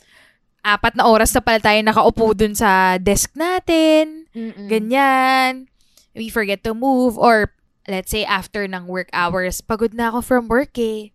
apat 0.62 0.94
na 0.94 1.06
oras 1.06 1.34
na 1.34 1.42
pala 1.42 1.58
tayo 1.58 1.78
nakaupo 1.82 2.32
dun 2.32 2.54
sa 2.54 2.96
desk 2.96 3.34
natin, 3.34 4.30
Mm-mm. 4.30 4.68
ganyan. 4.70 5.66
We 6.14 6.28
forget 6.28 6.62
to 6.62 6.74
move 6.76 7.18
or 7.18 7.50
let's 7.90 8.14
say 8.14 8.22
after 8.22 8.62
ng 8.64 8.86
work 8.86 9.10
hours, 9.10 9.58
pagod 9.58 9.90
na 9.90 10.14
ako 10.14 10.22
from 10.22 10.44
work 10.46 10.78
eh. 10.78 11.10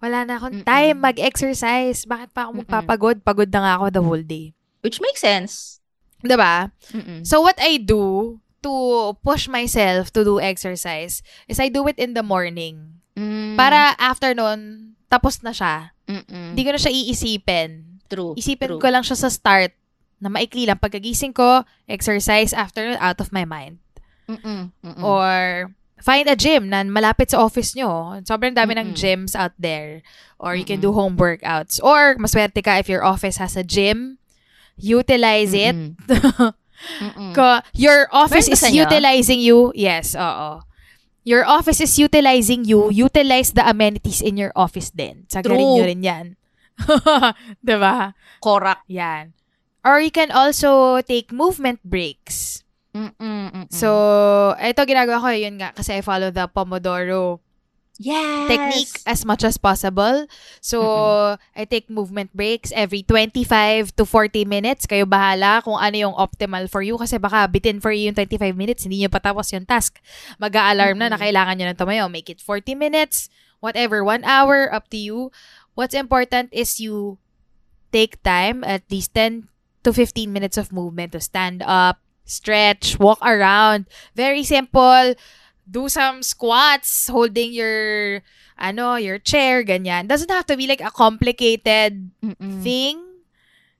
Wala 0.00 0.24
na 0.24 0.40
akong 0.40 0.62
Mm-mm. 0.62 0.68
time 0.68 0.96
mag-exercise. 1.00 2.04
Bakit 2.04 2.32
pa 2.32 2.48
ako 2.48 2.64
magpapagod? 2.64 3.20
Pagod 3.20 3.48
na 3.52 3.60
nga 3.64 3.72
ako 3.80 3.86
the 3.92 4.02
whole 4.04 4.24
day. 4.24 4.52
Which 4.80 5.00
makes 5.00 5.20
sense. 5.20 5.80
Diba? 6.24 6.72
Mm-mm. 6.96 7.20
So 7.26 7.44
what 7.44 7.56
I 7.60 7.76
do 7.76 8.38
to 8.66 9.14
push 9.22 9.46
myself 9.46 10.10
to 10.10 10.26
do 10.26 10.42
exercise 10.42 11.22
is 11.46 11.62
I 11.62 11.70
do 11.70 11.86
it 11.86 12.02
in 12.02 12.18
the 12.18 12.26
morning. 12.26 12.98
Mm. 13.14 13.54
Para 13.54 13.94
after 14.02 14.34
nun, 14.34 14.92
tapos 15.06 15.38
na 15.46 15.54
siya. 15.54 15.94
Mm-mm. 16.10 16.58
Hindi 16.58 16.62
ko 16.66 16.74
na 16.74 16.82
siya 16.82 16.90
iisipin. 16.90 18.02
True. 18.10 18.34
Isipin 18.34 18.76
true. 18.76 18.82
ko 18.82 18.90
lang 18.90 19.06
siya 19.06 19.14
sa 19.14 19.30
start 19.30 19.70
na 20.18 20.26
maikli 20.26 20.66
lang. 20.66 20.82
Pagkagising 20.82 21.32
ko, 21.32 21.62
exercise 21.86 22.50
after 22.50 22.82
nun, 22.82 22.98
out 22.98 23.22
of 23.22 23.30
my 23.30 23.46
mind. 23.46 23.78
Mm-mm. 24.26 24.74
Mm-mm. 24.82 25.02
Or 25.06 25.70
find 26.02 26.26
a 26.26 26.34
gym 26.36 26.68
na 26.68 26.82
malapit 26.82 27.30
sa 27.30 27.38
office 27.38 27.78
nyo. 27.78 28.18
Sobrang 28.26 28.52
dami 28.52 28.74
ng 28.74 28.92
Mm-mm. 28.92 28.98
gyms 28.98 29.38
out 29.38 29.54
there. 29.56 30.02
Or 30.42 30.58
you 30.58 30.66
can 30.66 30.82
Mm-mm. 30.82 30.90
do 30.90 30.98
home 30.98 31.14
workouts. 31.14 31.78
Or 31.78 32.18
maswerte 32.18 32.58
ka 32.60 32.82
if 32.82 32.90
your 32.90 33.06
office 33.06 33.38
has 33.38 33.54
a 33.54 33.62
gym, 33.62 34.18
utilize 34.76 35.54
it. 35.54 35.74
Mm-mm. 37.00 37.32
Ko, 37.34 37.60
your 37.74 38.08
office 38.12 38.48
Meron 38.48 38.58
is 38.58 38.74
utilizing 38.74 39.40
you. 39.40 39.72
Yes, 39.74 40.14
oo. 40.14 40.62
Your 41.26 41.42
office 41.42 41.82
is 41.82 41.98
utilizing 41.98 42.62
you. 42.62 42.86
Utilize 42.90 43.50
the 43.50 43.66
amenities 43.66 44.22
in 44.22 44.38
your 44.38 44.54
office 44.54 44.94
din. 44.94 45.26
Sagarin 45.26 45.58
True. 45.58 45.74
nyo 45.74 45.84
rin 45.84 46.02
yan. 46.06 46.26
diba? 47.66 48.14
Korak. 48.38 48.86
Yan. 48.86 49.34
Or 49.82 49.98
you 49.98 50.14
can 50.14 50.30
also 50.30 51.02
take 51.02 51.34
movement 51.34 51.82
breaks. 51.82 52.62
Mm-mm. 52.94 53.12
Mm-mm. 53.18 53.66
So, 53.74 53.90
ito 54.56 54.82
ginagawa 54.86 55.18
ko, 55.20 55.28
yun 55.34 55.58
nga, 55.58 55.74
kasi 55.74 55.98
I 55.98 56.02
follow 56.02 56.30
the 56.30 56.46
Pomodoro 56.48 57.42
yes. 57.98 58.48
technique 58.48 58.94
as 59.06 59.24
much 59.24 59.44
as 59.44 59.56
possible. 59.58 60.26
So, 60.60 61.36
I 61.54 61.64
take 61.64 61.88
movement 61.88 62.34
breaks 62.36 62.72
every 62.74 63.02
25 63.02 63.96
to 63.96 64.04
40 64.04 64.44
minutes. 64.44 64.86
Kayo 64.86 65.04
bahala 65.08 65.62
kung 65.64 65.76
ano 65.76 65.96
yung 65.96 66.16
optimal 66.16 66.68
for 66.68 66.82
you 66.82 66.96
kasi 66.96 67.16
baka 67.18 67.48
bitin 67.48 67.80
for 67.80 67.92
you 67.92 68.08
yung 68.08 68.16
25 68.18 68.56
minutes, 68.56 68.84
hindi 68.84 69.02
nyo 69.02 69.10
patapos 69.12 69.52
yung 69.52 69.66
task. 69.66 70.00
Mag-a-alarm 70.38 70.98
na 71.00 71.12
na 71.12 71.16
Mm-mm. 71.16 71.24
kailangan 71.24 71.54
nyo 71.56 71.66
na 71.72 71.76
tumayo. 71.76 72.04
Make 72.08 72.30
it 72.32 72.40
40 72.40 72.76
minutes, 72.76 73.28
whatever, 73.60 74.04
one 74.04 74.24
hour, 74.24 74.68
up 74.72 74.88
to 74.92 74.98
you. 74.98 75.32
What's 75.76 75.94
important 75.96 76.52
is 76.52 76.80
you 76.80 77.18
take 77.92 78.20
time, 78.22 78.64
at 78.64 78.84
least 78.90 79.14
10 79.14 79.48
to 79.84 79.92
15 79.92 80.32
minutes 80.32 80.58
of 80.58 80.72
movement 80.72 81.12
to 81.12 81.20
stand 81.20 81.62
up, 81.62 82.02
stretch, 82.26 82.98
walk 82.98 83.22
around. 83.22 83.86
Very 84.14 84.42
simple. 84.42 85.14
Do 85.66 85.88
some 85.90 86.22
squats 86.22 87.08
holding 87.10 87.52
your 87.52 88.22
ano, 88.56 88.94
your 88.96 89.18
chair, 89.18 89.64
ganyan. 89.66 90.06
Doesn't 90.06 90.30
have 90.30 90.46
to 90.46 90.56
be 90.56 90.66
like 90.66 90.80
a 90.80 90.90
complicated 90.94 92.10
Mm-mm. 92.22 92.62
thing 92.62 93.02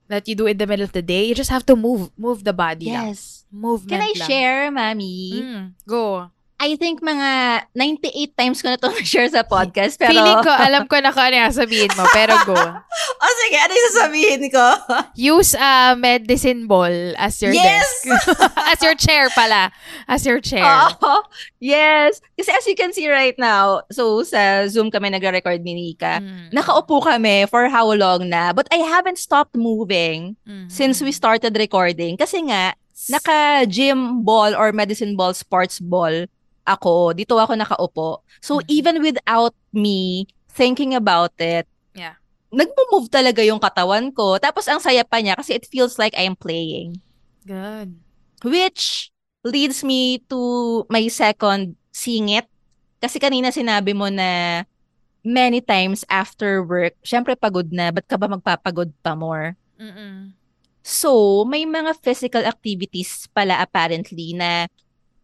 that 0.09 0.27
you 0.29 0.35
do 0.35 0.47
in 0.47 0.59
the 0.59 0.67
middle 0.67 0.85
of 0.85 0.93
the 0.93 1.03
day. 1.03 1.25
You 1.25 1.35
just 1.35 1.51
have 1.51 1.67
to 1.67 1.77
move 1.77 2.11
move 2.19 2.43
the 2.45 2.53
body. 2.53 2.91
Yes. 2.91 3.45
Movement 3.51 3.91
Can 3.91 4.03
I 4.03 4.13
lang. 4.19 4.29
share, 4.29 4.63
Mami? 4.75 5.19
Mm, 5.33 5.65
go. 5.87 6.31
I 6.57 6.73
think 6.81 7.05
mga 7.05 7.29
98 7.77 8.33
times 8.33 8.65
ko 8.65 8.73
na 8.73 8.81
to 8.81 8.89
share 9.05 9.29
sa 9.29 9.45
podcast. 9.45 10.01
Pero, 10.01 10.17
Feeling 10.17 10.41
ko, 10.41 10.49
alam 10.49 10.89
ko 10.89 10.97
na 10.99 11.13
kung 11.13 11.29
ano 11.29 11.37
yung 11.37 11.53
sabihin 11.53 11.93
mo, 11.93 12.09
pero 12.11 12.33
go. 12.49 12.57
oh, 13.23 13.33
sige, 13.45 13.57
ano 13.61 13.73
yung 13.77 13.89
sasabihin 13.93 14.43
ko? 14.49 14.67
Use 15.37 15.53
a 15.53 15.93
medicine 15.93 16.65
ball 16.65 16.89
as 17.21 17.37
your 17.45 17.53
Yes! 17.53 17.85
desk. 18.09 18.41
as 18.57 18.81
your 18.81 18.97
chair 18.97 19.29
pala. 19.37 19.69
As 20.09 20.25
your 20.25 20.41
chair. 20.41 20.65
Oo. 20.65 21.29
yes. 21.61 22.25
Kasi 22.41 22.51
as 22.53 22.65
you 22.65 22.73
can 22.75 22.97
see 22.97 23.05
right 23.05 23.37
now, 23.37 23.85
so 23.93 24.25
sa 24.25 24.65
Zoom 24.65 24.89
kami 24.89 25.13
nagre-record 25.13 25.61
ni 25.61 25.77
Nika. 25.77 26.25
Mm. 26.25 26.57
Nakaupo 26.57 27.05
kami 27.05 27.45
for 27.53 27.69
how 27.69 27.85
long 27.93 28.33
na, 28.33 28.57
but 28.57 28.65
I 28.73 28.81
haven't 28.81 29.21
stopped 29.21 29.53
moving 29.61 30.41
Mm. 30.49 30.73
since 30.73 31.05
we 31.05 31.13
started 31.13 31.53
recording. 31.53 32.17
Kasi 32.17 32.49
nga, 32.49 32.73
naka-gym 33.13 34.25
ball 34.25 34.57
or 34.57 34.73
medicine 34.73 35.17
ball, 35.17 35.35
sports 35.35 35.79
ball 35.85 36.25
ako. 36.67 37.15
Dito 37.15 37.39
ako 37.39 37.55
nakaupo. 37.55 38.11
So, 38.43 38.59
Mhm. 38.61 38.67
even 38.69 38.97
without 39.01 39.55
me 39.71 40.27
thinking 40.51 40.99
about 40.99 41.33
it, 41.39 41.65
Yeah. 41.95 42.19
nagmo-move 42.51 43.09
talaga 43.09 43.41
yung 43.47 43.63
katawan 43.63 44.11
ko. 44.13 44.37
Tapos, 44.37 44.67
ang 44.67 44.83
saya 44.83 45.07
pa 45.07 45.23
niya 45.23 45.39
kasi 45.39 45.57
it 45.57 45.65
feels 45.71 45.97
like 45.97 46.13
I 46.19 46.27
am 46.27 46.35
playing. 46.37 46.99
Good. 47.47 47.95
Which 48.43 49.15
leads 49.47 49.87
me 49.87 50.21
to 50.27 50.83
my 50.91 51.07
second 51.07 51.79
singit. 51.95 52.51
Kasi 52.99 53.23
kanina 53.23 53.55
sinabi 53.55 53.95
mo 53.95 54.11
na 54.11 54.63
many 55.23 55.63
times 55.63 56.03
after 56.11 56.63
work, 56.63 56.95
syempre 57.03 57.39
pagod 57.39 57.71
na, 57.71 57.91
ba't 57.95 58.07
ka 58.07 58.19
ba 58.19 58.27
magpapagod 58.27 58.91
pa 59.03 59.15
more? 59.15 59.55
Mm-mm. 59.79 60.35
So, 60.87 61.43
may 61.43 61.67
mga 61.67 61.99
physical 61.99 62.47
activities 62.47 63.27
pala 63.35 63.59
apparently 63.59 64.39
na 64.39 64.71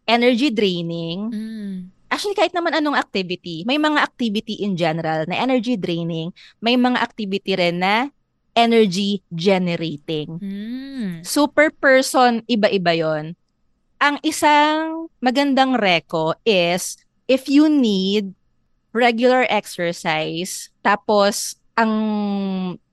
energy 0.07 0.51
draining. 0.51 1.19
Mm. 1.31 1.75
Actually, 2.13 2.37
kahit 2.37 2.53
naman 2.53 2.77
anong 2.77 2.99
activity, 2.99 3.65
may 3.65 3.81
mga 3.81 3.97
activity 3.97 4.61
in 4.61 4.77
general 4.77 5.25
na 5.25 5.33
energy 5.33 5.73
draining, 5.73 6.29
may 6.61 6.77
mga 6.77 7.01
activity 7.01 7.57
rin 7.57 7.81
na 7.81 8.13
energy 8.53 9.25
generating. 9.33 10.37
Mm. 10.37 11.25
Super 11.25 11.73
person, 11.73 12.45
iba-iba 12.45 12.93
yon. 12.93 13.33
Ang 13.97 14.21
isang 14.21 15.09
magandang 15.17 15.79
reko 15.79 16.37
is 16.45 17.01
if 17.25 17.49
you 17.49 17.65
need 17.65 18.37
regular 18.93 19.49
exercise, 19.49 20.69
tapos 20.85 21.57
ang 21.73 21.93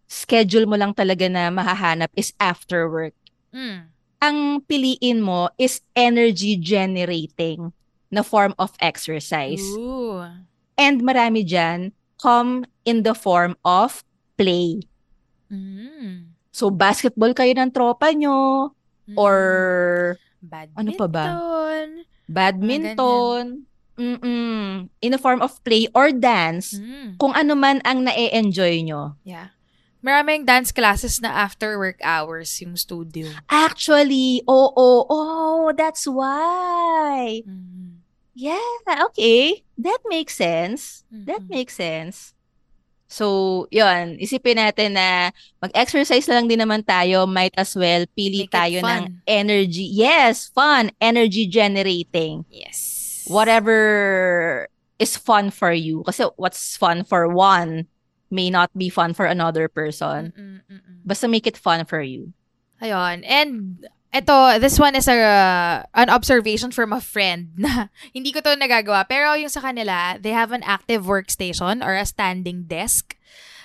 schedule 0.09 0.65
mo 0.65 0.81
lang 0.81 0.97
talaga 0.97 1.29
na 1.29 1.53
mahahanap 1.53 2.09
is 2.17 2.33
after 2.41 2.89
work. 2.89 3.15
Mm. 3.53 3.93
Ang 4.21 4.61
piliin 4.69 5.25
mo 5.25 5.49
is 5.57 5.81
energy 5.97 6.57
generating 6.61 7.73
na 8.13 8.21
form 8.21 8.53
of 8.61 8.77
exercise. 8.81 9.65
Ooh. 9.77 10.21
And 10.77 11.01
marami 11.01 11.45
dyan 11.45 11.93
come 12.21 12.69
in 12.85 13.01
the 13.01 13.17
form 13.17 13.57
of 13.65 14.05
play. 14.37 14.85
Mm. 15.49 16.37
So, 16.53 16.69
basketball 16.69 17.33
kayo 17.33 17.57
ng 17.57 17.73
tropa 17.73 18.13
nyo, 18.13 18.71
or 19.17 19.37
Badminton. 20.43 20.79
ano 20.79 20.91
pa 20.95 21.07
ba? 21.09 21.27
badminton, 22.31 23.67
mm 23.99 24.89
in 25.03 25.13
a 25.13 25.21
form 25.21 25.43
of 25.43 25.59
play 25.67 25.91
or 25.93 26.15
dance, 26.15 26.79
Mm. 26.79 27.19
kung 27.19 27.35
ano 27.35 27.53
man 27.59 27.83
ang 27.83 28.07
na-enjoy 28.07 28.81
nyo. 28.87 29.19
Yeah. 29.27 29.51
Maraming 30.01 30.49
dance 30.49 30.73
classes 30.73 31.21
na 31.21 31.29
after 31.29 31.77
work 31.77 32.01
hours 32.01 32.49
yung 32.65 32.73
studio. 32.77 33.29
Actually, 33.53 34.41
oo, 34.49 34.73
oh, 34.73 35.05
oh, 35.09 35.73
that's 35.77 36.09
why. 36.09 37.45
Mm. 37.45 38.01
Yeah, 38.33 39.05
okay. 39.13 39.61
That 39.77 40.01
makes 40.09 40.37
sense. 40.41 41.05
That 41.13 41.45
Mhm. 41.45 41.53
makes 41.53 41.77
sense. 41.77 42.33
So, 43.11 43.67
yun, 43.75 44.17
isipin 44.23 44.57
natin 44.57 44.95
na 44.95 45.35
mag-exercise 45.61 46.25
na 46.31 46.39
lang 46.39 46.47
din 46.47 46.63
naman 46.63 46.87
tayo, 46.87 47.27
might 47.27 47.53
as 47.59 47.75
well 47.75 48.07
pili 48.15 48.47
Make 48.47 48.55
tayo 48.55 48.79
ng 48.81 49.21
energy. 49.27 49.83
Yes, 49.83 50.47
fun, 50.55 50.95
energy 51.03 51.51
generating. 51.51 52.47
Yes. 52.49 53.27
Whatever 53.27 54.71
is 54.97 55.19
fun 55.19 55.51
for 55.51 55.75
you. 55.75 56.07
Kasi 56.07 56.25
what's 56.39 56.79
fun 56.79 57.03
for 57.03 57.27
one 57.27 57.91
may 58.31 58.49
not 58.49 58.71
be 58.73 58.89
fun 58.89 59.13
for 59.13 59.27
another 59.27 59.67
person. 59.69 60.33
Mm-mm, 60.33 60.61
mm-mm. 60.71 60.97
Basta 61.05 61.27
make 61.27 61.47
it 61.47 61.59
fun 61.59 61.85
for 61.85 62.01
you. 62.01 62.33
Ayun. 62.81 63.27
And 63.27 63.83
ito, 64.11 64.59
this 64.59 64.79
one 64.79 64.97
is 64.97 65.07
a 65.07 65.19
an 65.95 66.09
observation 66.11 66.71
from 66.71 66.91
a 66.95 67.03
friend 67.03 67.55
na 67.61 67.91
hindi 68.11 68.33
ko 68.33 68.41
to 68.41 68.55
nagagawa. 68.57 69.07
Pero 69.07 69.35
yung 69.35 69.53
sa 69.53 69.61
kanila, 69.63 70.19
they 70.19 70.33
have 70.35 70.51
an 70.51 70.63
active 70.63 71.05
workstation 71.07 71.83
or 71.85 71.95
a 71.95 72.07
standing 72.07 72.65
desk. 72.67 73.15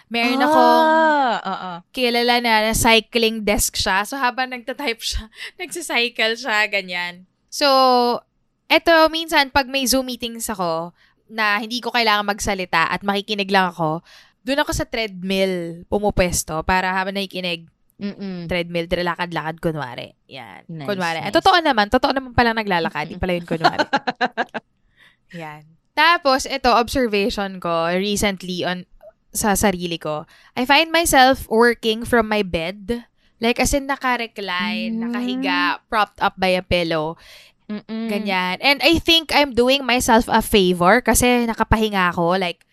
Meron 0.06 0.38
akong 0.38 0.82
Ah, 0.86 1.36
oo. 1.42 1.72
kilala 1.90 2.38
na, 2.38 2.70
na 2.70 2.74
cycling 2.78 3.42
desk 3.42 3.74
siya. 3.74 4.06
So, 4.06 4.22
habang 4.22 4.54
nagtatype 4.54 5.02
siya, 5.02 5.34
nagsicycle 5.62 6.38
siya, 6.38 6.70
ganyan. 6.70 7.26
So, 7.50 8.22
eto, 8.70 9.10
minsan, 9.10 9.50
pag 9.50 9.66
may 9.66 9.90
Zoom 9.90 10.06
meetings 10.06 10.46
ako, 10.46 10.94
na 11.26 11.58
hindi 11.58 11.82
ko 11.82 11.90
kailangan 11.90 12.22
magsalita 12.38 12.86
at 12.86 13.02
makikinig 13.02 13.50
lang 13.50 13.74
ako, 13.74 14.06
doon 14.46 14.62
ako 14.62 14.72
sa 14.72 14.86
treadmill 14.86 15.84
pumupwesto 15.90 16.62
para 16.62 16.94
habang 16.94 17.18
nakikinig, 17.18 17.66
Mm-mm. 17.96 18.46
treadmill, 18.46 18.86
lakad-lakad, 18.86 19.58
kunwari. 19.58 20.14
Yan. 20.28 20.68
Nice, 20.68 20.86
kunwari. 20.86 21.20
nice. 21.24 21.32
Eh, 21.32 21.34
totoo 21.34 21.58
naman. 21.64 21.88
Totoo 21.88 22.12
naman 22.12 22.36
pala 22.36 22.52
naglalakad. 22.52 23.08
Hindi 23.08 23.18
pala 23.18 23.34
yun 23.34 23.48
kunwari. 23.48 23.88
Yan. 25.42 25.64
Tapos, 25.96 26.44
ito, 26.44 26.68
observation 26.70 27.58
ko 27.58 27.88
recently 27.96 28.68
on 28.68 28.84
sa 29.32 29.56
sarili 29.56 29.96
ko. 29.96 30.28
I 30.56 30.68
find 30.68 30.92
myself 30.92 31.48
working 31.48 32.04
from 32.04 32.28
my 32.28 32.44
bed. 32.44 33.08
Like, 33.40 33.60
as 33.60 33.72
in, 33.72 33.88
naka-recline, 33.88 34.96
Mm. 34.96 35.02
nakahiga, 35.12 35.60
propped 35.88 36.20
up 36.20 36.36
by 36.36 36.52
a 36.52 36.64
pillow. 36.64 37.16
Mm-mm. 37.68 38.12
Ganyan. 38.12 38.60
And 38.60 38.84
I 38.84 39.00
think 39.00 39.32
I'm 39.32 39.56
doing 39.56 39.88
myself 39.88 40.28
a 40.28 40.44
favor 40.44 41.00
kasi 41.00 41.48
nakapahinga 41.48 42.12
ako. 42.12 42.36
Like, 42.36 42.65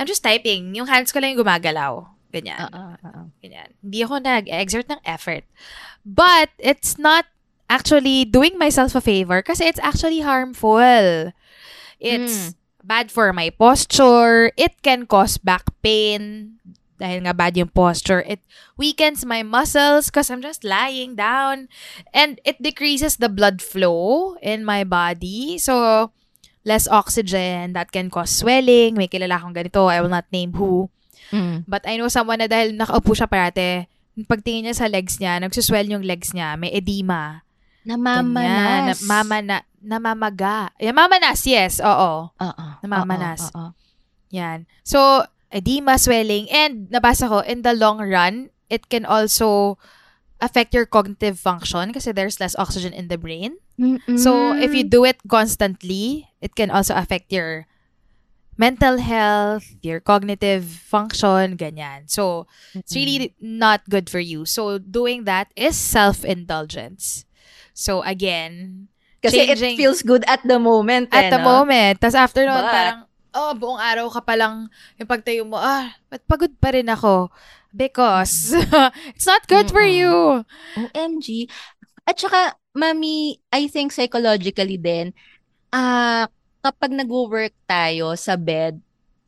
I'm 0.00 0.08
just 0.08 0.24
typing. 0.24 0.72
Yung 0.72 0.88
hands 0.88 1.12
ko 1.12 1.20
lang 1.20 1.36
yung 1.36 1.44
gumagalaw. 1.44 2.08
Ganyan. 2.32 2.56
Oo, 2.56 2.96
oo. 3.04 3.22
Ganyan. 3.44 3.68
Hindi 3.84 4.00
ako 4.00 4.14
nag-exert 4.24 4.88
ng 4.88 5.04
effort. 5.04 5.44
But 6.08 6.48
it's 6.56 6.96
not 6.96 7.28
actually 7.68 8.24
doing 8.24 8.56
myself 8.56 8.96
a 8.96 9.04
favor 9.04 9.44
kasi 9.44 9.68
it's 9.68 9.82
actually 9.84 10.24
harmful. 10.24 11.36
It's 12.00 12.56
bad 12.80 13.12
for 13.12 13.28
my 13.36 13.52
posture. 13.52 14.56
It 14.56 14.80
can 14.80 15.04
cause 15.04 15.36
back 15.36 15.68
pain 15.84 16.56
dahil 16.96 17.28
nga 17.28 17.36
bad 17.36 17.60
yung 17.60 17.68
posture. 17.68 18.24
It 18.24 18.40
weakens 18.80 19.24
my 19.28 19.44
muscles 19.44 20.08
because 20.08 20.32
I'm 20.32 20.40
just 20.40 20.64
lying 20.64 21.16
down. 21.16 21.68
And 22.16 22.40
it 22.48 22.56
decreases 22.64 23.20
the 23.20 23.28
blood 23.28 23.60
flow 23.60 24.36
in 24.40 24.64
my 24.64 24.84
body. 24.84 25.60
So, 25.60 26.08
less 26.64 26.88
oxygen. 26.88 27.72
That 27.72 27.92
can 27.92 28.10
cause 28.10 28.30
swelling. 28.30 28.96
May 28.98 29.08
kilala 29.08 29.40
akong 29.40 29.56
ganito. 29.56 29.88
I 29.88 30.00
will 30.00 30.12
not 30.12 30.28
name 30.32 30.52
who. 30.56 30.90
Mm. 31.30 31.64
But 31.66 31.86
I 31.86 31.96
know 31.96 32.10
someone 32.10 32.42
na 32.42 32.50
dahil 32.50 32.74
nakaupo 32.74 33.14
siya 33.14 33.30
parate, 33.30 33.86
pagtingin 34.26 34.66
niya 34.66 34.76
sa 34.76 34.90
legs 34.90 35.16
niya, 35.22 35.38
nagsuswell 35.38 35.86
yung 35.86 36.04
legs 36.04 36.34
niya, 36.34 36.58
may 36.58 36.74
edema. 36.74 37.46
Namamanas. 37.86 38.44
Ganyan. 38.44 38.82
Na, 38.84 38.94
mamana, 39.06 39.56
namamaga. 39.80 40.74
Yeah, 40.76 40.92
mamanas, 40.92 41.40
yes. 41.46 41.78
Oo. 41.80 42.28
Oo. 42.34 42.66
Namamanas. 42.84 43.48
Oo, 43.54 43.70
oo. 43.70 43.78
Yan. 44.34 44.68
So, 44.84 45.24
edema, 45.48 45.96
swelling, 45.96 46.50
and 46.52 46.90
nabasa 46.92 47.30
ko, 47.30 47.40
in 47.46 47.62
the 47.62 47.72
long 47.72 48.02
run, 48.02 48.50
it 48.68 48.86
can 48.90 49.06
also 49.08 49.78
affect 50.40 50.74
your 50.74 50.84
cognitive 50.84 51.38
function 51.38 51.92
kasi 51.92 52.12
there's 52.12 52.40
less 52.40 52.56
oxygen 52.58 52.92
in 52.92 53.08
the 53.08 53.16
brain. 53.20 53.56
So, 54.20 54.52
if 54.52 54.76
you 54.76 54.84
do 54.84 55.08
it 55.08 55.16
constantly, 55.24 56.28
it 56.44 56.52
can 56.52 56.68
also 56.68 56.92
affect 56.92 57.32
your 57.32 57.64
mental 58.60 59.00
health, 59.00 59.64
your 59.80 60.04
cognitive 60.04 60.68
function, 60.68 61.56
ganyan. 61.56 62.04
So, 62.04 62.44
it's 62.76 62.92
really 62.92 63.32
not 63.40 63.88
good 63.88 64.12
for 64.12 64.20
you. 64.20 64.44
So, 64.44 64.76
doing 64.76 65.24
that 65.24 65.48
is 65.56 65.80
self-indulgence. 65.80 67.24
So, 67.72 68.04
again, 68.04 68.88
Kasi 69.24 69.48
changing- 69.48 69.76
it 69.76 69.80
feels 69.80 70.04
good 70.04 70.24
at 70.28 70.44
the 70.44 70.60
moment. 70.60 71.08
at 71.12 71.28
eh, 71.28 71.30
the 71.32 71.40
no? 71.40 71.64
moment. 71.64 72.00
Tapos 72.00 72.16
after 72.16 72.44
But- 72.44 72.68
parang, 72.68 73.00
oh, 73.32 73.52
buong 73.56 73.80
araw 73.80 74.12
ka 74.12 74.20
palang, 74.20 74.68
yung 75.00 75.08
pagtayo 75.08 75.44
mo, 75.48 75.56
ah, 75.56 75.92
ba't 76.12 76.20
pagod 76.28 76.52
pa 76.60 76.76
rin 76.76 76.88
ako? 76.88 77.32
Because, 77.74 78.52
it's 79.14 79.26
not 79.26 79.46
good 79.46 79.70
for 79.70 79.82
Mm-mm. 79.82 79.94
you. 79.94 80.44
OMG. 80.76 81.48
At 82.06 82.18
saka, 82.18 82.54
mami, 82.74 83.38
I 83.52 83.66
think 83.68 83.92
psychologically 83.92 84.78
din, 84.78 85.14
ah 85.72 86.26
kapag 86.64 86.92
nag-work 86.92 87.54
tayo 87.68 88.14
sa 88.18 88.36
bed, 88.36 88.80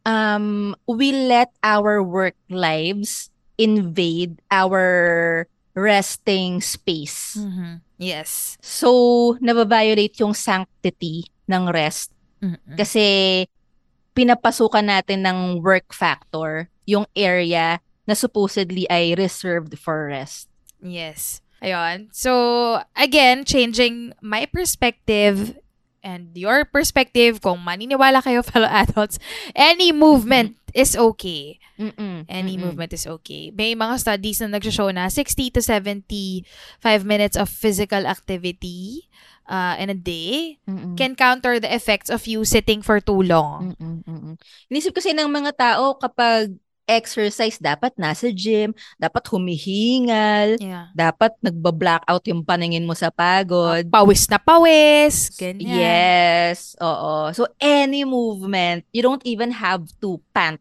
um, 0.04 0.74
we 0.86 1.12
let 1.12 1.50
our 1.62 2.02
work 2.02 2.36
lives 2.50 3.30
invade 3.58 4.40
our 4.50 5.46
resting 5.74 6.60
space. 6.60 7.38
Mhm. 7.38 7.80
Yes. 7.98 8.58
So, 8.60 9.36
nababiolate 9.40 10.18
yung 10.20 10.34
sanctity 10.34 11.30
ng 11.48 11.70
rest 11.70 12.12
Mm-mm. 12.42 12.74
kasi 12.76 13.46
pinapasukan 14.12 14.84
natin 14.84 15.24
ng 15.24 15.38
work 15.64 15.94
factor 15.94 16.68
yung 16.84 17.06
area 17.16 17.80
na 18.12 18.14
supposedly 18.14 18.84
ay 18.92 19.16
reserved 19.16 19.72
for 19.80 20.12
rest. 20.12 20.52
Yes. 20.84 21.40
Ayun. 21.64 22.12
So, 22.12 22.84
again, 22.92 23.48
changing 23.48 24.12
my 24.20 24.44
perspective 24.44 25.56
and 26.04 26.34
your 26.36 26.68
perspective, 26.68 27.40
kung 27.40 27.64
maniniwala 27.64 28.20
kayo, 28.20 28.44
fellow 28.52 28.68
adults, 28.68 29.16
any 29.56 29.94
movement 29.94 30.58
is 30.76 30.92
okay. 30.92 31.56
Mm-mm. 31.78 32.26
Any 32.28 32.58
Mm-mm. 32.58 32.68
movement 32.68 32.92
is 32.92 33.06
okay. 33.06 33.54
May 33.54 33.72
mga 33.78 34.02
studies 34.02 34.42
na 34.42 34.58
nagsashow 34.58 34.90
na 34.92 35.08
60 35.08 35.54
to 35.56 35.60
75 35.62 36.44
minutes 37.06 37.38
of 37.38 37.48
physical 37.48 38.04
activity 38.04 39.08
uh, 39.46 39.78
in 39.78 39.88
a 39.90 39.96
day 39.96 40.58
Mm-mm. 40.68 40.98
can 40.98 41.14
counter 41.14 41.62
the 41.62 41.70
effects 41.70 42.10
of 42.10 42.26
you 42.26 42.44
sitting 42.44 42.82
for 42.82 42.98
too 42.98 43.22
long. 43.22 43.78
Mm-mm, 43.78 44.02
mm-mm. 44.04 44.34
Inisip 44.68 44.98
kasi 44.98 45.14
ng 45.14 45.30
mga 45.30 45.54
tao 45.54 45.94
kapag 45.96 46.58
exercise, 46.92 47.56
dapat 47.56 47.96
nasa 47.96 48.28
gym, 48.28 48.76
dapat 49.00 49.24
humihingal, 49.28 50.60
Yeah. 50.60 50.92
dapat 50.92 51.32
nagba-blackout 51.40 52.24
yung 52.28 52.44
paningin 52.44 52.84
mo 52.84 52.92
sa 52.92 53.08
pagod. 53.08 53.88
Pawis 53.88 54.28
na 54.28 54.36
pawis. 54.36 55.32
Ganyan. 55.34 55.64
Yes, 55.64 56.76
oo. 56.78 57.32
So 57.32 57.48
any 57.58 58.04
movement, 58.04 58.84
you 58.92 59.00
don't 59.00 59.24
even 59.24 59.56
have 59.56 59.88
to 60.04 60.20
pant. 60.36 60.60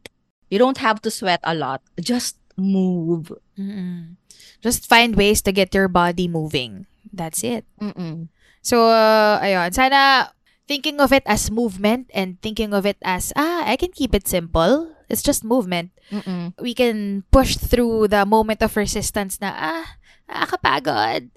You 0.52 0.60
don't 0.60 0.80
have 0.80 1.00
to 1.04 1.10
sweat 1.12 1.40
a 1.44 1.56
lot. 1.56 1.80
Just 2.00 2.36
move. 2.60 3.32
Mm-mm. 3.56 4.20
Just 4.62 4.86
find 4.86 5.16
ways 5.16 5.42
to 5.44 5.52
get 5.52 5.74
your 5.74 5.88
body 5.88 6.28
moving. 6.28 6.86
That's 7.12 7.44
it. 7.44 7.64
Mm-mm. 7.80 8.28
So, 8.62 8.92
uh, 8.92 9.40
ayun. 9.42 9.74
Sana 9.74 10.32
thinking 10.68 11.02
of 11.02 11.12
it 11.12 11.24
as 11.26 11.50
movement 11.50 12.08
and 12.14 12.40
thinking 12.40 12.72
of 12.76 12.86
it 12.86 12.96
as, 13.02 13.34
ah, 13.36 13.64
I 13.66 13.76
can 13.76 13.92
keep 13.92 14.14
it 14.14 14.28
simple. 14.28 14.92
It's 15.12 15.22
just 15.22 15.44
movement. 15.44 15.92
Mm-mm. 16.08 16.56
We 16.56 16.72
can 16.74 17.28
push 17.30 17.60
through 17.60 18.08
the 18.08 18.24
moment 18.24 18.64
of 18.64 18.72
resistance 18.80 19.44
na, 19.44 19.52
ah, 19.52 19.86
nakakapagod. 20.32 21.30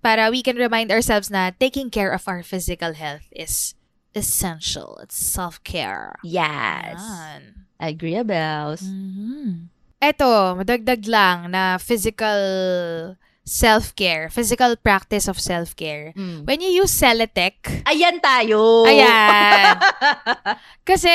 Para 0.00 0.32
we 0.32 0.40
can 0.40 0.56
remind 0.56 0.88
ourselves 0.88 1.28
na 1.28 1.52
taking 1.52 1.92
care 1.92 2.10
of 2.10 2.24
our 2.24 2.40
physical 2.40 2.96
health 2.96 3.28
is 3.30 3.76
essential. 4.16 4.96
It's 5.04 5.16
self-care. 5.18 6.16
Yes. 6.24 6.96
Yan. 6.96 7.68
Agree 7.78 8.16
about. 8.16 8.80
Mhm. 8.80 9.68
Eto, 9.98 10.54
madagdag 10.54 11.02
lang 11.10 11.50
na 11.50 11.76
physical 11.78 12.38
self-care, 13.42 14.28
physical 14.30 14.76
practice 14.76 15.26
of 15.26 15.40
self-care. 15.40 16.12
Mm. 16.14 16.44
When 16.46 16.60
you 16.60 16.84
use 16.84 16.92
Celetec, 16.94 17.82
Ayan 17.88 18.20
tayo. 18.20 18.84
Ayan. 18.86 19.74
Kasi 20.88 21.10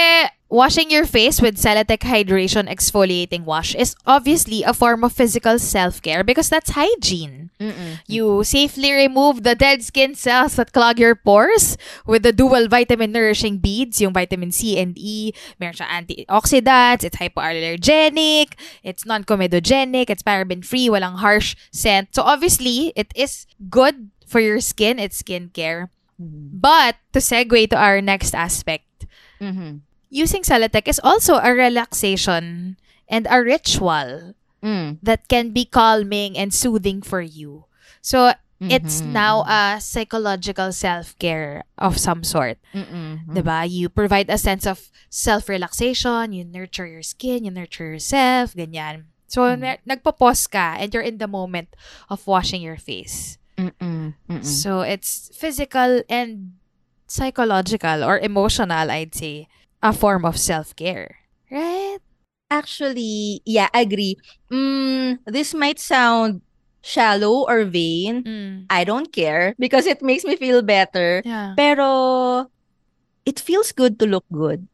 washing 0.54 0.94
your 0.94 1.10
face 1.10 1.42
with 1.42 1.58
Celetec 1.58 2.06
Hydration 2.06 2.70
Exfoliating 2.70 3.42
Wash 3.42 3.74
is 3.74 3.98
obviously 4.06 4.62
a 4.62 4.70
form 4.70 5.04
of 5.04 5.12
physical 5.12 5.58
self-care 5.58 6.24
because 6.24 6.48
that's 6.48 6.78
hygiene. 6.78 7.50
Mm-mm. 7.60 7.98
You 8.06 8.44
safely 8.46 8.94
remove 8.94 9.42
the 9.42 9.56
dead 9.56 9.82
skin 9.82 10.14
cells 10.14 10.56
that 10.62 10.72
clog 10.72 11.00
your 11.00 11.16
pores 11.16 11.76
with 12.06 12.22
the 12.22 12.32
dual 12.32 12.68
vitamin 12.70 13.12
nourishing 13.12 13.58
beads, 13.58 14.00
yung 14.00 14.14
vitamin 14.14 14.52
C 14.54 14.78
and 14.78 14.94
E. 14.94 15.34
Meron 15.58 15.74
siya 15.74 15.90
antioxidants, 15.90 17.04
it's 17.04 17.18
hypoallergenic, 17.18 18.54
it's 18.84 19.10
non-comedogenic, 19.10 20.14
it's 20.14 20.22
paraben-free, 20.22 20.88
walang 20.88 21.18
harsh 21.18 21.58
scent. 21.74 22.14
So 22.14 22.22
obviously, 22.22 22.94
it 22.96 23.10
is 23.16 23.48
good 23.74 24.14
for 24.28 24.40
your 24.40 24.62
skin, 24.62 25.00
it's 25.00 25.18
skincare. 25.18 25.90
But 26.22 27.02
to 27.12 27.20
segue 27.20 27.74
to 27.74 27.76
our 27.76 28.00
next 28.06 28.38
aspect, 28.38 28.86
Mhm. 29.42 29.82
Using 30.14 30.46
Celetec 30.46 30.86
is 30.88 31.02
also 31.02 31.42
a 31.42 31.50
relaxation 31.52 32.78
and 33.10 33.26
a 33.30 33.42
ritual 33.42 34.38
Mm. 34.64 35.02
that 35.04 35.28
can 35.28 35.52
be 35.52 35.66
calming 35.68 36.38
and 36.40 36.54
soothing 36.54 37.02
for 37.04 37.20
you. 37.20 37.66
So 38.00 38.32
it's 38.64 39.04
Mhm. 39.04 39.12
now 39.12 39.44
a 39.44 39.82
psychological 39.84 40.72
self-care 40.72 41.68
of 41.76 42.00
some 42.00 42.24
sort. 42.24 42.64
Mm-mm. 42.72 43.28
'Di 43.28 43.42
ba? 43.44 43.68
You 43.68 43.92
provide 43.92 44.32
a 44.32 44.40
sense 44.40 44.64
of 44.64 44.88
self-relaxation, 45.12 46.32
you 46.32 46.48
nurture 46.48 46.88
your 46.88 47.04
skin, 47.04 47.44
you 47.44 47.52
nurture 47.52 47.92
yourself, 47.92 48.56
ganyan. 48.56 49.12
So 49.28 49.44
Mm. 49.52 49.60
na- 49.60 49.82
nagpo-pause 49.84 50.48
ka 50.48 50.80
and 50.80 50.94
you're 50.96 51.04
in 51.04 51.20
the 51.20 51.28
moment 51.28 51.76
of 52.08 52.24
washing 52.24 52.64
your 52.64 52.80
face. 52.80 53.36
Mm-mm. 53.60 54.16
Mm-mm. 54.32 54.46
So 54.48 54.80
it's 54.80 55.28
physical 55.36 56.02
and 56.08 56.56
psychological 57.08 58.04
or 58.04 58.18
emotional, 58.20 58.90
I'd 58.90 59.14
say, 59.14 59.48
a 59.84 59.92
form 59.92 60.24
of 60.24 60.40
self-care. 60.40 61.20
Right? 61.52 62.00
Actually, 62.50 63.42
yeah, 63.46 63.68
agree. 63.74 64.16
Mm, 64.52 65.20
this 65.28 65.54
might 65.54 65.78
sound 65.80 66.42
shallow 66.82 67.46
or 67.48 67.66
vain. 67.66 68.24
Mm. 68.24 68.66
I 68.70 68.84
don't 68.84 69.12
care 69.12 69.56
because 69.60 69.86
it 69.86 70.02
makes 70.02 70.24
me 70.24 70.36
feel 70.36 70.62
better. 70.62 71.22
Yeah. 71.26 71.54
Pero 71.58 72.50
it 73.26 73.40
feels 73.40 73.72
good 73.72 74.00
to 74.00 74.06
look 74.06 74.26
good. 74.32 74.68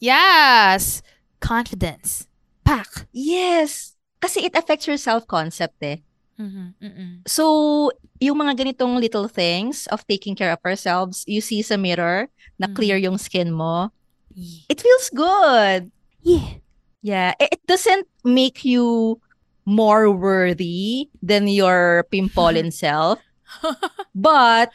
Yes. 0.00 1.02
Confidence. 1.40 2.26
Pack. 2.64 3.06
Yes. 3.12 3.96
Kasi 4.20 4.44
it 4.44 4.56
affects 4.56 4.86
your 4.86 4.96
self-concept 4.96 5.76
eh. 5.82 5.98
Mm-hmm. 6.40 6.68
Mm-mm. 6.80 7.12
So, 7.28 7.92
yung 8.20 8.40
mga 8.40 8.64
ganitong 8.64 8.96
little 8.96 9.28
things 9.28 9.84
of 9.92 10.06
taking 10.08 10.32
care 10.32 10.52
of 10.52 10.60
ourselves, 10.64 11.24
you 11.28 11.40
see 11.44 11.60
sa 11.60 11.76
mirror 11.76 12.32
na 12.56 12.68
Mhm. 12.68 12.74
clear 12.76 12.96
yung 12.96 13.20
skin 13.20 13.52
mo, 13.52 13.92
Yeah. 14.40 14.72
it 14.72 14.80
feels 14.80 15.10
good. 15.12 15.92
Yeah. 16.24 16.64
Yeah, 17.02 17.32
it, 17.40 17.60
doesn't 17.66 18.08
make 18.24 18.64
you 18.64 19.20
more 19.64 20.10
worthy 20.10 21.08
than 21.22 21.48
your 21.48 22.04
pimpolin 22.12 22.72
self, 22.76 23.20
but 24.14 24.72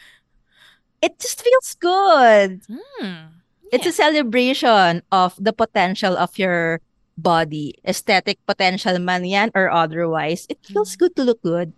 it 1.01 1.19
just 1.19 1.41
feels 1.41 1.75
good. 1.77 2.65
Mm. 2.65 3.29
It's 3.71 3.85
a 3.85 3.91
celebration 3.91 5.03
of 5.11 5.35
the 5.37 5.53
potential 5.53 6.17
of 6.17 6.37
your 6.37 6.81
body, 7.17 7.75
aesthetic 7.85 8.39
potential 8.45 8.97
man 8.99 9.25
yan 9.25 9.51
or 9.53 9.69
otherwise. 9.69 10.45
It 10.49 10.57
feels 10.65 10.95
good 10.95 11.15
to 11.17 11.23
look 11.23 11.41
good. 11.41 11.73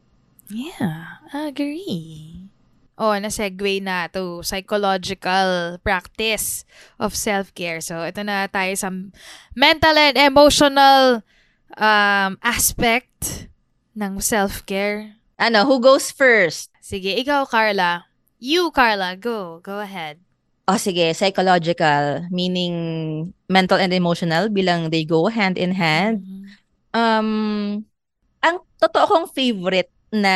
Yeah, 0.50 1.20
agree. 1.34 2.47
Oh, 2.98 3.14
na-segue 3.14 3.78
na 3.78 4.10
to 4.10 4.42
psychological 4.42 5.78
practice 5.86 6.66
of 6.98 7.14
self-care. 7.14 7.78
So, 7.78 8.02
ito 8.02 8.26
na 8.26 8.50
tayo 8.50 8.74
sa 8.74 8.90
mental 9.54 9.96
and 10.02 10.18
emotional 10.18 11.22
um, 11.78 12.32
aspect 12.42 13.46
ng 13.94 14.18
self-care. 14.18 15.14
Ano, 15.38 15.70
who 15.70 15.78
goes 15.78 16.10
first? 16.10 16.74
Sige, 16.82 17.14
ikaw, 17.14 17.46
Carla. 17.46 18.10
You, 18.42 18.74
Carla, 18.74 19.14
go. 19.14 19.62
Go 19.62 19.78
ahead. 19.78 20.18
O 20.68 20.76
sige, 20.76 21.16
psychological, 21.16 22.28
meaning 22.28 22.76
mental 23.48 23.80
and 23.80 23.96
emotional 23.96 24.52
bilang 24.52 24.92
they 24.92 25.08
go 25.08 25.32
hand 25.32 25.56
in 25.56 25.72
hand. 25.72 26.26
Mhm. 26.26 26.44
Um, 26.92 27.30
ang 28.44 28.60
totoo 28.76 29.06
kong 29.08 29.26
favorite 29.32 29.88
na 30.12 30.36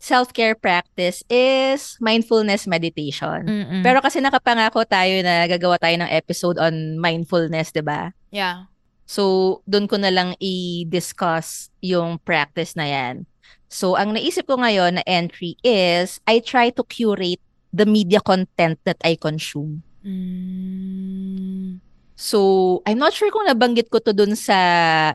self-care 0.00 0.56
practice 0.56 1.20
is 1.28 2.00
mindfulness 2.00 2.64
meditation. 2.64 3.44
Mm-mm. 3.44 3.82
Pero 3.84 4.00
kasi 4.00 4.18
nakapangako 4.24 4.88
tayo 4.88 5.20
na 5.20 5.44
gagawa 5.44 5.76
tayo 5.76 6.00
ng 6.00 6.08
episode 6.08 6.56
on 6.56 6.96
mindfulness, 6.96 7.70
'di 7.70 7.84
ba? 7.84 8.10
yeah. 8.32 8.66
So, 9.10 9.58
doon 9.66 9.90
ko 9.90 9.98
na 9.98 10.14
lang 10.14 10.38
i-discuss 10.38 11.74
yung 11.82 12.22
practice 12.22 12.78
na 12.78 12.86
'yan. 12.86 13.26
So, 13.66 13.98
ang 13.98 14.14
naisip 14.14 14.46
ko 14.46 14.58
ngayon 14.58 15.02
na 15.02 15.04
entry 15.04 15.58
is 15.66 16.22
I 16.30 16.38
try 16.38 16.70
to 16.74 16.86
curate 16.86 17.42
the 17.74 17.86
media 17.86 18.22
content 18.22 18.78
that 18.86 18.98
I 19.02 19.18
consume. 19.18 19.82
Mm. 20.06 21.82
So, 22.14 22.38
I'm 22.86 23.02
not 23.02 23.10
sure 23.16 23.32
kung 23.34 23.50
nabanggit 23.50 23.90
ko 23.90 23.98
to 23.98 24.14
dun 24.14 24.38
sa 24.38 24.54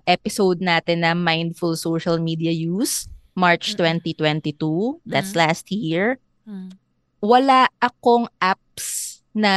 episode 0.04 0.60
natin 0.60 1.06
na 1.06 1.16
Mindful 1.16 1.78
Social 1.80 2.20
Media 2.20 2.52
Use, 2.52 3.08
March 3.36 3.76
Mm. 3.76 4.00
2022. 4.16 5.04
That's 5.04 5.36
Mm. 5.36 5.40
last 5.44 5.68
year. 5.70 6.18
Mm. 6.48 6.72
Wala 7.20 7.68
akong 7.78 8.32
apps 8.40 9.20
na 9.36 9.52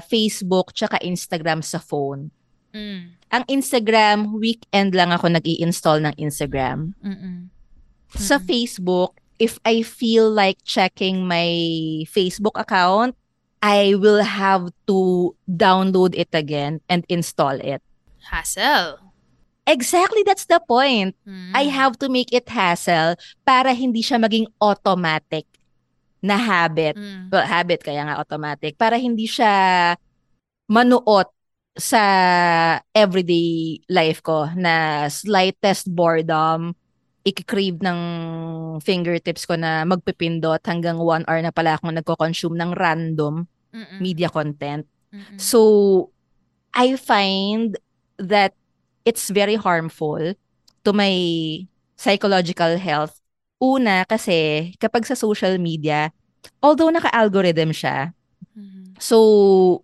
Facebook 0.00 0.72
tsaka 0.72 0.96
Instagram 1.04 1.60
sa 1.60 1.76
phone. 1.76 2.32
Mm. 2.72 3.20
Ang 3.30 3.44
Instagram, 3.46 4.34
weekend 4.34 4.96
lang 4.96 5.12
ako 5.12 5.28
nag 5.28 5.44
install 5.44 6.02
ng 6.02 6.14
Instagram. 6.16 6.96
Mm-mm. 7.04 7.52
Sa 8.16 8.40
Mm-mm. 8.40 8.46
Facebook, 8.48 9.20
if 9.38 9.60
I 9.62 9.84
feel 9.84 10.26
like 10.26 10.58
checking 10.64 11.28
my 11.28 11.46
Facebook 12.08 12.56
account, 12.56 13.14
I 13.60 13.92
will 13.92 14.24
have 14.24 14.72
to 14.88 15.32
download 15.44 16.16
it 16.16 16.32
again 16.32 16.80
and 16.88 17.04
install 17.12 17.60
it. 17.60 17.84
Hassle. 18.32 19.09
Exactly, 19.70 20.26
that's 20.26 20.50
the 20.50 20.58
point. 20.66 21.14
Mm. 21.22 21.54
I 21.54 21.70
have 21.70 21.94
to 22.02 22.10
make 22.10 22.34
it 22.34 22.50
hassle 22.50 23.14
para 23.46 23.70
hindi 23.70 24.02
siya 24.02 24.18
maging 24.18 24.50
automatic 24.58 25.46
na 26.18 26.34
habit. 26.34 26.98
Mm. 26.98 27.30
Well, 27.30 27.46
habit 27.46 27.86
kaya 27.86 28.02
nga 28.02 28.18
automatic. 28.18 28.74
Para 28.74 28.98
hindi 28.98 29.30
siya 29.30 29.94
manuot 30.66 31.30
sa 31.78 32.02
everyday 32.90 33.78
life 33.86 34.20
ko 34.26 34.50
na 34.58 35.06
slightest 35.06 35.86
boredom, 35.86 36.74
ikikrave 37.22 37.78
ng 37.78 38.00
fingertips 38.82 39.46
ko 39.46 39.54
na 39.54 39.86
magpipindot 39.86 40.60
hanggang 40.66 40.98
one 40.98 41.22
hour 41.30 41.40
na 41.40 41.54
pala 41.54 41.78
akong 41.78 41.94
nagko-consume 41.94 42.58
ng 42.58 42.74
random 42.74 43.46
Mm-mm. 43.70 43.98
media 44.02 44.26
content. 44.26 44.82
Mm-mm. 45.14 45.38
So, 45.38 45.60
I 46.74 46.98
find 46.98 47.78
that 48.18 48.56
it's 49.04 49.30
very 49.30 49.56
harmful 49.56 50.34
to 50.84 50.90
my 50.92 51.14
psychological 51.96 52.76
health. 52.80 53.20
Una, 53.60 54.08
kasi 54.08 54.72
kapag 54.80 55.04
sa 55.04 55.12
social 55.12 55.60
media, 55.60 56.12
although 56.64 56.88
naka-algorithm 56.88 57.76
siya, 57.76 58.16
Mhm. 58.56 58.96
so 58.96 59.18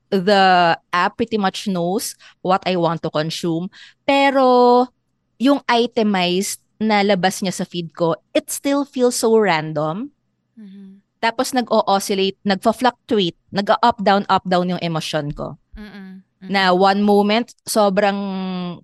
the 0.09 0.75
app 0.93 1.17
pretty 1.21 1.37
much 1.37 1.69
knows 1.69 2.17
what 2.41 2.65
I 2.65 2.81
want 2.81 3.05
to 3.05 3.13
consume, 3.13 3.69
pero 4.09 4.89
yung 5.37 5.61
itemized 5.69 6.65
na 6.81 7.05
labas 7.05 7.41
niya 7.41 7.53
sa 7.53 7.69
feed 7.69 7.93
ko, 7.93 8.17
it 8.33 8.49
still 8.49 8.85
feels 8.89 9.17
so 9.17 9.33
random. 9.37 10.13
Mhm. 10.57 11.05
Tapos 11.21 11.57
nag-o-oscillate, 11.57 12.37
nagfa-fluctuate, 12.45 13.37
nag-up 13.53 14.01
down 14.05 14.29
up 14.29 14.45
down 14.45 14.73
yung 14.73 14.83
emosyon 14.85 15.33
ko. 15.33 15.57
Mm-mm. 15.77 16.25
Na 16.45 16.71
one 16.77 17.01
moment, 17.01 17.49
sobrang 17.65 18.19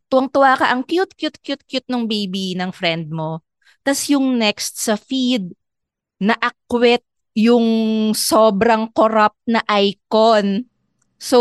tuwang-tuwa 0.09 0.57
ka, 0.57 0.73
ang 0.73 0.83
cute, 0.83 1.13
cute, 1.15 1.39
cute, 1.45 1.65
cute 1.69 1.89
nung 1.93 2.09
baby 2.09 2.57
ng 2.57 2.73
friend 2.73 3.13
mo. 3.13 3.45
Tapos 3.85 4.09
yung 4.09 4.41
next 4.41 4.81
sa 4.81 4.97
feed, 4.97 5.53
na-acquit 6.17 7.03
yung 7.35 7.67
sobrang 8.15 8.89
corrupt 8.93 9.41
na 9.49 9.61
icon. 9.69 10.65
So, 11.23 11.39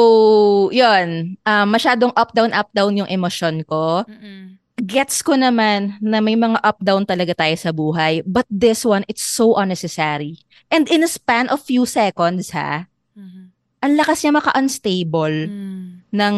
yun, 0.70 1.38
ah, 1.42 1.66
masyadong 1.66 2.14
up-down, 2.14 2.54
up-down 2.54 3.02
yung 3.02 3.10
emosyon 3.10 3.66
ko. 3.66 4.06
Mm-mm. 4.06 4.58
Gets 4.82 5.22
ko 5.22 5.38
naman 5.38 6.02
na 6.02 6.22
may 6.22 6.34
mga 6.34 6.58
up-down 6.66 7.06
talaga 7.06 7.38
tayo 7.38 7.54
sa 7.54 7.70
buhay. 7.70 8.26
But 8.26 8.50
this 8.50 8.82
one, 8.82 9.06
it's 9.06 9.22
so 9.22 9.54
unnecessary. 9.54 10.42
And 10.74 10.90
in 10.90 11.06
a 11.06 11.10
span 11.12 11.50
of 11.54 11.62
few 11.62 11.86
seconds, 11.86 12.50
ha, 12.54 12.90
Mhm. 13.14 13.54
ang 13.82 13.94
lakas 13.98 14.26
niya 14.26 14.34
maka-unstable 14.38 15.50
Mm. 15.50 16.01
Ng 16.12 16.36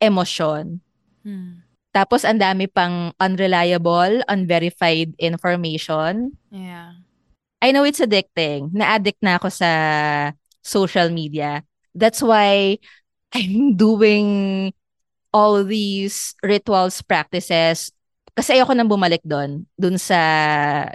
emosyon. 0.00 0.80
Mm. 1.24 1.64
Tapos 1.94 2.26
ang 2.26 2.42
dami 2.42 2.66
pang 2.66 3.14
unreliable, 3.22 4.24
unverified 4.26 5.14
information. 5.22 6.34
Yeah. 6.50 6.98
I 7.62 7.70
know 7.70 7.86
it's 7.86 8.02
addicting. 8.02 8.74
Na-addict 8.74 9.22
na 9.22 9.38
ako 9.38 9.48
sa 9.48 9.70
social 10.58 11.08
media. 11.14 11.62
That's 11.94 12.18
why 12.18 12.82
I'm 13.30 13.78
doing 13.78 14.72
all 15.30 15.62
these 15.62 16.34
rituals, 16.42 16.98
practices. 17.00 17.94
Kasi 18.34 18.58
ayoko 18.58 18.74
nang 18.74 18.90
bumalik 18.90 19.22
doon, 19.22 19.62
doon 19.78 19.94
sa 19.94 20.18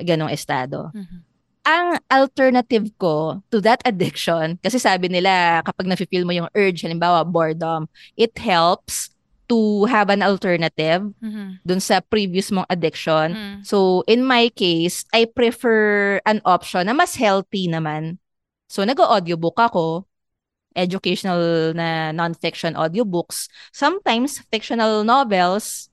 ganong 0.04 0.36
estado. 0.36 0.92
Mhm. 0.92 1.29
Ang 1.68 2.00
alternative 2.10 2.88
ko 2.98 3.44
to 3.52 3.60
that 3.62 3.84
addiction, 3.86 4.58
kasi 4.64 4.80
sabi 4.80 5.12
nila 5.12 5.62
kapag 5.62 5.86
nafe-feel 5.86 6.26
mo 6.26 6.34
yung 6.34 6.50
urge, 6.56 6.82
halimbawa 6.82 7.22
boredom, 7.28 7.86
it 8.16 8.34
helps 8.40 9.12
to 9.50 9.86
have 9.90 10.14
an 10.14 10.22
alternative 10.22 11.10
Mhm. 11.20 11.60
dun 11.66 11.82
sa 11.82 12.00
previous 12.00 12.54
mong 12.54 12.70
addiction. 12.70 13.34
Mm. 13.36 13.66
So, 13.66 14.06
in 14.06 14.24
my 14.24 14.48
case, 14.54 15.04
I 15.12 15.26
prefer 15.26 16.22
an 16.24 16.40
option 16.46 16.86
na 16.88 16.96
mas 16.96 17.18
healthy 17.18 17.68
naman. 17.68 18.22
So, 18.70 18.86
nag-audiobook 18.86 19.58
ako, 19.58 20.06
educational 20.78 21.74
na 21.74 22.14
non-fiction 22.14 22.78
audiobooks, 22.78 23.50
sometimes 23.74 24.46
fictional 24.54 25.02
novels, 25.04 25.90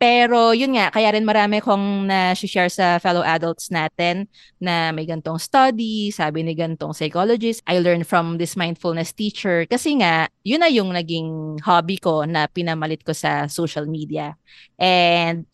pero 0.00 0.56
yun 0.56 0.80
nga, 0.80 0.88
kaya 0.88 1.12
rin 1.12 1.28
marami 1.28 1.60
kong 1.60 2.08
na-share 2.08 2.72
sa 2.72 2.96
fellow 2.96 3.20
adults 3.20 3.68
natin 3.68 4.24
na 4.56 4.96
may 4.96 5.04
gantong 5.04 5.36
study, 5.36 6.08
sabi 6.08 6.40
ni 6.40 6.56
gantong 6.56 6.96
psychologist. 6.96 7.60
I 7.68 7.84
learned 7.84 8.08
from 8.08 8.40
this 8.40 8.56
mindfulness 8.56 9.12
teacher 9.12 9.68
kasi 9.68 10.00
nga, 10.00 10.32
yun 10.40 10.64
na 10.64 10.72
yung 10.72 10.96
naging 10.96 11.60
hobby 11.60 12.00
ko 12.00 12.24
na 12.24 12.48
pinamalit 12.48 13.04
ko 13.04 13.12
sa 13.12 13.44
social 13.44 13.84
media. 13.84 14.40
And 14.80 15.44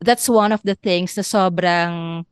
that's 0.00 0.32
one 0.32 0.56
of 0.56 0.64
the 0.64 0.80
things 0.80 1.12
na 1.20 1.22
sobrang 1.22 2.24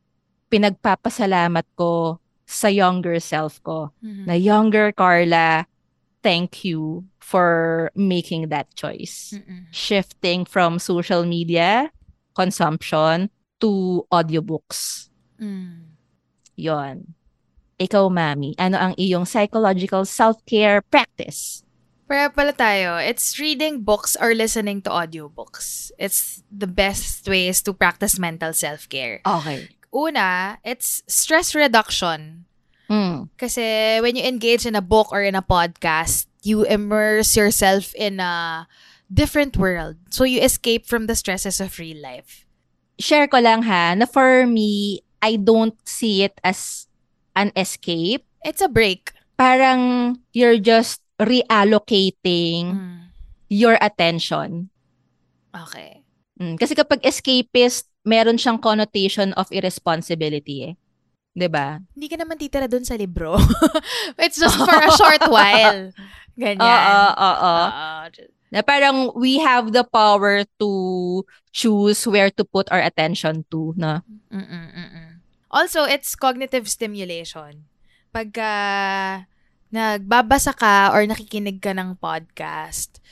pinagpapasalamat 0.49 1.69
ko 1.77 2.17
sa 2.49 2.73
younger 2.73 3.21
self 3.21 3.61
ko. 3.61 3.93
Mhm. 4.01 4.25
Na 4.25 4.41
younger 4.41 4.89
Carla, 4.97 5.69
thank 6.25 6.65
you 6.65 7.05
for 7.29 7.93
making 7.93 8.49
that 8.49 8.73
choice. 8.73 9.37
Mm-mm. 9.37 9.69
Shifting 9.69 10.49
from 10.49 10.81
social 10.81 11.29
media 11.29 11.93
consumption 12.33 13.29
to 13.61 14.09
audiobooks. 14.09 15.13
Mm. 15.37 15.93
Yon. 16.57 17.13
Ikaw, 17.77 18.09
Mami, 18.09 18.57
ano 18.57 18.81
ang 18.81 18.95
iyong 18.97 19.29
psychological 19.29 20.09
self-care 20.09 20.81
practice? 20.89 21.63
Para 22.09 22.33
pala 22.33 22.57
tayo, 22.57 22.97
it's 22.97 23.37
reading 23.37 23.85
books 23.85 24.17
or 24.17 24.33
listening 24.33 24.81
to 24.81 24.89
audiobooks. 24.89 25.93
It's 26.01 26.41
the 26.49 26.67
best 26.67 27.29
ways 27.29 27.61
to 27.69 27.77
practice 27.77 28.17
mental 28.17 28.57
self-care. 28.57 29.21
Okay. 29.21 29.69
Una, 29.93 30.57
it's 30.65 31.05
stress 31.05 31.53
reduction. 31.53 32.49
Mm. 32.89 33.29
Kasi 33.37 34.01
when 34.01 34.17
you 34.17 34.25
engage 34.25 34.65
in 34.65 34.73
a 34.73 34.81
book 34.81 35.13
or 35.13 35.21
in 35.21 35.37
a 35.37 35.45
podcast, 35.45 36.28
you 36.43 36.65
immerse 36.65 37.37
yourself 37.37 37.95
in 37.95 38.21
a 38.21 38.67
different 39.13 39.57
world. 39.57 39.97
So 40.11 40.25
you 40.25 40.41
escape 40.41 40.87
from 40.87 41.07
the 41.07 41.17
stresses 41.17 41.61
of 41.61 41.79
real 41.79 42.01
life. 42.01 42.45
Share 42.99 43.27
ko 43.27 43.39
lang 43.39 43.63
ha, 43.63 43.95
na 43.95 44.07
for 44.07 44.47
me, 44.47 45.01
I 45.23 45.37
don't 45.37 45.75
see 45.87 46.23
it 46.23 46.39
as 46.43 46.87
an 47.35 47.51
escape. 47.57 48.27
It's 48.45 48.61
a 48.63 48.69
break. 48.69 49.13
Parang 49.39 50.19
you're 50.35 50.59
just 50.59 51.01
reallocating 51.19 52.63
Mm. 52.75 52.99
your 53.49 53.79
attention. 53.81 54.71
Okay. 55.55 56.03
Mm, 56.39 56.59
Kasi 56.59 56.75
kapag 56.75 57.03
escapist, 57.03 57.91
meron 58.07 58.39
siyang 58.39 58.63
connotation 58.63 59.35
of 59.35 59.51
irresponsibility 59.51 60.71
eh. 60.71 60.75
'Di 61.35 61.47
ba? 61.51 61.79
Hindi 61.95 62.07
ka 62.11 62.17
naman 62.19 62.39
titira 62.39 62.67
doon 62.67 62.83
sa 62.83 62.99
libro. 62.99 63.39
It's 64.23 64.39
just 64.39 64.59
for 64.59 64.75
a 64.75 64.91
short 64.99 65.23
while. 65.35 65.91
Ganyan. 66.39 66.63
Oo, 66.63 67.07
oo. 67.19 67.55
Oo. 67.67 67.95
Na 68.49 68.63
parang 68.65 69.13
we 69.19 69.43
have 69.43 69.75
the 69.75 69.85
power 69.85 70.47
to 70.57 70.71
choose 71.53 72.01
where 72.07 72.31
to 72.33 72.47
put 72.47 72.71
our 72.73 72.81
attention 72.81 73.45
to, 73.53 73.75
na. 73.77 74.01
Mm-mm, 74.33 74.67
mm-mm. 74.73 75.21
Also, 75.53 75.85
it's 75.85 76.17
cognitive 76.17 76.71
stimulation. 76.71 77.69
Pagka 78.15 78.49
nagbabasa 79.69 80.57
ka 80.57 80.97
or 80.97 81.05
nakikinig 81.05 81.61
ka 81.61 81.77
ng 81.77 82.01
podcast, 82.01 83.03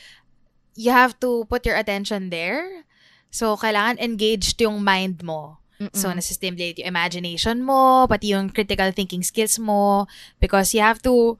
you 0.72 0.88
have 0.88 1.18
to 1.20 1.44
put 1.52 1.68
your 1.68 1.76
attention 1.76 2.32
there. 2.32 2.88
So, 3.28 3.60
kailangan 3.60 4.00
engaged 4.00 4.56
yung 4.64 4.80
mind 4.80 5.20
mo. 5.20 5.60
So, 5.92 6.08
Mm-mm. 6.08 6.16
nasa-stimulate 6.16 6.80
yung 6.80 6.96
imagination 6.96 7.60
mo, 7.60 8.08
pati 8.08 8.32
yung 8.32 8.48
critical 8.48 8.88
thinking 8.96 9.20
skills 9.20 9.60
mo, 9.60 10.08
because 10.40 10.72
you 10.72 10.80
have 10.80 11.04
to 11.04 11.36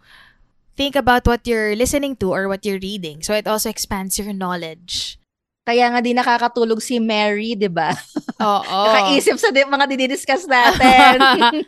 think 0.77 0.95
about 0.95 1.27
what 1.27 1.47
you're 1.49 1.75
listening 1.75 2.17
to 2.21 2.31
or 2.33 2.49
what 2.49 2.65
you're 2.65 2.81
reading. 2.81 3.23
So, 3.25 3.35
it 3.35 3.49
also 3.49 3.69
expands 3.69 4.21
your 4.21 4.33
knowledge. 4.33 5.19
Kaya 5.67 5.91
nga 5.91 5.99
di 5.99 6.15
nakakatulog 6.15 6.79
si 6.79 7.03
Mary, 7.03 7.59
'di 7.59 7.67
ba? 7.67 7.91
Oo. 8.39 8.81
Nakaisip 8.87 9.35
sa 9.35 9.51
di- 9.51 9.67
mga 9.67 9.91
dinidiscuss 9.91 10.47
natin. 10.47 11.19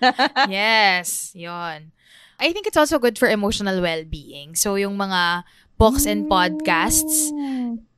yes, 0.46 1.34
yon. 1.34 1.90
I 2.38 2.54
think 2.54 2.70
it's 2.70 2.78
also 2.78 3.02
good 3.02 3.18
for 3.18 3.26
emotional 3.26 3.82
well-being. 3.82 4.54
So, 4.54 4.78
yung 4.78 4.94
mga 4.94 5.42
books 5.74 6.06
and 6.06 6.30
podcasts, 6.30 7.34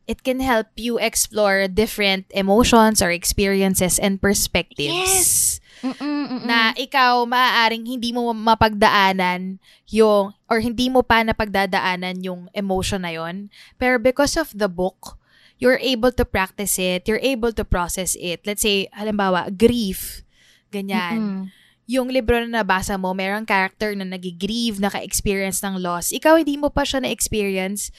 it 0.08 0.24
can 0.24 0.40
help 0.40 0.72
you 0.80 0.96
explore 0.96 1.68
different 1.68 2.24
emotions 2.32 3.04
or 3.04 3.12
experiences 3.12 4.00
and 4.00 4.16
perspectives. 4.16 5.59
Mm-mm, 5.80 5.96
mm-mm. 6.00 6.44
Na 6.44 6.76
ikaw, 6.76 7.24
maaaring 7.24 7.84
hindi 7.84 8.12
mo 8.12 8.32
mapagdaanan 8.32 9.58
yung, 9.88 10.32
or 10.46 10.58
hindi 10.60 10.92
mo 10.92 11.00
pa 11.00 11.24
napagdadaanan 11.24 12.20
yung 12.20 12.52
emotion 12.52 13.02
na 13.02 13.12
yon. 13.12 13.48
Pero 13.80 13.96
because 13.96 14.36
of 14.36 14.52
the 14.52 14.68
book, 14.68 15.16
you're 15.60 15.80
able 15.80 16.12
to 16.12 16.24
practice 16.24 16.80
it, 16.80 17.04
you're 17.04 17.22
able 17.22 17.52
to 17.52 17.64
process 17.64 18.16
it. 18.16 18.44
Let's 18.48 18.64
say, 18.64 18.88
halimbawa, 18.96 19.52
grief. 19.52 20.24
Ganyan 20.72 21.18
Mm-mm. 21.20 21.44
yung 21.90 22.08
libro 22.08 22.38
na 22.40 22.62
nabasa 22.62 22.94
mo, 22.94 23.12
merong 23.12 23.44
character 23.44 23.92
na 23.92 24.06
nagigrieve, 24.06 24.78
naka-experience 24.78 25.60
ng 25.60 25.82
loss. 25.82 26.14
Ikaw, 26.14 26.38
hindi 26.40 26.56
mo 26.56 26.70
pa 26.70 26.86
siya 26.86 27.02
na-experience. 27.02 27.90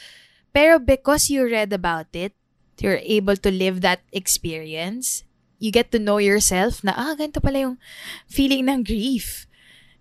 Pero 0.56 0.80
because 0.80 1.30
you 1.30 1.44
read 1.44 1.72
about 1.76 2.08
it, 2.16 2.34
you're 2.82 3.04
able 3.06 3.38
to 3.38 3.54
live 3.54 3.86
that 3.86 4.02
experience. 4.10 5.22
You 5.62 5.70
get 5.70 5.94
to 5.94 6.02
know 6.02 6.18
yourself 6.18 6.82
na, 6.82 6.98
ah, 6.98 7.14
ganito 7.14 7.38
pala 7.38 7.70
yung 7.70 7.78
feeling 8.26 8.66
ng 8.66 8.82
grief. 8.82 9.46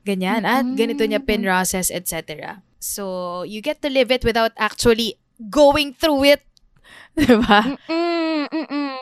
Ganyan. 0.08 0.48
At 0.48 0.64
ganito 0.64 1.04
niya 1.04 1.20
pinrocess, 1.20 1.92
etc. 1.92 2.64
So, 2.80 3.44
you 3.44 3.60
get 3.60 3.84
to 3.84 3.92
live 3.92 4.08
it 4.08 4.24
without 4.24 4.56
actually 4.56 5.20
going 5.52 5.92
through 5.92 6.40
it. 6.40 6.42
Diba? 7.20 7.76
Mm-mm, 7.84 8.48
mm-mm. 8.48 8.96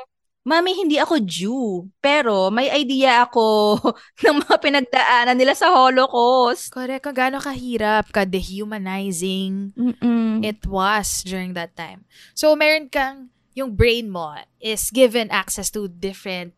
Mami, 0.48 0.72
hindi 0.72 0.96
ako 0.96 1.20
Jew. 1.22 1.92
Pero 2.00 2.48
may 2.48 2.72
idea 2.72 3.28
ako 3.28 3.76
ng 4.24 4.42
mga 4.48 4.56
pinagdaanan 4.58 5.36
nila 5.36 5.52
sa 5.52 5.68
Holocaust. 5.70 6.72
Correct. 6.72 7.04
Kung 7.04 7.14
gaano 7.14 7.38
kahirap, 7.38 8.08
ka-dehumanizing, 8.10 9.76
Mm-mm. 9.76 10.40
it 10.40 10.64
was 10.64 11.20
during 11.22 11.52
that 11.52 11.76
time. 11.76 12.08
So, 12.32 12.56
meron 12.56 12.88
kang, 12.88 13.28
yung 13.58 13.74
brain 13.74 14.06
mo 14.06 14.38
is 14.62 14.94
given 14.94 15.26
access 15.34 15.68
to 15.74 15.90
different 15.90 16.54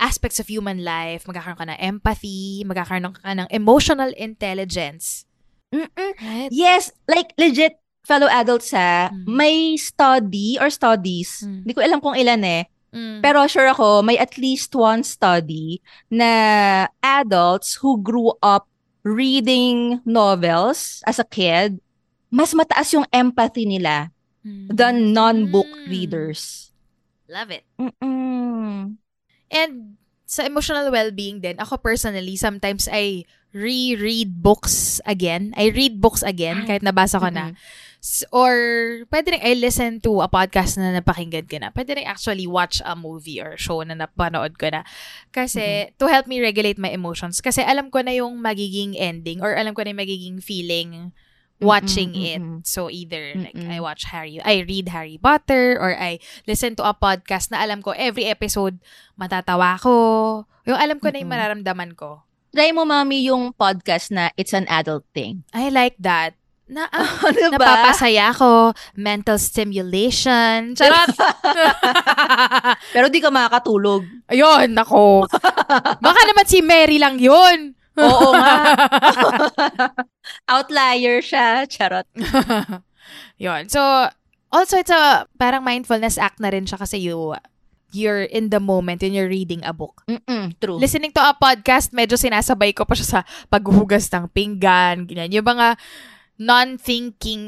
aspects 0.00 0.40
of 0.40 0.48
human 0.48 0.80
life. 0.80 1.28
Magkakaroon 1.28 1.60
ka 1.60 1.66
ng 1.68 1.80
empathy, 1.80 2.64
magkakaroon 2.64 3.12
ka 3.12 3.32
ng 3.36 3.48
emotional 3.52 4.10
intelligence. 4.16 5.28
Mm-mm. 5.68 6.12
Right? 6.20 6.48
Yes, 6.52 6.92
like 7.08 7.32
legit 7.36 7.76
fellow 8.02 8.28
adults 8.28 8.72
ha, 8.74 9.08
Mm. 9.12 9.24
may 9.28 9.56
study 9.78 10.58
or 10.58 10.68
studies, 10.68 11.44
Mm. 11.46 11.58
hindi 11.64 11.72
ko 11.72 11.80
alam 11.80 12.00
kung 12.02 12.18
ilan 12.18 12.42
eh, 12.42 12.62
Mm. 12.92 13.22
pero 13.22 13.46
sure 13.46 13.70
ako, 13.70 14.02
may 14.02 14.18
at 14.18 14.34
least 14.36 14.74
one 14.74 15.00
study 15.06 15.78
na 16.10 16.28
adults 17.00 17.78
who 17.80 17.96
grew 18.02 18.34
up 18.42 18.66
reading 19.06 20.02
novels 20.04 21.00
as 21.06 21.22
a 21.22 21.26
kid, 21.26 21.78
mas 22.28 22.52
mataas 22.52 22.90
yung 22.92 23.06
empathy 23.10 23.64
nila 23.64 24.10
Mm. 24.42 24.74
than 24.74 25.14
non-book 25.14 25.70
Mm. 25.70 25.86
readers. 25.86 26.74
Love 27.30 27.54
it. 27.54 27.62
Mm-mm. 27.78 28.98
And 29.48 29.72
sa 30.26 30.42
emotional 30.42 30.90
well-being 30.90 31.38
din, 31.38 31.62
ako 31.62 31.78
personally, 31.78 32.34
sometimes 32.34 32.88
I 32.90 33.22
reread 33.52 34.40
books 34.42 34.98
again. 35.04 35.52
I 35.54 35.68
read 35.70 36.00
books 36.00 36.24
again 36.24 36.64
kahit 36.66 36.82
nabasa 36.82 37.20
ko 37.20 37.28
na. 37.28 37.52
Mm-mm. 37.52 37.60
S- 38.02 38.26
Or, 38.34 38.56
pwede 39.12 39.36
rin 39.36 39.44
I 39.46 39.54
listen 39.54 40.02
to 40.02 40.24
a 40.24 40.28
podcast 40.28 40.74
na 40.74 40.90
napakinggan 40.90 41.46
ko 41.46 41.62
na. 41.62 41.70
Pwede 41.70 41.94
rin 41.94 42.08
actually 42.08 42.48
watch 42.50 42.82
a 42.82 42.98
movie 42.98 43.38
or 43.38 43.54
show 43.54 43.78
na 43.86 43.94
napanood 43.94 44.58
ko 44.58 44.72
na. 44.74 44.82
Kasi, 45.30 45.92
to 46.02 46.10
help 46.10 46.26
me 46.26 46.42
regulate 46.42 46.82
my 46.82 46.90
emotions. 46.90 47.38
Kasi 47.38 47.62
alam 47.62 47.94
ko 47.94 48.02
na 48.02 48.16
yung 48.16 48.42
magiging 48.42 48.98
ending 48.98 49.38
or 49.38 49.54
alam 49.54 49.70
ko 49.76 49.86
na 49.86 49.94
yung 49.94 50.02
magiging 50.02 50.36
feeling 50.42 51.14
watching 51.62 52.12
Mm-mm, 52.12 52.60
it. 52.60 52.66
So, 52.66 52.90
either 52.90 53.32
like 53.38 53.54
Mm-mm. 53.54 53.70
I 53.70 53.78
watch 53.78 54.04
Harry, 54.10 54.42
I 54.42 54.66
read 54.66 54.90
Harry 54.90 55.16
Potter 55.16 55.78
or 55.78 55.94
I 55.94 56.18
listen 56.44 56.74
to 56.76 56.84
a 56.84 56.92
podcast 56.92 57.50
na 57.50 57.62
alam 57.62 57.80
ko 57.80 57.94
every 57.94 58.26
episode 58.26 58.82
matatawa 59.14 59.78
ko. 59.78 59.94
Yung 60.66 60.78
alam 60.78 60.98
ko 60.98 61.10
na 61.10 61.18
yung 61.18 61.32
mararamdaman 61.32 61.94
ko. 61.94 62.22
Try 62.52 62.70
mo, 62.70 62.84
mami, 62.84 63.24
yung 63.26 63.56
podcast 63.56 64.12
na 64.12 64.28
It's 64.36 64.52
an 64.52 64.68
Adult 64.68 65.08
Thing. 65.10 65.40
I 65.56 65.72
like 65.72 65.96
that. 66.04 66.36
Na, 66.68 66.84
ah, 66.88 67.04
Ano 67.28 67.56
ba? 67.56 67.64
napapasaya 67.92 68.28
ako. 68.30 68.72
Mental 68.94 69.36
stimulation. 69.36 70.72
Charot! 70.76 71.12
Pero 72.94 73.08
di 73.08 73.20
ka 73.20 73.28
makakatulog. 73.28 74.04
Ayun, 74.28 74.72
nako. 74.72 75.24
Baka 76.04 76.20
naman 76.28 76.46
si 76.46 76.60
Mary 76.60 77.00
lang 77.00 77.16
yun. 77.16 77.72
Oo 77.92 78.32
nga. 78.32 78.72
Outlier 80.52 81.24
siya. 81.24 81.64
Charot. 81.72 82.04
Yun. 83.42 83.72
So, 83.72 83.80
also 84.52 84.76
it's 84.76 84.92
a 84.92 85.24
parang 85.40 85.64
mindfulness 85.64 86.20
act 86.20 86.38
na 86.38 86.52
rin 86.52 86.68
siya 86.68 86.76
kasi 86.76 87.00
you 87.00 87.32
you're 87.92 88.24
in 88.24 88.48
the 88.48 88.60
moment 88.60 89.00
when 89.04 89.12
you're 89.12 89.28
reading 89.28 89.60
a 89.64 89.72
book. 89.72 90.04
Mm-mm, 90.08 90.56
true. 90.60 90.80
Listening 90.80 91.12
to 91.12 91.20
a 91.20 91.36
podcast, 91.36 91.92
medyo 91.92 92.16
sinasabay 92.16 92.72
ko 92.72 92.88
pa 92.88 92.96
siya 92.96 93.20
sa 93.20 93.20
paghuhugas 93.52 94.08
ng 94.08 94.32
pinggan, 94.32 95.04
ganyan. 95.04 95.30
Yung 95.32 95.44
mga 95.44 95.76
non-thinking 96.40 97.44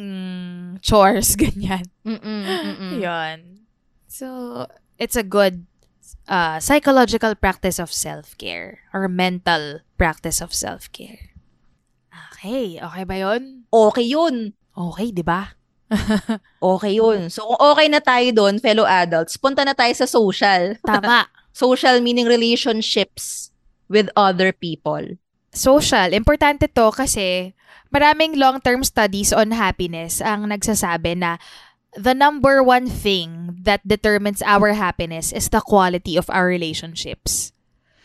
chores, 0.84 1.34
ganyan. 1.40 1.88
Mm-mm, 2.04 2.42
mm-mm. 2.44 2.92
Yun. 3.00 3.64
So, 4.06 4.68
it's 5.00 5.16
a 5.16 5.24
good 5.24 5.64
uh, 6.28 6.60
psychological 6.60 7.34
practice 7.34 7.80
of 7.80 7.90
self-care 7.90 8.84
or 8.92 9.08
mental 9.08 9.80
practice 9.96 10.44
of 10.44 10.52
self-care. 10.52 11.33
Okay. 12.44 12.76
Okay 12.76 13.04
ba 13.08 13.16
yun? 13.16 13.64
Okay 13.72 14.04
yun. 14.04 14.52
Okay, 14.76 15.08
di 15.16 15.24
ba? 15.24 15.56
Okay 16.60 17.00
yun. 17.00 17.32
So, 17.32 17.48
kung 17.48 17.72
okay 17.72 17.88
na 17.88 18.04
tayo 18.04 18.28
doon, 18.36 18.60
fellow 18.60 18.84
adults, 18.84 19.40
punta 19.40 19.64
na 19.64 19.72
tayo 19.72 19.96
sa 19.96 20.04
social. 20.04 20.76
Tama. 20.84 21.24
Social 21.56 22.04
meaning 22.04 22.28
relationships 22.28 23.48
with 23.88 24.12
other 24.12 24.52
people. 24.52 25.16
Social. 25.56 26.12
Importante 26.12 26.68
to 26.68 26.92
kasi 26.92 27.56
maraming 27.88 28.36
long-term 28.36 28.84
studies 28.84 29.32
on 29.32 29.56
happiness 29.56 30.20
ang 30.20 30.52
nagsasabi 30.52 31.16
na 31.16 31.40
the 31.96 32.12
number 32.12 32.60
one 32.60 32.90
thing 32.90 33.56
that 33.64 33.80
determines 33.88 34.44
our 34.44 34.76
happiness 34.76 35.32
is 35.32 35.48
the 35.48 35.64
quality 35.64 36.20
of 36.20 36.28
our 36.28 36.44
relationships. 36.44 37.53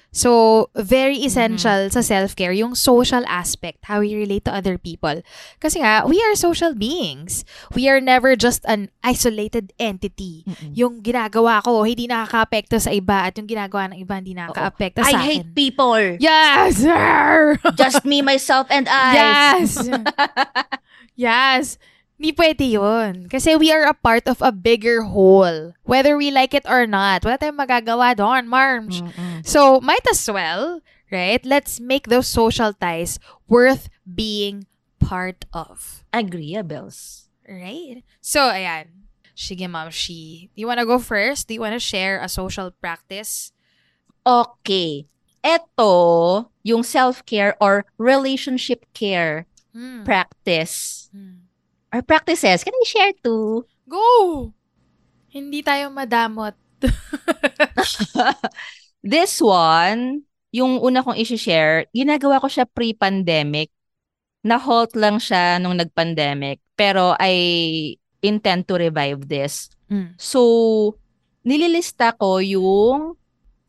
So, 0.09 0.69
very 0.73 1.21
essential 1.21 1.89
sa 1.93 2.01
self-care 2.01 2.53
yung 2.57 2.73
social 2.73 3.21
aspect, 3.29 3.85
how 3.85 4.01
we 4.01 4.17
relate 4.17 4.41
to 4.49 4.53
other 4.53 4.81
people. 4.81 5.21
Kasi 5.61 5.85
nga, 5.85 6.01
we 6.09 6.17
are 6.17 6.33
social 6.33 6.73
beings. 6.73 7.45
We 7.77 7.85
are 7.93 8.01
never 8.01 8.33
just 8.33 8.65
an 8.65 8.89
isolated 9.05 9.69
entity. 9.77 10.49
Yung 10.73 11.05
ginagawa 11.05 11.61
ko, 11.61 11.85
hindi 11.85 12.09
nakaka-apekto 12.09 12.81
sa 12.81 12.89
iba 12.89 13.29
at 13.29 13.37
yung 13.37 13.45
ginagawa 13.45 13.93
ng 13.93 14.01
iba 14.01 14.17
hindi 14.17 14.33
nakaka-apekto 14.33 15.05
I 15.05 15.13
sa 15.13 15.19
hate 15.21 15.45
akin. 15.45 15.53
people. 15.53 16.01
Yes, 16.17 16.81
sir! 16.81 17.57
Just 17.79 18.01
me, 18.01 18.25
myself, 18.25 18.65
and 18.73 18.89
I. 18.89 19.13
Yes! 19.13 19.69
yes! 21.29 21.77
Hindi 22.19 22.35
pwede 22.35 22.65
yun. 22.67 23.31
Kasi 23.31 23.55
we 23.55 23.71
are 23.71 23.87
a 23.87 23.95
part 23.95 24.27
of 24.27 24.43
a 24.43 24.51
bigger 24.51 25.07
whole. 25.07 25.71
Whether 25.87 26.19
we 26.19 26.35
like 26.35 26.51
it 26.53 26.67
or 26.67 26.83
not. 26.83 27.23
Wala 27.23 27.39
tayong 27.39 27.55
magagawa 27.55 28.11
doon, 28.11 28.51
Marms. 28.51 28.99
Mm-mm. 28.99 29.47
So, 29.47 29.79
might 29.79 30.03
as 30.11 30.27
well, 30.27 30.83
right? 31.07 31.39
Let's 31.47 31.79
make 31.79 32.11
those 32.11 32.27
social 32.27 32.75
ties 32.75 33.23
worth 33.47 33.87
being 34.03 34.67
part 34.99 35.47
of. 35.55 36.03
Agreeables. 36.11 37.31
Right? 37.47 38.03
So, 38.19 38.51
ayan. 38.51 39.07
Sige, 39.31 39.71
Ma'am 39.71 39.87
Shi. 39.87 40.51
Do 40.51 40.59
you 40.59 40.67
wanna 40.67 40.83
go 40.85 40.99
first? 40.99 41.47
Do 41.47 41.55
you 41.55 41.63
wanna 41.63 41.79
share 41.79 42.19
a 42.19 42.27
social 42.27 42.75
practice 42.75 43.55
Okay. 44.27 45.07
Ito, 45.39 46.51
yung 46.67 46.83
self-care 46.83 47.55
or 47.63 47.87
relationship 47.97 48.83
care 48.91 49.47
Mm. 49.71 50.03
practice 50.03 51.07
Mm. 51.15 51.38
Or 51.93 52.01
practices. 52.01 52.63
Can 52.63 52.73
I 52.73 52.85
share 52.85 53.13
too? 53.23 53.65
Go! 53.89 54.49
Hindi 55.29 55.61
tayo 55.61 55.93
madamot. 55.93 56.57
This 58.99 59.39
one, 59.39 60.27
yung 60.51 60.81
una 60.83 60.99
kong 61.05 61.15
isi-share, 61.15 61.87
ginagawa 61.95 62.41
ko 62.41 62.47
siya 62.51 62.67
pre-pandemic. 62.67 63.71
Na-halt 64.43 64.95
lang 64.95 65.19
siya 65.19 65.59
nung 65.59 65.75
nag-pandemic. 65.77 66.59
Pero 66.75 67.15
I 67.19 67.95
intend 68.19 68.67
to 68.67 68.75
revive 68.75 69.27
this. 69.27 69.71
Mm. 69.87 70.15
So, 70.19 70.95
nililista 71.43 72.11
ko 72.15 72.39
yung 72.43 73.15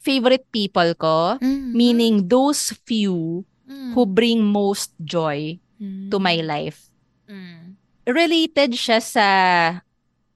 favorite 0.01 0.47
people 0.51 0.91
ko, 0.99 1.37
Mm. 1.39 1.71
meaning 1.75 2.15
those 2.27 2.73
few 2.89 3.45
Mm. 3.69 3.95
who 3.95 4.03
bring 4.09 4.43
most 4.43 4.91
joy 4.99 5.59
Mm. 5.79 6.11
to 6.11 6.17
my 6.19 6.41
life. 6.43 6.91
Mm. 7.31 7.60
Related 8.09 8.77
siya 8.77 8.99
sa 9.01 9.29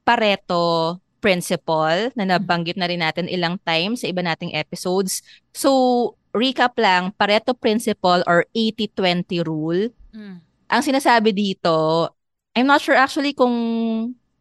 Pareto 0.04 1.00
principle 1.24 2.12
na 2.12 2.28
nabanggit 2.28 2.76
na 2.76 2.84
rin 2.84 3.00
natin 3.00 3.24
ilang 3.32 3.56
times 3.64 4.04
sa 4.04 4.12
iba 4.12 4.20
nating 4.20 4.52
episodes. 4.52 5.24
So, 5.56 6.12
recap 6.36 6.76
lang, 6.76 7.16
Pareto 7.16 7.56
principle 7.56 8.20
or 8.28 8.44
80-20 8.52 9.48
rule. 9.48 9.88
Mm. 10.12 10.44
Ang 10.44 10.82
sinasabi 10.84 11.32
dito, 11.32 12.12
I'm 12.52 12.68
not 12.68 12.84
sure 12.84 12.92
actually 12.98 13.32
kung 13.32 13.56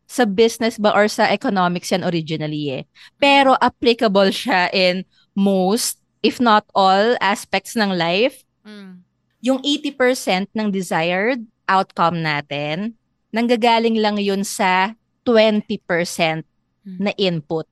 sa 0.03 0.27
business 0.27 0.75
ba 0.75 0.91
or 0.91 1.07
sa 1.07 1.31
economics 1.31 1.89
yan 1.89 2.03
originally 2.03 2.69
eh. 2.69 2.83
Pero 3.17 3.55
applicable 3.63 4.29
siya 4.35 4.67
in 4.75 5.07
most, 5.33 6.03
if 6.21 6.43
not 6.43 6.67
all, 6.75 7.15
aspects 7.23 7.79
ng 7.79 7.95
life. 7.95 8.43
Mm. 8.67 9.01
Yung 9.39 9.59
80% 9.63 10.51
ng 10.51 10.67
desired 10.67 11.39
outcome 11.71 12.19
natin, 12.19 12.99
nanggagaling 13.33 13.97
lang 13.97 14.21
yun 14.21 14.45
sa 14.45 14.93
20% 15.25 16.45
na 16.85 17.11
input. 17.17 17.65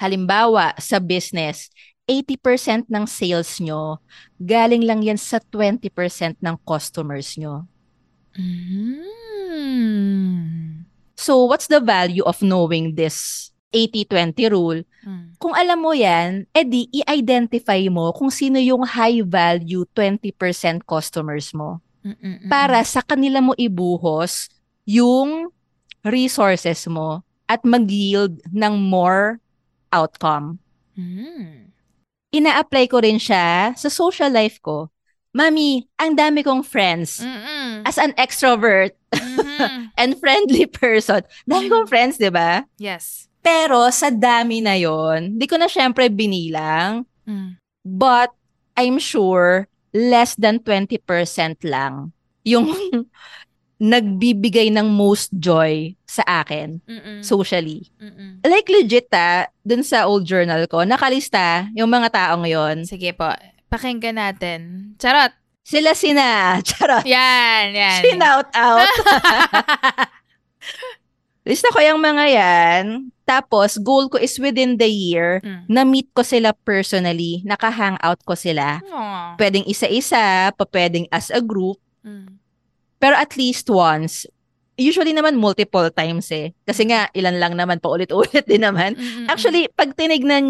Halimbawa, 0.00 0.74
sa 0.80 0.98
business, 0.98 1.70
80% 2.08 2.90
ng 2.90 3.04
sales 3.06 3.62
nyo, 3.62 4.02
galing 4.42 4.82
lang 4.82 5.06
yan 5.06 5.20
sa 5.20 5.38
20% 5.38 6.42
ng 6.42 6.56
customers 6.66 7.38
nyo. 7.38 7.70
Mm. 8.34 9.06
So, 11.14 11.44
what's 11.46 11.68
the 11.68 11.78
value 11.78 12.24
of 12.24 12.40
knowing 12.42 12.96
this 12.96 13.52
80-20 13.70 14.50
rule? 14.50 14.82
Mm. 15.06 15.36
Kung 15.38 15.54
alam 15.54 15.78
mo 15.78 15.92
yan, 15.94 16.48
edi 16.50 16.88
i-identify 16.90 17.78
mo 17.92 18.10
kung 18.16 18.32
sino 18.32 18.58
yung 18.58 18.82
high 18.82 19.22
value 19.22 19.86
20% 19.94 20.82
customers 20.82 21.54
mo. 21.54 21.78
Mm, 22.00 22.16
mm, 22.16 22.16
mm, 22.16 22.48
Para 22.48 22.80
sa 22.88 23.04
kanila 23.04 23.44
mo 23.44 23.52
ibuhos 23.60 24.48
yung 24.84 25.52
resources 26.02 26.86
mo 26.88 27.20
at 27.46 27.60
mag-yield 27.66 28.40
ng 28.54 28.74
more 28.78 29.40
outcome. 29.90 30.58
Mm. 30.94 31.74
Ina-apply 32.30 32.86
ko 32.86 33.02
rin 33.02 33.18
siya 33.18 33.74
sa 33.74 33.88
social 33.90 34.30
life 34.30 34.62
ko. 34.62 34.86
Mami, 35.30 35.86
ang 35.98 36.14
dami 36.14 36.42
kong 36.42 36.62
friends. 36.62 37.22
Mm-mm. 37.22 37.82
As 37.86 37.98
an 37.98 38.14
extrovert 38.18 38.94
Mhm. 39.10 39.90
and 40.00 40.14
friendly 40.22 40.70
person, 40.70 41.26
dami 41.42 41.66
kong 41.66 41.90
friends, 41.90 42.14
di 42.18 42.30
ba? 42.30 42.62
Yes. 42.78 43.26
Pero 43.42 43.90
sa 43.90 44.14
dami 44.14 44.62
na 44.62 44.78
yon, 44.78 45.34
di 45.34 45.50
ko 45.50 45.58
na 45.58 45.66
syempre 45.66 46.06
binilang. 46.06 47.02
Mm. 47.26 47.58
But 47.82 48.30
I'm 48.78 49.02
sure 49.02 49.66
less 49.90 50.38
than 50.38 50.62
20% 50.62 51.02
lang 51.66 52.14
yung 52.46 52.70
nagbibigay 53.80 54.68
ng 54.68 54.86
most 54.86 55.32
joy 55.32 55.96
sa 56.04 56.20
akin 56.44 56.84
Mm-mm. 56.84 57.24
socially. 57.24 57.88
Mm-mm. 57.96 58.44
Like 58.44 58.68
legit 58.68 59.08
ah, 59.10 59.48
dun 59.60 59.80
sa 59.80 60.04
old 60.04 60.22
journal 60.22 60.68
ko, 60.68 60.84
nakalista 60.84 61.64
yung 61.72 61.88
mga 61.88 62.12
taong 62.12 62.44
yon. 62.44 62.84
Sige 62.84 63.10
po. 63.10 63.32
Pakinggan 63.66 64.20
natin. 64.20 64.92
Charot. 65.00 65.32
Sila 65.60 65.94
sina, 65.94 66.26
charot, 66.66 67.06
Yan, 67.06 67.70
yan. 67.70 68.00
shinout 68.02 68.48
out. 68.52 68.84
Lista 71.40 71.72
ko 71.72 71.80
yung 71.80 72.02
mga 72.02 72.24
yan. 72.28 72.84
Tapos, 73.24 73.78
goal 73.78 74.10
ko 74.10 74.18
is 74.18 74.36
within 74.36 74.76
the 74.76 74.86
year, 74.86 75.40
Mm. 75.40 75.64
na-meet 75.70 76.10
ko 76.12 76.20
sila 76.20 76.52
personally, 76.52 77.40
naka-hangout 77.46 78.20
ko 78.26 78.34
sila. 78.34 78.82
Aw. 78.82 79.38
Pwedeng 79.38 79.64
isa-isa, 79.64 80.50
pa 80.52 80.64
pwedeng 80.66 81.06
as 81.08 81.30
a 81.30 81.40
group, 81.40 81.78
Mm. 82.02 82.39
Pero 83.00 83.16
at 83.16 83.34
least 83.34 83.66
once. 83.72 84.28
Usually 84.80 85.12
naman 85.12 85.36
multiple 85.36 85.88
times 85.92 86.28
eh. 86.32 86.52
Kasi 86.64 86.88
nga, 86.88 87.08
ilan 87.12 87.36
lang 87.36 87.52
naman, 87.56 87.80
paulit-ulit 87.80 88.44
din 88.50 88.64
naman. 88.64 88.96
Mm-mm. 88.96 89.26
Actually, 89.28 89.68
pag 89.72 89.92
tinignan 89.96 90.44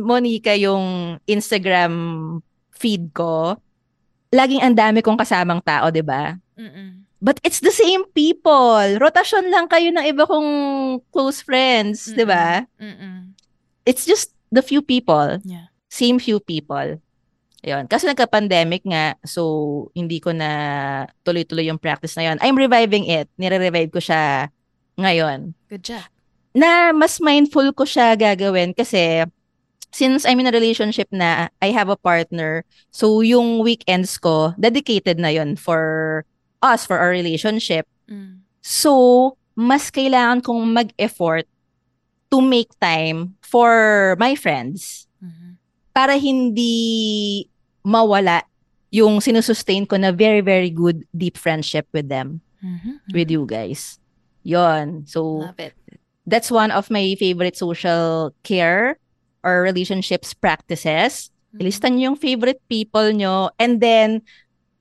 mo, 0.00 0.16
Nika, 0.20 0.56
yung 0.56 1.16
Instagram 1.28 1.92
feed 2.72 3.12
ko, 3.16 3.56
laging 4.32 4.64
ang 4.64 4.76
dami 4.76 5.00
kong 5.00 5.20
kasamang 5.20 5.60
tao, 5.64 5.88
di 5.92 6.04
ba? 6.04 6.36
Mm-mm. 6.56 7.04
But 7.20 7.40
it's 7.44 7.64
the 7.64 7.72
same 7.72 8.04
people. 8.12 9.00
Rotasyon 9.00 9.48
lang 9.48 9.72
kayo 9.72 9.88
ng 9.88 10.04
iba 10.04 10.28
kong 10.28 10.48
close 11.12 11.40
friends, 11.40 12.12
di 12.12 12.24
ba? 12.28 12.64
Mm-mm. 12.76 13.32
It's 13.88 14.04
just 14.04 14.36
the 14.52 14.60
few 14.60 14.84
people. 14.84 15.40
Yeah. 15.44 15.72
Same 15.88 16.20
few 16.20 16.40
people. 16.40 17.00
Ayun. 17.64 17.88
Kasi 17.88 18.04
nagka-pandemic 18.06 18.84
nga, 18.84 19.16
so 19.24 19.88
hindi 19.96 20.20
ko 20.20 20.30
na 20.30 20.50
tuloy-tuloy 21.24 21.66
yung 21.68 21.80
practice 21.80 22.14
na 22.14 22.28
yun. 22.32 22.36
I'm 22.44 22.58
reviving 22.58 23.08
it. 23.08 23.26
Nire-revive 23.40 23.90
ko 23.90 24.00
siya 24.00 24.52
ngayon. 25.00 25.56
Good 25.72 25.84
job. 25.84 26.06
Na 26.56 26.92
mas 26.92 27.20
mindful 27.20 27.72
ko 27.72 27.84
siya 27.84 28.16
gagawin 28.16 28.72
kasi 28.72 29.24
since 29.92 30.28
I'm 30.28 30.40
in 30.40 30.48
a 30.48 30.54
relationship 30.54 31.08
na 31.08 31.48
I 31.60 31.72
have 31.72 31.88
a 31.88 31.96
partner, 31.96 32.64
so 32.92 33.20
yung 33.24 33.64
weekends 33.64 34.20
ko, 34.20 34.52
dedicated 34.60 35.16
na 35.16 35.32
yun 35.32 35.56
for 35.56 36.24
us, 36.60 36.84
for 36.84 37.00
our 37.00 37.12
relationship. 37.12 37.88
Mm. 38.08 38.44
So, 38.60 39.36
mas 39.56 39.88
kailangan 39.88 40.44
kong 40.44 40.60
mag-effort 40.76 41.48
to 42.28 42.44
make 42.44 42.68
time 42.76 43.38
for 43.40 44.12
my 44.20 44.36
friends 44.36 45.06
Mhm. 45.22 45.45
Para 45.96 46.12
hindi 46.20 47.48
mawala 47.80 48.44
yung 48.92 49.16
sinusustain 49.24 49.88
ko 49.88 49.96
na 49.96 50.12
very, 50.12 50.44
very 50.44 50.68
good 50.68 51.08
deep 51.16 51.40
friendship 51.40 51.88
with 51.96 52.12
them, 52.12 52.44
Mhm. 52.60 53.00
with 53.16 53.32
you 53.32 53.48
guys. 53.48 53.96
Yon. 54.44 55.08
So, 55.08 55.48
that's 56.28 56.52
one 56.52 56.68
of 56.68 56.92
my 56.92 57.16
favorite 57.16 57.56
social 57.56 58.36
care 58.44 59.00
or 59.40 59.64
relationships 59.64 60.36
practices. 60.36 61.32
Mm-hmm. 61.32 61.60
Ilista 61.64 61.86
niyo 61.88 62.12
yung 62.12 62.18
favorite 62.20 62.60
people 62.68 63.10
nyo. 63.16 63.48
And 63.56 63.80
then, 63.80 64.20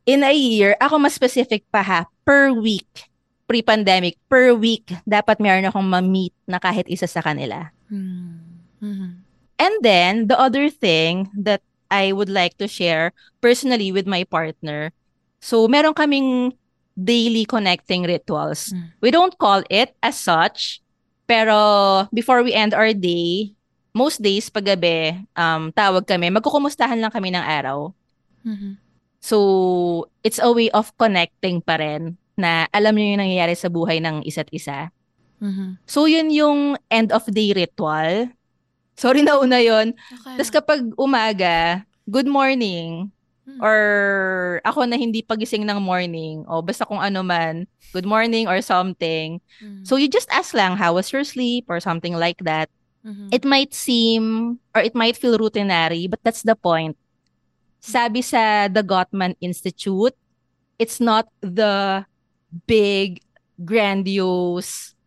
in 0.04 0.22
a 0.22 0.36
year, 0.36 0.76
ako 0.84 1.00
mas 1.00 1.16
specific 1.16 1.64
pa 1.72 1.82
ha, 1.82 2.02
per 2.28 2.54
week, 2.54 3.10
pre-pandemic, 3.50 4.20
per 4.30 4.54
week, 4.54 4.92
dapat 5.06 5.42
meron 5.42 5.66
akong 5.66 5.86
ma-meet 5.86 6.34
na 6.46 6.62
kahit 6.62 6.86
isa 6.92 7.10
sa 7.10 7.26
kanila. 7.26 7.74
Mm. 7.90 9.25
And 9.56 9.76
then, 9.82 10.28
the 10.28 10.38
other 10.40 10.70
thing 10.70 11.32
that 11.40 11.62
I 11.88 12.12
would 12.12 12.30
like 12.30 12.58
to 12.60 12.68
share 12.68 13.14
personally 13.40 13.92
with 13.92 14.08
my 14.08 14.26
partner, 14.28 14.92
so 15.40 15.68
meron 15.68 15.94
kaming 15.96 16.58
daily 16.96 17.46
connecting 17.46 18.04
rituals. 18.04 18.72
Mm. 18.72 18.92
We 19.00 19.10
don't 19.12 19.36
call 19.38 19.64
it 19.70 19.96
as 20.04 20.20
such, 20.20 20.82
pero 21.28 22.08
before 22.12 22.44
we 22.44 22.56
end 22.56 22.74
our 22.74 22.92
day, 22.96 23.56
most 23.96 24.20
days 24.20 24.52
paggabi, 24.52 25.24
um, 25.40 25.72
tawag 25.72 26.04
kami, 26.04 26.28
magkukumustahan 26.28 27.00
lang 27.00 27.12
kami 27.16 27.32
ng 27.32 27.44
araw. 27.44 27.96
Mhm. 28.44 28.76
So, 29.24 30.12
it's 30.22 30.38
a 30.38 30.52
way 30.52 30.70
of 30.76 30.92
connecting 31.00 31.64
pa 31.64 31.80
rin 31.80 32.20
na 32.36 32.68
alam 32.76 32.94
niyo 32.94 33.16
yung 33.16 33.24
nangyayari 33.24 33.56
sa 33.56 33.72
buhay 33.72 34.04
ng 34.04 34.22
isa't 34.28 34.52
isa. 34.52 34.92
Mhm. 35.40 35.80
So, 35.88 36.06
yun 36.06 36.30
yung 36.30 36.76
end 36.92 37.16
of 37.16 37.24
day 37.32 37.56
ritual. 37.56 38.35
Sorry 38.96 39.22
na 39.22 39.40
una 39.40 39.60
yun. 39.60 39.92
Okay. 39.92 40.36
Tapos 40.40 40.52
kapag 40.52 40.82
umaga, 40.96 41.84
good 42.08 42.28
morning. 42.28 43.12
Mm. 43.46 43.60
Or 43.62 43.80
ako 44.66 44.90
na 44.90 44.98
hindi 44.98 45.22
pagising 45.22 45.68
ng 45.68 45.80
morning. 45.84 46.48
O 46.50 46.64
basta 46.66 46.88
kung 46.88 46.98
ano 46.98 47.22
man, 47.22 47.68
good 47.94 48.08
morning 48.08 48.48
or 48.48 48.58
something. 48.64 49.38
Mm. 49.62 49.86
So 49.86 50.00
you 50.00 50.10
just 50.10 50.32
ask 50.34 50.56
lang, 50.56 50.80
how 50.80 50.96
was 50.96 51.12
your 51.14 51.24
sleep? 51.24 51.70
Or 51.70 51.78
something 51.80 52.18
like 52.18 52.42
that. 52.48 52.72
Mhm. 53.06 53.30
It 53.30 53.46
might 53.46 53.70
seem, 53.78 54.58
or 54.74 54.82
it 54.82 54.98
might 54.98 55.14
feel 55.14 55.38
routinary, 55.38 56.10
but 56.10 56.18
that's 56.26 56.42
the 56.42 56.58
point. 56.58 56.98
Sabi 57.78 58.26
sa 58.26 58.66
the 58.66 58.82
Gottman 58.82 59.38
Institute, 59.38 60.18
it's 60.82 60.98
not 60.98 61.30
the 61.38 62.02
big, 62.66 63.22
grandiose 63.62 64.98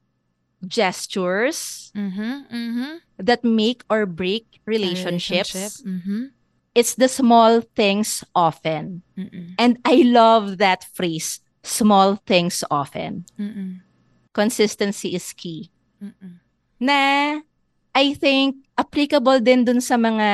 gestures 0.62 1.90
Mm-hmm. 1.94 2.34
Mm-hmm. 2.50 2.92
That 3.18 3.42
make 3.42 3.82
or 3.90 4.06
break 4.06 4.62
relationships. 4.64 5.82
Mm-hmm. 5.82 6.32
It's 6.74 6.94
the 6.94 7.10
small 7.10 7.60
things 7.74 8.22
often. 8.34 9.02
Mm-mm. 9.18 9.58
And 9.58 9.82
I 9.82 10.06
love 10.06 10.58
that 10.62 10.86
phrase, 10.94 11.42
small 11.62 12.22
things 12.22 12.62
often. 12.70 13.26
Mm-mm. 13.34 13.82
Consistency 14.30 15.18
is 15.18 15.34
key. 15.34 15.74
Mm-mm. 15.98 16.38
Na 16.78 17.42
I 17.90 18.14
think 18.14 18.62
applicable 18.78 19.42
din 19.42 19.66
dun 19.66 19.82
sa 19.82 19.98
mga 19.98 20.28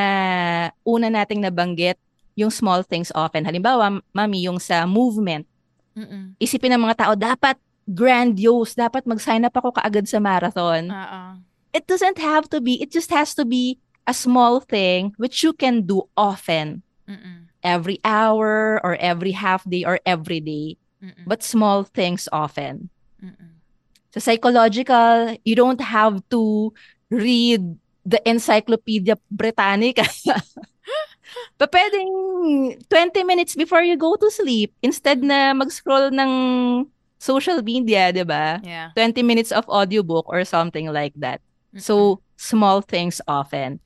una 0.84 1.08
nating 1.08 1.40
nabanggit, 1.40 1.96
yung 2.36 2.52
small 2.52 2.84
things 2.84 3.08
often. 3.16 3.48
Halimbawa, 3.48 4.04
mami, 4.12 4.44
yung 4.44 4.60
sa 4.60 4.84
movement. 4.84 5.48
Mm-mm. 5.96 6.36
Isipin 6.36 6.76
ng 6.76 6.84
mga 6.84 6.98
tao, 7.00 7.12
dapat 7.16 7.56
grandiose, 7.88 8.76
dapat 8.76 9.08
mag-sign 9.08 9.48
up 9.48 9.56
ako 9.56 9.72
kaagad 9.80 10.04
sa 10.04 10.20
marathon. 10.20 10.92
Oo. 10.92 11.22
It 11.74 11.90
doesn't 11.90 12.18
have 12.18 12.48
to 12.54 12.62
be, 12.62 12.80
it 12.80 12.94
just 12.94 13.10
has 13.10 13.34
to 13.34 13.44
be 13.44 13.78
a 14.06 14.14
small 14.14 14.60
thing 14.60 15.12
which 15.18 15.42
you 15.42 15.52
can 15.52 15.82
do 15.82 16.06
often. 16.16 16.82
Mm-mm. 17.10 17.50
Every 17.64 17.98
hour 18.04 18.80
or 18.84 18.94
every 18.96 19.32
half 19.32 19.68
day 19.68 19.84
or 19.84 19.98
every 20.06 20.40
day. 20.40 20.78
Mm-mm. 21.02 21.26
But 21.26 21.42
small 21.42 21.82
things 21.82 22.28
often. 22.30 22.88
Mm-mm. 23.18 23.58
Sa 24.14 24.20
psychological, 24.20 25.34
you 25.42 25.58
don't 25.58 25.80
have 25.80 26.22
to 26.30 26.72
read 27.10 27.60
the 28.06 28.20
Encyclopedia 28.28 29.18
Britannica. 29.26 30.06
Pa 31.58 31.66
pwedeng 31.66 32.10
20 32.86 33.26
minutes 33.26 33.58
before 33.58 33.82
you 33.82 33.98
go 33.98 34.14
to 34.14 34.30
sleep, 34.30 34.70
instead 34.84 35.18
na 35.24 35.50
mag-scroll 35.50 36.14
ng 36.14 36.32
social 37.18 37.58
media, 37.64 38.12
di 38.12 38.22
ba? 38.22 38.60
Yeah. 38.62 38.92
20 38.94 39.24
minutes 39.24 39.50
of 39.50 39.66
audiobook 39.66 40.28
or 40.28 40.44
something 40.44 40.92
like 40.92 41.16
that. 41.18 41.40
So, 41.76 42.20
small 42.36 42.80
things 42.80 43.20
often. 43.26 43.80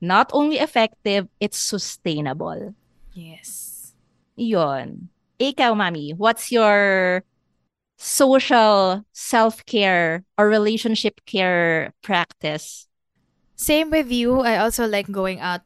Not 0.00 0.28
only 0.32 0.58
effective, 0.58 1.28
it's 1.40 1.56
sustainable. 1.56 2.74
Yes. 3.14 3.92
Yon. 4.36 5.08
Ikaw, 5.40 5.72
Mami, 5.72 6.12
what's 6.16 6.52
your 6.52 7.22
social 7.96 9.04
self-care 9.12 10.24
or 10.36 10.48
relationship 10.48 11.24
care 11.24 11.94
practice? 12.02 12.86
Same 13.56 13.88
with 13.90 14.10
you. 14.10 14.42
I 14.42 14.58
also 14.58 14.86
like 14.86 15.10
going 15.10 15.40
out 15.40 15.62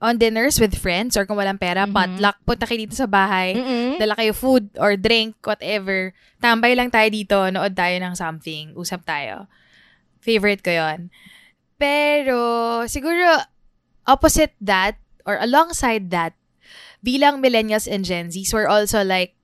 on 0.00 0.18
dinners 0.18 0.60
with 0.60 0.76
friends 0.76 1.16
or 1.16 1.24
kung 1.24 1.36
walang 1.40 1.60
pera, 1.60 1.88
Mhm. 1.88 1.92
potluck. 1.92 2.36
Punta 2.44 2.68
kayo 2.68 2.84
dito 2.84 2.96
sa 2.96 3.08
bahay. 3.08 3.56
Mm-mm. 3.56 3.96
Dala 3.96 4.16
kayo 4.16 4.32
food 4.36 4.68
or 4.76 4.96
drink, 4.96 5.36
whatever. 5.44 6.12
Tambay 6.40 6.76
lang 6.76 6.92
tayo 6.92 7.08
dito, 7.08 7.36
nood 7.48 7.72
tayo 7.72 7.96
ng 7.96 8.12
something, 8.16 8.76
usap 8.76 9.04
tayo. 9.08 9.48
Favorite 10.26 10.66
ko 10.66 10.74
yon. 10.74 11.14
Pero, 11.78 12.82
siguro, 12.90 13.46
opposite 14.10 14.58
that, 14.58 14.98
or 15.22 15.38
alongside 15.38 16.10
that, 16.10 16.34
bilang 16.98 17.38
millennials 17.38 17.86
and 17.86 18.02
Gen 18.02 18.34
Zs, 18.34 18.50
we're 18.50 18.66
also 18.66 19.06
like, 19.06 19.38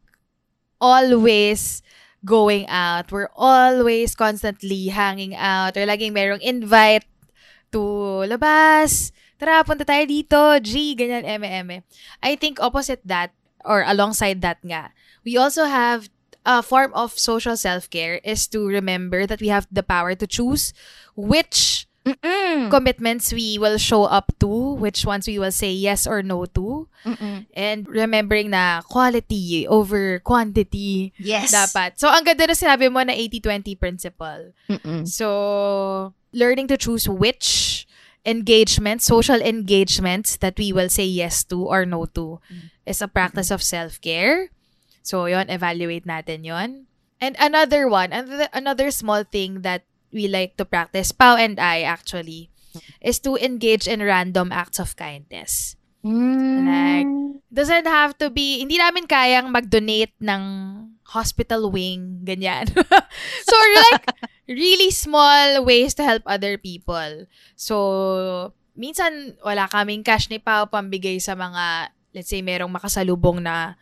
always 0.83 1.87
going 2.27 2.67
out. 2.67 3.15
We're 3.15 3.31
always 3.39 4.19
constantly 4.19 4.91
hanging 4.91 5.39
out 5.39 5.79
or 5.79 5.87
laging 5.87 6.11
merong 6.11 6.43
invite 6.43 7.07
to 7.71 8.27
labas. 8.27 9.15
Tara, 9.39 9.63
punta 9.63 9.87
tayo 9.87 10.07
dito. 10.07 10.39
G, 10.63 10.95
ganyan, 10.99 11.27
eme, 11.27 11.47
eme. 11.47 11.77
I 12.23 12.35
think 12.35 12.59
opposite 12.59 13.03
that, 13.07 13.31
or 13.63 13.83
alongside 13.87 14.43
that 14.43 14.59
nga, 14.63 14.91
we 15.23 15.39
also 15.39 15.67
have 15.67 16.11
a 16.45 16.63
form 16.63 16.93
of 16.95 17.19
social 17.19 17.57
self-care 17.57 18.21
is 18.25 18.47
to 18.49 18.67
remember 18.67 19.27
that 19.27 19.41
we 19.41 19.49
have 19.49 19.67
the 19.71 19.83
power 19.83 20.15
to 20.15 20.27
choose 20.27 20.73
which 21.15 21.87
Mm-mm. 22.03 22.67
commitments 22.69 23.33
we 23.33 23.59
will 23.63 23.79
show 23.79 24.05
up 24.11 24.33
to, 24.41 24.75
which 24.75 25.07
ones 25.07 25.29
we 25.29 25.39
will 25.39 25.55
say 25.55 25.71
yes 25.71 26.03
or 26.05 26.23
no 26.23 26.47
to, 26.51 26.89
Mm-mm. 27.07 27.47
and 27.55 27.87
remembering 27.87 28.51
na 28.51 28.83
quality 28.83 29.69
over 29.71 30.19
quantity 30.19 31.15
Yes. 31.15 31.55
dapat. 31.55 32.03
So, 32.03 32.11
ang 32.11 32.27
ganda 32.27 32.51
na 32.51 32.59
sinabi 32.59 32.91
mo 32.91 33.07
na 33.07 33.15
80-20 33.15 33.79
principle. 33.79 34.51
Mm-mm. 34.67 35.07
So, 35.07 36.13
learning 36.35 36.67
to 36.75 36.77
choose 36.77 37.07
which 37.07 37.87
engagements, 38.27 39.07
social 39.07 39.39
engagements 39.39 40.37
that 40.43 40.59
we 40.59 40.73
will 40.75 40.91
say 40.91 41.07
yes 41.07 41.45
to 41.55 41.63
or 41.71 41.87
no 41.87 42.07
to 42.19 42.43
is 42.83 42.99
a 42.99 43.07
practice 43.07 43.51
of 43.55 43.63
self-care. 43.63 44.51
So, 45.03 45.27
yon 45.27 45.51
evaluate 45.51 46.07
natin 46.07 46.47
yon. 46.47 46.87
And 47.23 47.39
another 47.39 47.87
one, 47.87 48.11
another, 48.11 48.49
another 48.51 48.89
small 48.91 49.23
thing 49.23 49.63
that 49.63 49.87
we 50.11 50.27
like 50.27 50.59
to 50.59 50.65
practice, 50.65 51.11
Pau 51.11 51.39
and 51.39 51.59
I 51.59 51.83
actually, 51.83 52.51
is 53.01 53.19
to 53.23 53.39
engage 53.39 53.87
in 53.87 54.03
random 54.03 54.51
acts 54.51 54.79
of 54.79 54.97
kindness. 54.99 55.77
Like, 56.67 57.07
doesn't 57.53 57.87
have 57.87 58.19
to 58.19 58.31
be, 58.31 58.59
hindi 58.59 58.79
namin 58.79 59.07
kayang 59.07 59.55
mag-donate 59.55 60.15
ng 60.19 60.43
hospital 61.07 61.71
wing, 61.71 62.27
ganyan. 62.27 62.67
so, 63.49 63.57
like, 63.91 64.11
really 64.49 64.91
small 64.91 65.63
ways 65.63 65.95
to 65.95 66.03
help 66.03 66.27
other 66.27 66.59
people. 66.59 67.31
So, 67.55 68.51
minsan, 68.75 69.39
wala 69.47 69.71
kaming 69.71 70.03
cash 70.03 70.27
ni 70.27 70.43
Pao 70.43 70.67
pambigay 70.67 71.23
sa 71.23 71.39
mga, 71.39 71.95
let's 72.17 72.33
say, 72.33 72.43
merong 72.43 72.73
makasalubong 72.73 73.45
na 73.45 73.79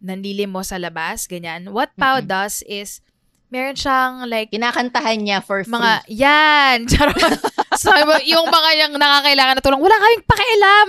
nanlilim 0.00 0.48
mo 0.48 0.60
sa 0.60 0.76
labas, 0.76 1.24
ganyan. 1.24 1.70
What 1.70 1.92
Pao 1.94 2.18
Mm-mm. 2.18 2.28
does 2.28 2.64
is, 2.64 3.04
meron 3.48 3.76
siyang, 3.76 4.24
like, 4.26 4.48
Kinakantahan 4.48 5.20
niya 5.20 5.38
for 5.40 5.60
free. 5.62 5.70
mga, 5.70 5.92
yan! 6.08 6.76
Charot. 6.90 7.20
so, 7.76 7.92
yung 8.24 8.46
mga 8.46 8.70
yung 8.80 8.94
nakakailangan 8.96 9.54
na 9.54 9.62
tulong, 9.62 9.82
wala 9.82 9.96
kaming 9.96 10.24
pakialam! 10.24 10.88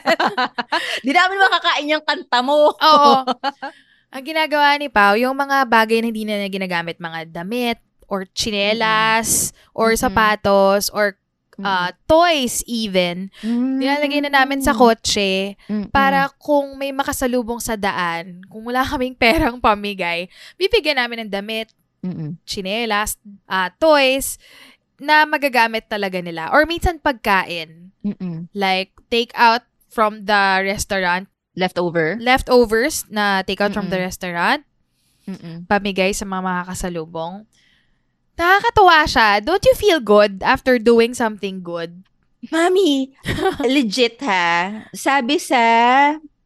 Di 1.06 1.12
namin 1.12 1.38
makakain 1.38 1.92
yung 1.92 2.04
kanta 2.04 2.38
mo. 2.42 2.74
Oo. 2.74 3.12
Ang 4.14 4.24
ginagawa 4.26 4.74
ni 4.74 4.90
Pao, 4.90 5.14
yung 5.14 5.38
mga 5.38 5.70
bagay 5.70 6.02
na 6.02 6.10
hindi 6.10 6.26
na 6.26 6.42
niya 6.42 6.50
ginagamit, 6.50 6.98
mga 6.98 7.30
damit, 7.30 7.78
or 8.10 8.26
chinelas, 8.34 9.54
or 9.70 9.94
Mm-mm. 9.94 10.02
sapatos, 10.02 10.90
or 10.90 11.14
uh, 11.62 11.90
toys 12.04 12.60
even, 12.64 13.28
nilalagay 13.42 14.20
na 14.20 14.32
namin 14.32 14.60
sa 14.60 14.72
kotse 14.72 15.54
Mm-mm. 15.66 15.88
para 15.88 16.28
kung 16.36 16.74
may 16.74 16.90
makasalubong 16.90 17.58
sa 17.58 17.74
daan, 17.74 18.42
kung 18.46 18.64
wala 18.64 18.82
kaming 18.82 19.14
perang 19.14 19.58
pamigay, 19.58 20.26
bibigyan 20.56 20.98
namin 20.98 21.26
ng 21.26 21.32
damit, 21.32 21.68
Mm-mm. 22.00 22.40
chinelas, 22.44 23.20
uh, 23.46 23.68
toys, 23.76 24.40
na 25.00 25.24
magagamit 25.24 25.88
talaga 25.88 26.20
nila. 26.20 26.52
Or 26.52 26.68
minsan 26.68 27.00
pagkain, 27.00 27.92
Mm-mm. 28.04 28.48
like 28.52 28.92
take 29.08 29.32
out 29.32 29.64
from 29.88 30.24
the 30.28 30.60
restaurant, 30.64 31.26
Leftover. 31.56 32.14
leftovers 32.22 33.04
na 33.10 33.42
take 33.42 33.60
out 33.60 33.74
from 33.74 33.90
the 33.90 33.98
Mm-mm. 33.98 34.06
restaurant, 34.06 34.62
Mm-mm. 35.26 35.66
pamigay 35.66 36.14
sa 36.14 36.24
mga 36.24 36.40
makakasalubong. 36.40 37.44
Nakakatuwa 38.40 39.04
siya. 39.04 39.44
Don't 39.44 39.60
you 39.68 39.76
feel 39.76 40.00
good 40.00 40.40
after 40.40 40.80
doing 40.80 41.12
something 41.12 41.60
good? 41.60 41.92
Mami, 42.48 43.12
legit 43.68 44.16
ha. 44.24 44.88
Sabi 44.96 45.36
sa 45.36 45.60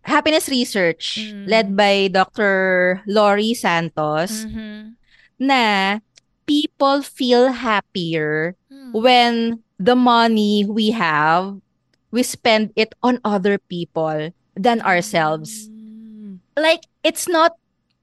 Happiness 0.02 0.50
Research 0.50 1.22
Mm. 1.22 1.46
led 1.46 1.66
by 1.78 2.10
Dr. 2.10 2.52
Lori 3.06 3.54
Santos 3.54 4.42
Mhm. 4.50 4.98
na 5.38 5.62
people 6.50 7.00
feel 7.00 7.54
happier 7.62 8.58
Hmm. 8.68 8.90
when 8.92 9.34
the 9.78 9.94
money 9.94 10.66
we 10.66 10.90
have, 10.90 11.62
we 12.10 12.26
spend 12.26 12.74
it 12.74 12.92
on 13.06 13.22
other 13.22 13.56
people 13.56 14.34
than 14.58 14.82
ourselves. 14.82 15.70
Mm. 15.70 16.42
Like, 16.58 16.84
it's 17.06 17.30
not 17.30 17.54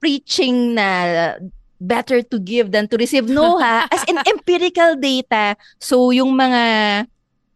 preaching 0.02 0.74
na 0.80 1.36
better 1.82 2.22
to 2.22 2.38
give 2.38 2.70
than 2.70 2.86
to 2.86 2.96
receive. 2.96 3.26
No 3.26 3.58
ha. 3.58 3.90
As 3.90 4.06
in 4.06 4.22
empirical 4.22 4.94
data. 4.96 5.58
So, 5.82 6.14
yung 6.14 6.38
mga 6.38 6.62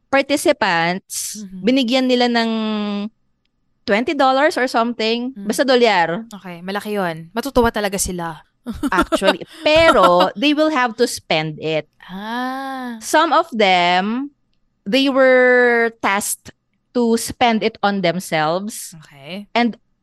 participants, 0.10 1.46
Mhm. 1.46 1.62
binigyan 1.62 2.06
nila 2.10 2.26
ng 2.26 2.50
$20 3.86 4.58
or 4.58 4.66
something. 4.66 5.30
Mm. 5.38 5.46
Basta 5.46 5.62
dolyar, 5.62 6.26
Okay, 6.34 6.66
malaki 6.66 6.98
yon. 6.98 7.30
Matutuwa 7.38 7.70
talaga 7.70 8.02
sila. 8.02 8.42
actually. 8.90 9.46
Pero, 9.62 10.34
they 10.34 10.58
will 10.58 10.74
have 10.74 10.98
to 10.98 11.06
spend 11.06 11.62
it. 11.62 11.86
Ah. 12.10 12.98
Some 12.98 13.30
of 13.30 13.46
them, 13.54 14.34
they 14.90 15.06
were 15.06 15.94
tasked 16.02 16.50
to 16.98 17.14
spend 17.22 17.62
it 17.62 17.78
on 17.86 18.02
themselves. 18.02 18.98
Okay. 19.06 19.46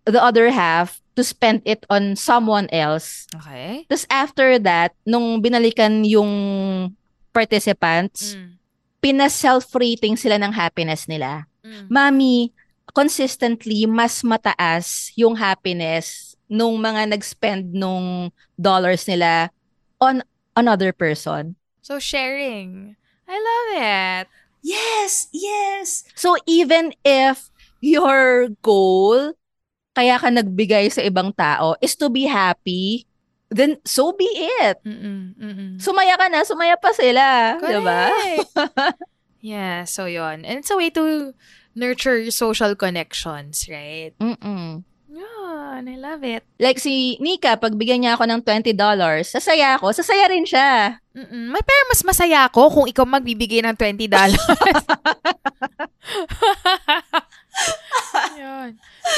The 0.07 0.23
other 0.23 0.55
half, 0.55 1.02
to 1.13 1.23
spend 1.23 1.61
it 1.69 1.85
on 1.93 2.17
someone 2.17 2.69
else. 2.73 3.29
Okay. 3.37 3.85
Tapos 3.89 4.07
after 4.09 4.57
that, 4.61 4.97
nung 5.05 5.45
binalikan 5.45 6.05
yung 6.09 6.31
participants, 7.33 8.35
Mm. 8.37 8.57
pina-self-rating 9.03 10.17
sila 10.17 10.39
ng 10.39 10.53
happiness 10.53 11.05
nila. 11.09 11.45
Mm. 11.61 11.87
Mami, 11.91 12.37
consistently, 12.93 13.85
mas 13.85 14.23
mataas 14.23 15.11
yung 15.17 15.35
happiness 15.35 16.37
nung 16.47 16.77
mga 16.77 17.09
nag-spend 17.09 17.73
nung 17.73 18.29
dollars 18.55 19.09
nila 19.09 19.49
on 19.99 20.21
another 20.55 20.93
person. 20.93 21.57
So 21.81 21.99
sharing. 21.99 22.95
I 23.27 23.37
love 23.41 23.69
it. 23.81 24.25
Yes, 24.63 25.27
yes. 25.33 26.05
So 26.15 26.37
even 26.47 26.93
if 27.03 27.51
your 27.81 28.53
goal, 28.63 29.35
kaya 29.93 30.17
ka 30.17 30.33
nagbigay 30.33 30.89
sa 30.89 31.05
ibang 31.05 31.37
tao, 31.37 31.77
is 31.85 31.93
to 31.97 32.09
be 32.09 32.25
happy, 32.25 33.05
then 33.53 33.77
so 33.85 34.17
be 34.17 34.25
it. 34.65 34.81
Mm-mm, 34.85 35.37
mm-mm. 35.37 35.71
Sumaya 35.77 36.17
ka 36.17 36.33
na, 36.33 36.49
sumaya 36.49 36.81
pa 36.81 36.97
sila. 36.97 37.61
Diba? 37.61 38.09
Correct. 38.09 38.57
yeah, 39.45 39.85
so 39.85 40.09
yon. 40.09 40.49
And 40.49 40.65
it's 40.65 40.73
a 40.73 40.77
way 40.77 40.89
to 40.97 41.37
nurture 41.77 42.17
your 42.17 42.33
social 42.33 42.73
connections, 42.75 43.69
right? 43.69 44.17
Mm-mm. 44.17 44.89
Yan, 45.13 45.83
I 45.85 45.97
love 46.01 46.25
it. 46.25 46.41
Like 46.57 46.81
si 46.81 47.21
Nika, 47.21 47.61
pag 47.61 47.77
bigyan 47.77 48.09
niya 48.09 48.17
ako 48.17 48.25
ng 48.25 48.41
$20, 48.49 48.73
sasaya 49.29 49.77
ako, 49.77 49.93
sasaya 49.93 50.33
rin 50.33 50.49
siya. 50.49 50.97
Mm-mm. 51.13 51.53
May 51.53 51.61
pero 51.61 51.85
mas 51.93 52.01
masaya 52.01 52.49
ako 52.49 52.73
kung 52.73 52.89
ikaw 52.89 53.05
magbibigay 53.05 53.61
ng 53.61 53.77
$20. 53.77 54.09
Yun. 58.43 58.71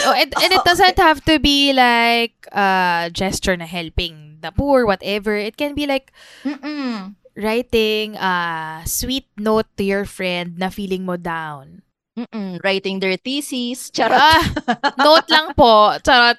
So, 0.05 0.12
and, 0.12 0.28
and 0.36 0.52
it 0.52 0.64
doesn't 0.68 0.98
have 1.01 1.24
to 1.24 1.38
be 1.40 1.72
like 1.72 2.36
a 2.52 3.09
gesture 3.12 3.56
na 3.56 3.64
helping 3.64 4.38
the 4.44 4.52
poor, 4.52 4.84
whatever. 4.84 5.34
It 5.34 5.56
can 5.56 5.74
be 5.74 5.86
like 5.86 6.12
Mm-mm. 6.44 7.16
writing 7.36 8.16
a 8.20 8.82
sweet 8.84 9.24
note 9.40 9.66
to 9.80 9.84
your 9.84 10.05
friend 10.05 10.59
na 10.60 10.68
feeling 10.68 11.09
mo 11.09 11.16
down. 11.16 11.80
Mm-mm. 12.18 12.60
Writing 12.62 13.01
their 13.01 13.16
thesis. 13.16 13.90
Charot. 13.90 14.12
Ah, 14.12 14.44
note 15.01 15.28
lang 15.32 15.56
po. 15.56 15.96
Charot. 16.05 16.36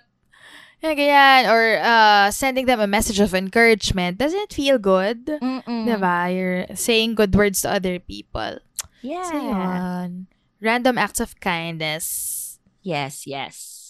Yan, 0.85 0.93
ganyan. 0.93 1.41
Or 1.49 1.81
uh, 1.81 2.29
sending 2.29 2.69
them 2.69 2.79
a 2.79 2.87
message 2.87 3.19
of 3.19 3.33
encouragement. 3.33 4.21
Doesn't 4.21 4.53
it 4.53 4.53
feel 4.53 4.77
good? 4.77 5.25
Mm-mm. 5.25 5.89
Diba? 5.89 6.29
You're 6.29 6.77
saying 6.77 7.15
good 7.17 7.33
words 7.33 7.65
to 7.65 7.73
other 7.73 7.97
people. 7.97 8.61
Yeah. 9.01 9.25
So, 9.25 9.41
yun. 9.41 10.27
Random 10.61 10.97
acts 10.97 11.19
of 11.19 11.39
kindness. 11.41 12.44
Yes, 12.85 13.25
yes. 13.25 13.81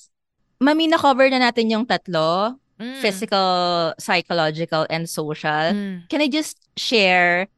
Mami, 0.63 0.87
na-cover 0.87 1.27
na 1.27 1.51
natin 1.51 1.67
yung 1.67 1.83
tatlo. 1.83 2.55
Mm. 2.79 3.03
Physical, 3.03 3.91
psychological, 3.99 4.87
and 4.87 5.11
social. 5.11 5.75
Mm. 5.75 6.07
Can 6.07 6.23
I 6.23 6.31
just 6.31 6.55
share 6.79 7.51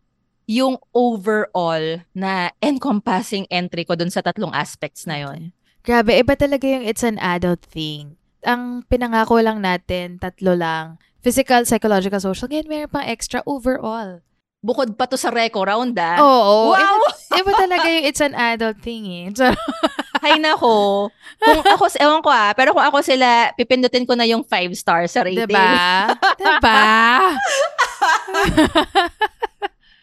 yung 0.49 0.81
overall 0.97 2.01
na 2.18 2.49
encompassing 2.57 3.45
entry 3.53 3.85
ko 3.85 3.93
dun 3.93 4.09
sa 4.09 4.26
tatlong 4.26 4.53
aspects 4.53 5.05
na 5.05 5.22
yon? 5.22 5.53
Grabe, 5.85 6.18
iba 6.18 6.34
talaga 6.34 6.65
yung 6.65 6.84
it's 6.84 7.05
an 7.05 7.22
adult 7.22 7.61
thing. 7.69 8.18
Ang 8.41 8.81
pinangako 8.89 9.38
lang 9.38 9.61
natin, 9.61 10.18
tatlo 10.18 10.57
lang. 10.57 10.97
Physical, 11.22 11.68
psychological, 11.69 12.22
social. 12.22 12.49
Ngayon, 12.49 12.69
meron 12.69 12.91
pang 12.93 13.05
extra 13.05 13.45
overall. 13.45 14.23
Bukod 14.64 14.97
pa 14.97 15.05
to 15.05 15.19
sa 15.19 15.30
reco 15.30 15.61
round, 15.61 15.93
ah. 16.01 16.18
Oo. 16.18 16.73
wow! 16.73 16.97
Iba, 17.07 17.45
iba 17.45 17.51
talaga 17.53 17.88
yung 17.93 18.05
it's 18.09 18.23
an 18.23 18.34
adult 18.34 18.81
thing 18.81 19.05
eh. 19.05 19.30
So, 19.35 19.53
Hay 20.27 20.43
nako. 20.43 21.07
Kung 21.39 21.63
ako, 21.63 21.87
ewan 21.95 22.19
ko 22.19 22.27
ah, 22.27 22.51
pero 22.51 22.75
kung 22.75 22.83
ako 22.83 22.99
sila, 22.99 23.55
pipindutin 23.55 24.03
ko 24.03 24.11
na 24.11 24.27
yung 24.27 24.43
five 24.43 24.75
stars 24.75 25.15
sa 25.15 25.23
rating. 25.23 25.47
diba? 25.47 26.11
diba? 26.35 26.83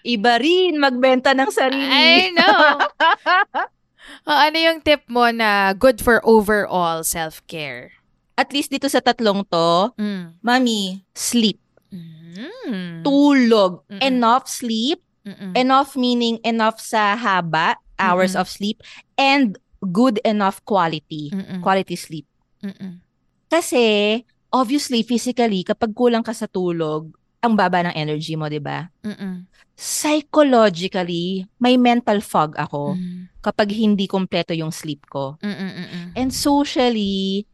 Iba 0.04 0.36
rin 0.36 0.76
magbenta 0.76 1.32
ng 1.32 1.48
sarili. 1.48 1.88
I 1.88 2.28
know. 2.32 2.76
O, 4.24 4.32
ano 4.32 4.56
yung 4.56 4.80
tip 4.80 5.04
mo 5.08 5.28
na 5.32 5.72
good 5.72 6.00
for 6.00 6.20
overall 6.24 7.00
self-care? 7.00 7.92
At 8.36 8.52
least 8.52 8.68
dito 8.68 8.88
sa 8.88 9.00
tatlong 9.00 9.44
to, 9.48 9.92
Mm. 9.96 10.40
mami, 10.40 11.04
sleep. 11.16 11.60
Mm. 11.88 13.00
Tulog. 13.00 13.84
Mm-mm. 13.88 14.00
Enough 14.00 14.44
sleep. 14.44 15.00
Mm-mm. 15.24 15.56
Enough 15.56 15.96
meaning 15.96 16.36
enough 16.44 16.80
sa 16.80 17.16
haba, 17.16 17.80
hours 17.96 18.36
Mm-mm. 18.36 18.44
of 18.44 18.52
sleep. 18.52 18.84
And 19.16 19.56
good 19.84 20.18
enough 20.24 20.64
quality. 20.64 21.30
Mm-mm. 21.30 21.60
Quality 21.60 21.96
sleep. 21.96 22.26
Mm-mm. 22.64 23.00
Kasi, 23.48 24.18
obviously, 24.50 25.04
physically, 25.04 25.62
kapag 25.62 25.92
kulang 25.92 26.24
ka 26.24 26.32
sa 26.32 26.48
tulog, 26.48 27.12
ang 27.44 27.52
baba 27.54 27.84
ng 27.84 27.92
energy 27.92 28.40
mo, 28.40 28.48
di 28.48 28.56
ba? 28.56 28.88
Psychologically, 29.76 31.44
may 31.60 31.76
mental 31.76 32.24
fog 32.24 32.56
ako 32.56 32.96
Mm. 32.96 33.28
kapag 33.44 33.68
hindi 33.72 34.08
kompleto 34.08 34.56
yung 34.56 34.72
sleep 34.72 35.04
ko. 35.08 35.36
Mm-mm. 35.44 35.70
Mm-mm. 35.76 36.04
And 36.16 36.32
socially, 36.32 37.44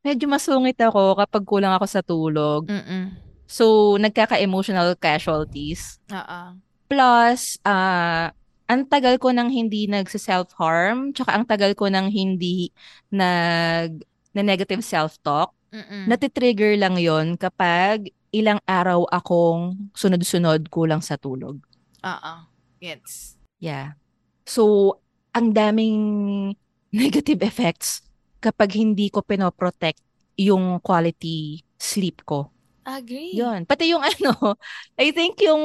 medyo 0.00 0.24
masungit 0.24 0.80
ako 0.80 1.20
kapag 1.20 1.44
kulang 1.44 1.72
ako 1.76 1.86
sa 1.88 2.00
tulog. 2.00 2.68
Mm-mm. 2.70 3.12
So, 3.44 3.96
nagkaka-emotional 3.96 4.96
casualties. 4.96 6.00
Oo. 6.10 6.40
Plus, 6.86 7.58
ah, 7.66 8.35
ang 8.66 8.82
tagal 8.90 9.18
ko 9.22 9.30
nang 9.30 9.50
hindi 9.50 9.86
nagsa-self-harm, 9.86 11.14
tsaka 11.14 11.30
ang 11.38 11.44
tagal 11.46 11.72
ko 11.78 11.86
nang 11.86 12.10
hindi 12.10 12.74
nag 13.10 14.02
na 14.36 14.42
negative 14.44 14.84
self-talk. 14.84 15.54
Mm-mm. 15.72 16.06
Natitrigger 16.10 16.76
lang 16.76 17.00
yon 17.00 17.40
kapag 17.40 18.12
ilang 18.34 18.60
araw 18.68 19.08
akong 19.08 19.90
sunod-sunod 19.96 20.68
kulang 20.68 21.00
sa 21.00 21.16
tulog. 21.16 21.56
Oo. 22.04 22.34
Yes. 22.82 23.40
Yeah. 23.56 23.96
So, 24.44 24.94
ang 25.32 25.56
daming 25.56 26.52
negative 26.92 27.40
effects 27.40 28.04
kapag 28.44 28.76
hindi 28.76 29.08
ko 29.08 29.24
pinoprotect 29.24 30.04
yung 30.36 30.78
quality 30.84 31.64
sleep 31.80 32.22
ko. 32.28 32.52
Agree. 32.84 33.34
Yun. 33.34 33.64
Pati 33.64 33.90
yung 33.90 34.04
ano, 34.12 34.54
I 35.00 35.10
think 35.10 35.40
yung 35.42 35.64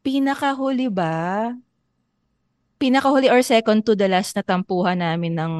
pinakahuli 0.00 0.88
ba? 0.88 1.52
Pinakahuli 2.80 3.28
or 3.28 3.44
second 3.44 3.84
to 3.84 3.92
the 3.92 4.08
last 4.08 4.32
na 4.34 4.42
tampuhan 4.42 5.04
namin 5.04 5.36
ng 5.36 5.54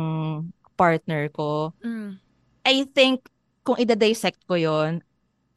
partner 0.74 1.28
ko. 1.28 1.76
Mm. 1.84 2.16
I 2.64 2.88
think, 2.88 3.28
kung 3.60 3.76
ida-dissect 3.76 4.40
ko 4.48 4.56
yon 4.56 5.04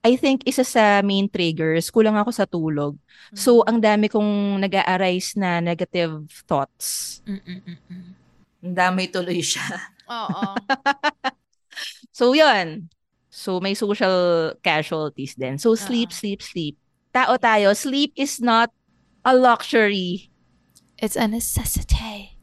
I 0.03 0.19
think 0.19 0.43
isa 0.43 0.67
sa 0.67 0.99
main 0.99 1.31
triggers, 1.31 1.87
kulang 1.87 2.19
ako 2.19 2.31
sa 2.35 2.43
tulog. 2.43 2.99
So, 3.31 3.63
ang 3.63 3.79
dami 3.79 4.11
kong 4.11 4.59
nag 4.59 4.75
arise 4.83 5.39
na 5.39 5.63
negative 5.63 6.27
thoughts. 6.43 7.23
Mm-mm-mm. 7.23 8.11
Ang 8.67 8.75
dami 8.75 9.07
tuloy 9.07 9.39
siya. 9.39 9.63
Oo. 10.11 10.59
So, 12.13 12.37
yun. 12.37 12.93
So, 13.33 13.57
may 13.57 13.73
social 13.73 14.53
casualties 14.61 15.33
din. 15.33 15.57
So, 15.57 15.73
sleep, 15.73 16.13
Oo. 16.13 16.17
sleep, 16.21 16.39
sleep. 16.45 16.75
Tao 17.09 17.33
tayo, 17.41 17.73
sleep 17.73 18.13
is 18.13 18.37
not 18.37 18.69
a 19.25 19.33
luxury. 19.33 20.29
It's 21.03 21.19
a 21.19 21.27
necessity. 21.27 22.39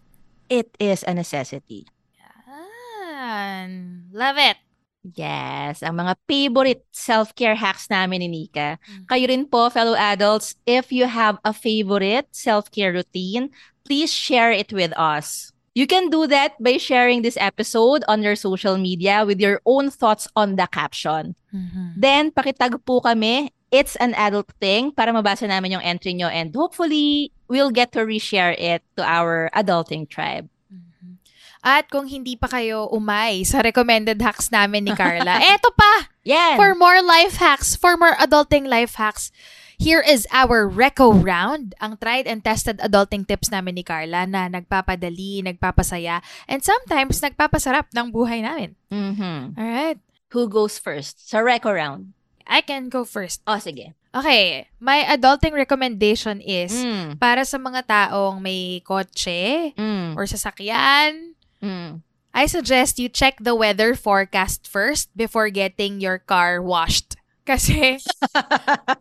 It 0.53 0.77
is 0.77 1.01
a 1.09 1.16
necessity. 1.16 1.89
Yan. 2.12 4.05
Love 4.12 4.37
it. 4.37 4.61
Yes, 5.01 5.81
ang 5.81 5.97
mga 5.97 6.12
favorite 6.28 6.85
self-care 6.93 7.57
hacks 7.57 7.89
namin 7.89 8.20
ni 8.20 8.28
Nika. 8.28 8.77
Mm. 8.85 9.09
Kayo 9.09 9.24
rin 9.32 9.45
po, 9.49 9.73
fellow 9.73 9.97
adults, 9.97 10.61
if 10.69 10.93
you 10.93 11.09
have 11.09 11.41
a 11.41 11.57
favorite 11.57 12.28
self-care 12.37 12.93
routine, 12.93 13.49
please 13.89 14.12
share 14.12 14.53
it 14.53 14.77
with 14.77 14.93
us. 14.93 15.57
You 15.81 15.89
can 15.89 16.12
do 16.12 16.28
that 16.28 16.61
by 16.61 16.77
sharing 16.77 17.24
this 17.24 17.40
episode 17.40 18.05
on 18.05 18.20
your 18.20 18.36
social 18.36 18.77
media 18.77 19.24
with 19.24 19.40
your 19.40 19.65
own 19.65 19.89
thoughts 19.89 20.28
on 20.36 20.61
the 20.61 20.69
caption. 20.69 21.40
Mhm. 21.48 21.97
Then, 21.97 22.36
pakitag 22.36 22.85
po 22.85 23.01
kami, 23.01 23.48
it's 23.73 23.97
an 23.97 24.12
adult 24.12 24.52
thing, 24.61 24.93
para 24.93 25.09
mabasa 25.09 25.48
namin 25.48 25.81
yung 25.81 25.81
entry 25.81 26.12
nyo 26.12 26.28
and 26.28 26.52
hopefully, 26.52 27.32
we'll 27.48 27.73
get 27.73 27.97
to 27.97 28.05
reshare 28.05 28.52
it 28.61 28.85
to 29.01 29.02
our 29.09 29.48
adulting 29.57 30.05
tribe. 30.05 30.52
Mhm. 30.69 31.16
At 31.65 31.89
kung 31.89 32.12
hindi 32.12 32.36
pa 32.36 32.52
kayo 32.52 32.93
umay 32.93 33.48
sa 33.48 33.65
recommended 33.65 34.20
hacks 34.20 34.52
namin 34.52 34.85
ni 34.85 34.93
Carla, 34.93 35.40
eto 35.57 35.73
pa! 35.73 36.12
Yan! 36.28 36.61
For 36.61 36.77
more 36.77 37.01
life 37.01 37.40
hacks, 37.40 37.73
for 37.73 37.97
more 37.97 38.12
adulting 38.20 38.69
life 38.69 39.01
hacks, 39.01 39.32
here 39.81 40.05
is 40.05 40.28
our 40.28 40.69
Reco 40.69 41.09
Round, 41.09 41.73
ang 41.81 41.97
tried 41.97 42.28
and 42.28 42.44
tested 42.44 42.77
adulting 42.85 43.24
tips 43.24 43.48
namin 43.48 43.81
ni 43.81 43.82
Carla 43.82 44.28
na 44.28 44.52
nagpapadali, 44.52 45.40
nagpapasaya, 45.40 46.20
and 46.44 46.61
sometimes 46.61 47.24
nagpapasarap 47.24 47.89
ng 47.97 48.12
buhay 48.12 48.44
namin. 48.44 48.77
Mhm. 48.93 49.57
Alright? 49.57 49.98
Who 50.36 50.47
goes 50.52 50.77
first? 50.77 51.24
Sa 51.24 51.40
reco 51.40 51.73
round. 51.73 52.12
I 52.44 52.61
can 52.61 52.93
go 52.93 53.09
first. 53.09 53.40
O, 53.48 53.57
sige. 53.57 53.97
Okay, 54.11 54.66
my 54.82 55.07
adulting 55.07 55.55
recommendation 55.55 56.43
is 56.43 56.74
Mm. 56.74 57.16
para 57.23 57.47
sa 57.47 57.57
mga 57.62 57.86
taong 57.86 58.43
may 58.43 58.82
kotse 58.82 59.70
Mm. 59.78 60.19
or 60.19 60.27
sasakyan, 60.27 61.39
Mm. 61.62 62.02
I 62.35 62.47
suggest 62.47 62.98
you 62.98 63.07
check 63.11 63.39
the 63.39 63.55
weather 63.55 63.94
forecast 63.94 64.66
first 64.66 65.11
before 65.15 65.51
getting 65.51 66.02
your 66.02 66.19
car 66.19 66.59
washed. 66.62 67.20
Kasi, 67.51 67.99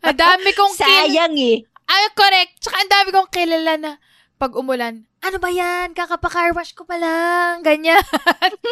ang 0.01 0.17
dami 0.17 0.49
kong 0.57 0.73
kin- 0.73 0.89
Sayang 1.05 1.37
eh. 1.37 1.61
Ay, 1.85 2.03
correct. 2.13 2.61
Tsaka 2.61 2.75
ang 2.81 2.89
dami 2.89 3.09
kong 3.13 3.29
kilala 3.29 3.73
na 3.77 3.91
pag 4.39 4.57
umulan, 4.57 5.05
ano 5.19 5.37
ba 5.37 5.51
yan? 5.51 5.91
Kakapa-car 5.91 6.55
wash 6.55 6.71
ko 6.71 6.87
pa 6.87 6.95
lang. 6.95 7.59
Ganyan. 7.61 7.99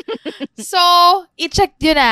so, 0.72 0.80
i-check 1.36 1.76
nyo 1.78 1.94
na 1.94 2.12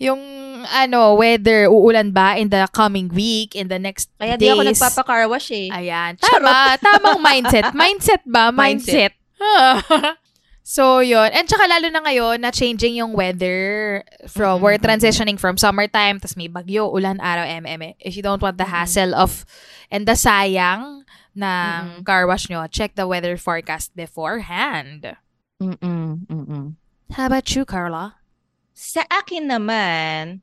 yung 0.00 0.22
ano, 0.66 1.14
whether 1.14 1.68
uulan 1.68 2.10
ba 2.10 2.34
in 2.40 2.48
the 2.48 2.64
coming 2.72 3.12
week, 3.12 3.52
in 3.52 3.68
the 3.68 3.76
next 3.78 4.08
Kaya 4.16 4.40
days. 4.40 4.48
di 4.48 4.50
ako 4.50 4.62
nagpapa-car 4.64 5.28
wash 5.28 5.52
eh. 5.52 5.68
Ayan. 5.68 6.16
Tama. 6.16 6.80
Tamang 6.80 7.20
mindset. 7.20 7.70
Mindset 7.78 8.22
ba? 8.24 8.48
Mindset. 8.50 9.12
so, 10.64 11.04
yun. 11.04 11.30
And 11.30 11.46
tsaka 11.46 11.68
lalo 11.68 11.92
na 11.92 12.00
ngayon 12.00 12.40
na 12.40 12.50
changing 12.50 12.96
yung 12.96 13.12
weather 13.12 14.02
from, 14.26 14.64
we're 14.64 14.80
transitioning 14.80 15.38
from 15.38 15.60
summertime, 15.60 16.18
tas 16.18 16.34
may 16.34 16.48
bagyo, 16.48 16.88
ulan, 16.88 17.20
araw, 17.20 17.44
mm. 17.44 17.94
If 18.00 18.16
you 18.16 18.24
don't 18.24 18.42
want 18.42 18.58
the 18.58 18.66
hassle 18.66 19.14
of, 19.14 19.44
and 19.92 20.08
the 20.08 20.16
sayang 20.16 21.04
ng 21.36 22.02
car 22.02 22.26
wash 22.26 22.48
nyo, 22.48 22.66
check 22.66 22.96
the 22.96 23.06
weather 23.06 23.36
forecast 23.36 23.94
beforehand. 23.94 25.16
Mm-mm, 25.62 26.26
mm-mm. 26.26 26.74
How 27.12 27.26
about 27.26 27.46
you, 27.54 27.64
Carla? 27.64 28.16
Sa 28.74 29.06
akin 29.06 29.46
naman, 29.46 30.42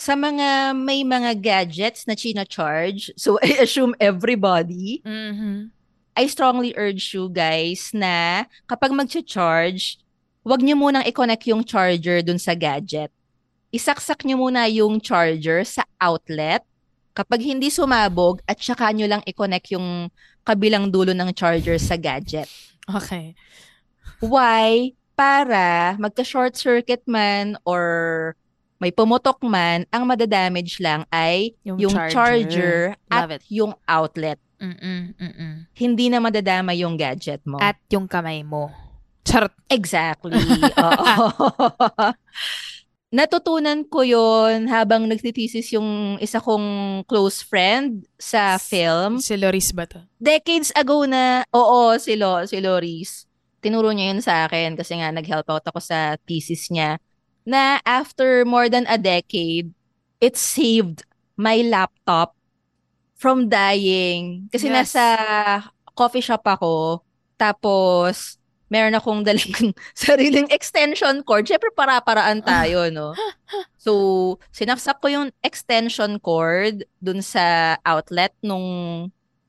sa 0.00 0.16
mga 0.16 0.72
may 0.72 1.04
mga 1.04 1.36
gadgets 1.44 2.08
na 2.08 2.16
china-charge, 2.16 3.12
so 3.20 3.36
I 3.44 3.66
assume 3.66 3.92
everybody, 4.00 5.02
Mm-hmm. 5.04 5.79
I 6.18 6.26
strongly 6.26 6.74
urge 6.74 7.14
you 7.14 7.30
guys 7.30 7.94
na 7.94 8.44
kapag 8.66 8.90
mag-charge, 8.90 9.98
wag 10.42 10.60
niyo 10.60 10.74
munang 10.76 11.06
i-connect 11.06 11.46
yung 11.48 11.62
charger 11.62 12.20
dun 12.24 12.40
sa 12.40 12.56
gadget. 12.56 13.12
Isaksak 13.70 14.26
niyo 14.26 14.42
muna 14.42 14.66
yung 14.66 14.98
charger 14.98 15.62
sa 15.62 15.86
outlet. 16.02 16.66
Kapag 17.14 17.42
hindi 17.42 17.70
sumabog, 17.70 18.42
at 18.46 18.58
saka 18.58 18.90
nyo 18.90 19.06
lang 19.06 19.22
i-connect 19.26 19.74
yung 19.74 20.10
kabilang 20.42 20.90
dulo 20.90 21.14
ng 21.14 21.30
charger 21.34 21.78
sa 21.78 21.94
gadget. 21.94 22.50
Okay. 22.90 23.34
Why? 24.18 24.94
Para 25.14 25.94
magka-short 26.00 26.56
circuit 26.56 27.04
man 27.04 27.54
or 27.62 28.34
may 28.80 28.88
pumutok 28.88 29.44
man, 29.44 29.84
ang 29.92 30.08
madadamage 30.08 30.80
lang 30.80 31.04
ay 31.12 31.52
Yung 31.62 31.76
yung, 31.76 31.92
charger. 31.92 32.16
charger, 32.16 32.76
at 33.12 33.44
yung 33.52 33.76
outlet. 33.84 34.40
Mm-mm, 34.60 35.16
mm-mm. 35.16 35.54
Hindi 35.72 36.12
na 36.12 36.20
madadama 36.20 36.76
yung 36.76 37.00
gadget 37.00 37.40
mo. 37.48 37.56
At 37.56 37.80
yung 37.88 38.04
kamay 38.04 38.44
mo. 38.44 38.68
Charot. 39.24 39.56
Exactly. 39.72 40.36
Oo. 40.84 41.48
Natutunan 43.10 43.82
ko 43.90 44.06
yon 44.06 44.70
habang 44.70 45.10
nagtitisis 45.10 45.74
yung 45.74 46.14
isa 46.22 46.38
kong 46.38 47.02
close 47.10 47.42
friend 47.42 48.06
sa 48.14 48.54
film. 48.54 49.18
Si 49.18 49.34
Loris 49.34 49.74
ba 49.74 49.82
to? 49.82 50.06
Decades 50.22 50.70
ago 50.78 51.02
na, 51.10 51.42
oo, 51.50 51.98
si, 51.98 52.14
Lo, 52.14 52.46
si 52.46 52.62
Loris. 52.62 53.26
Tinuro 53.58 53.90
niya 53.90 54.14
yun 54.14 54.22
sa 54.22 54.46
akin 54.46 54.78
kasi 54.78 54.94
nga 55.02 55.10
nag-help 55.10 55.50
out 55.50 55.66
ako 55.66 55.82
sa 55.82 56.14
thesis 56.22 56.70
niya. 56.70 57.02
Na 57.42 57.82
after 57.82 58.46
more 58.46 58.70
than 58.70 58.86
a 58.86 58.94
decade, 58.94 59.74
it 60.22 60.38
saved 60.38 61.02
my 61.34 61.66
laptop 61.66 62.38
from 63.20 63.52
dying. 63.52 64.48
Kasi 64.48 64.72
Yes. 64.72 64.96
nasa 64.96 65.04
coffee 65.92 66.24
shop 66.24 66.40
ako, 66.48 67.04
tapos 67.36 68.40
meron 68.72 68.96
akong 68.96 69.20
dalang 69.28 69.76
sariling 69.92 70.48
extension 70.48 71.20
cord. 71.20 71.44
Siyempre, 71.44 71.68
para-paraan 71.76 72.40
tayo, 72.40 72.88
no? 72.88 73.12
So, 73.80 74.36
sinaksak 74.54 75.00
ko 75.02 75.08
yung 75.10 75.28
extension 75.42 76.20
cord 76.20 76.84
dun 77.00 77.18
sa 77.24 77.74
outlet 77.82 78.30
nung 78.44 79.08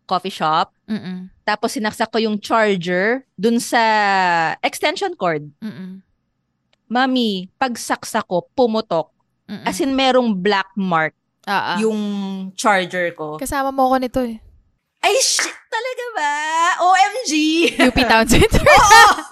coffee 0.10 0.34
shop. 0.34 0.72
Mm-mm. 0.90 1.28
Tapos, 1.44 1.76
sinaksak 1.76 2.10
ko 2.10 2.18
yung 2.18 2.40
charger 2.42 3.28
dun 3.38 3.60
sa 3.62 3.84
extension 4.66 5.14
cord. 5.20 5.46
Mm-mm. 5.62 6.00
Mami, 6.90 7.52
pagsaksak 7.60 8.24
ko, 8.26 8.48
pumutok. 8.56 9.12
Mm-mm. 9.52 9.68
As 9.68 9.78
in, 9.84 9.94
merong 9.94 10.32
black 10.34 10.72
mark 10.80 11.14
Ah, 11.48 11.74
ah. 11.74 11.78
yung 11.82 12.00
charger 12.54 13.12
ko. 13.18 13.42
Kasama 13.42 13.74
mo 13.74 13.90
ako 13.90 13.96
nito 13.98 14.22
eh. 14.22 14.38
Ay, 15.02 15.18
shit! 15.18 15.50
Talaga 15.72 16.06
ba? 16.14 16.34
OMG! 16.86 17.32
UP 17.90 17.98
Town 18.12 18.28
Center. 18.30 18.62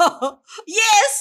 Oh, 0.02 0.42
yes! 0.66 1.12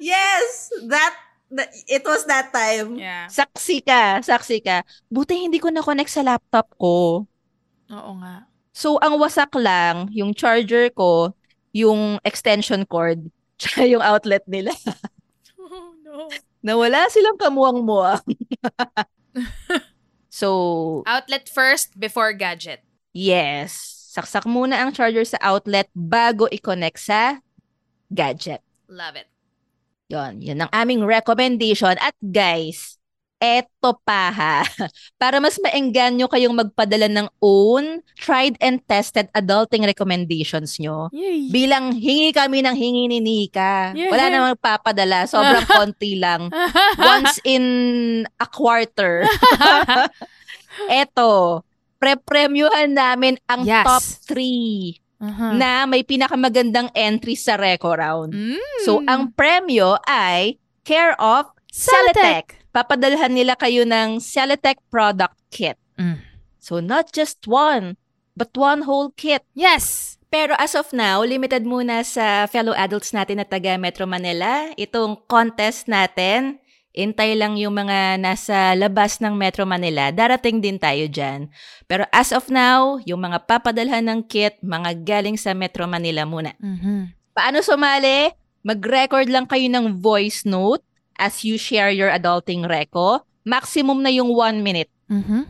Yes! 0.00 0.72
That, 0.88 1.12
that, 1.52 1.68
it 1.84 2.00
was 2.06 2.24
that 2.24 2.48
time. 2.48 2.96
yeah. 2.96 3.28
Saksi 3.28 3.84
ka, 3.84 4.24
saksi 4.24 4.64
ka. 4.64 4.88
Buti 5.12 5.44
hindi 5.44 5.60
ko 5.60 5.68
na-connect 5.68 6.08
sa 6.08 6.24
laptop 6.24 6.72
ko. 6.80 7.28
Oo 7.92 8.12
nga. 8.24 8.48
So, 8.72 8.96
ang 9.04 9.20
wasak 9.20 9.52
lang, 9.58 10.08
yung 10.16 10.32
charger 10.32 10.88
ko, 10.88 11.36
yung 11.76 12.16
extension 12.24 12.88
cord, 12.88 13.20
tsaka 13.60 13.84
yung 13.84 14.00
outlet 14.00 14.48
nila. 14.48 14.72
Oh, 15.60 15.92
no. 16.00 16.32
Nawala 16.64 17.04
silang 17.12 17.36
kamuang-muang. 17.36 18.24
So, 20.28 21.02
Outlet 21.06 21.48
first 21.48 21.98
before 21.98 22.32
gadget. 22.32 22.84
yes. 23.12 23.94
Saksak 24.08 24.48
muna 24.50 24.82
ang 24.82 24.90
charger 24.90 25.22
sa 25.22 25.38
outlet 25.38 25.86
bago 25.94 26.50
i-connect 26.50 26.98
sa 26.98 27.38
gadget. 28.10 28.58
Love 28.90 29.14
it. 29.14 29.28
Yon, 30.10 30.40
yun 30.42 30.64
ang 30.64 30.72
aming 30.74 31.06
recommendation. 31.06 31.94
At 32.02 32.16
guys, 32.18 32.97
eto 33.38 33.94
pa 34.02 34.28
ha. 34.28 34.56
Para 35.22 35.38
mas 35.38 35.54
maengganyo 35.56 36.26
kayong 36.26 36.54
magpadala 36.54 37.06
ng 37.06 37.26
own, 37.38 38.02
tried 38.14 38.58
and 38.58 38.82
tested 38.84 39.30
adulting 39.32 39.82
recommendations 39.82 40.76
nyo. 40.76 41.06
Yay. 41.10 41.46
Bilang 41.48 41.94
hingi 41.94 42.30
kami 42.30 42.60
ng 42.60 42.74
hingi 42.74 43.04
ni 43.06 43.18
Nika. 43.18 43.94
Yeah. 43.94 44.10
Wala 44.10 44.24
namang 44.28 44.58
papadala. 44.58 45.24
Sobrang 45.24 45.64
konti 45.70 46.18
lang. 46.18 46.50
Once 46.98 47.38
in 47.42 47.64
a 48.36 48.46
quarter. 48.46 49.22
Eto, 50.90 51.62
pre-premiuhan 51.98 52.90
namin 52.90 53.38
ang 53.46 53.62
Yes. 53.62 53.86
top 53.86 54.04
3 54.34 54.98
Uh-huh. 55.18 55.50
na 55.58 55.82
may 55.82 56.06
pinakamagandang 56.06 56.94
entry 56.94 57.34
sa 57.34 57.58
Reco 57.58 57.90
Round. 57.90 58.30
Mm. 58.30 58.54
So, 58.86 59.02
ang 59.02 59.34
premyo 59.34 59.98
ay 60.06 60.62
care 60.86 61.18
of 61.18 61.50
Celatec. 61.66 62.57
Papadalhan 62.70 63.32
nila 63.32 63.56
kayo 63.56 63.88
ng 63.88 64.20
Celatec 64.20 64.78
product 64.92 65.36
kit. 65.48 65.80
Mm. 65.96 66.20
So, 66.60 66.84
not 66.84 67.10
just 67.10 67.48
one, 67.48 67.96
but 68.36 68.52
one 68.54 68.84
whole 68.84 69.10
kit. 69.16 69.42
Yes. 69.56 70.16
Pero 70.28 70.52
as 70.60 70.76
of 70.76 70.92
now, 70.92 71.24
limited 71.24 71.64
muna 71.64 72.04
sa 72.04 72.44
fellow 72.44 72.76
adults 72.76 73.16
natin 73.16 73.40
na 73.40 73.48
taga 73.48 73.80
Metro 73.80 74.04
Manila. 74.04 74.68
Itong 74.76 75.24
contest 75.24 75.88
natin, 75.88 76.60
intay 76.92 77.32
lang 77.32 77.56
yung 77.56 77.72
mga 77.72 78.20
nasa 78.20 78.76
labas 78.76 79.24
ng 79.24 79.32
Metro 79.32 79.64
Manila. 79.64 80.12
Darating 80.12 80.60
din 80.60 80.76
tayo 80.76 81.08
dyan. 81.08 81.48
Pero 81.88 82.04
as 82.12 82.36
of 82.36 82.52
now, 82.52 83.00
yung 83.08 83.24
mga 83.24 83.48
papadalhan 83.48 84.04
ng 84.04 84.20
kit, 84.28 84.60
mga 84.60 85.00
galing 85.00 85.40
sa 85.40 85.56
Metro 85.56 85.88
Manila 85.88 86.28
muna. 86.28 86.52
Mm-hmm. 86.60 87.32
Paano 87.32 87.64
sumali? 87.64 88.28
Mag-record 88.66 89.32
lang 89.32 89.48
kayo 89.48 89.64
ng 89.70 89.96
voice 89.96 90.44
note 90.44 90.84
as 91.18 91.42
you 91.44 91.58
share 91.58 91.90
your 91.90 92.08
adulting 92.08 92.64
reco. 92.64 93.20
Maximum 93.44 94.00
na 94.00 94.08
yung 94.08 94.30
one 94.30 94.62
minute. 94.62 94.90
Mm-hmm. 95.10 95.42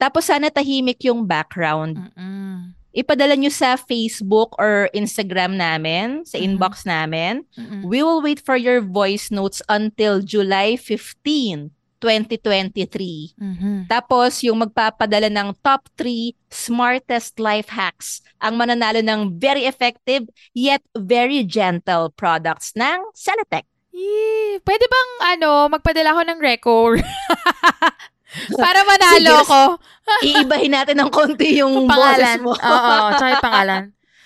Tapos 0.00 0.26
sana 0.26 0.50
tahimik 0.50 1.04
yung 1.06 1.28
background. 1.28 2.00
Mm-mm. 2.00 2.74
Ipadala 2.92 3.32
nyo 3.38 3.48
sa 3.48 3.80
Facebook 3.80 4.52
or 4.60 4.92
Instagram 4.92 5.56
namin, 5.56 6.28
sa 6.28 6.36
Mhm. 6.36 6.44
inbox 6.44 6.84
namin. 6.84 7.40
Mm-mm. 7.56 7.88
We 7.88 8.04
will 8.04 8.20
wait 8.20 8.36
for 8.36 8.58
your 8.58 8.84
voice 8.84 9.32
notes 9.32 9.64
until 9.64 10.20
July 10.20 10.76
15, 10.76 11.72
2023. 12.02 13.32
Mm-hmm. 13.38 13.78
Tapos, 13.88 14.44
yung 14.44 14.60
magpapadala 14.60 15.32
ng 15.32 15.56
top 15.64 15.88
3 15.96 16.34
smartest 16.52 17.40
life 17.40 17.72
hacks 17.72 18.20
ang 18.36 18.60
mananalo 18.60 19.00
ng 19.00 19.40
very 19.40 19.64
effective 19.64 20.28
yet 20.52 20.84
very 20.92 21.40
gentle 21.46 22.12
products 22.12 22.76
ng 22.76 23.00
Celatec. 23.16 23.64
Yee. 23.92 24.58
Pwede 24.64 24.84
bang, 24.88 25.10
ano, 25.36 25.68
magpadala 25.68 26.16
ko 26.16 26.20
ng 26.24 26.40
record? 26.40 27.00
Para 28.64 28.80
manalo 28.88 29.44
Sige, 29.44 29.48
ko. 29.52 29.60
Iibahin 30.26 30.72
natin 30.72 30.96
ng 30.96 31.10
konti 31.12 31.60
yung 31.60 31.84
pangalan. 31.84 32.40
boses 32.40 32.40
mo. 32.40 32.52
Oo, 32.56 32.94
tsaka 33.12 33.28
yung 33.36 33.44
pangalan. 33.44 33.82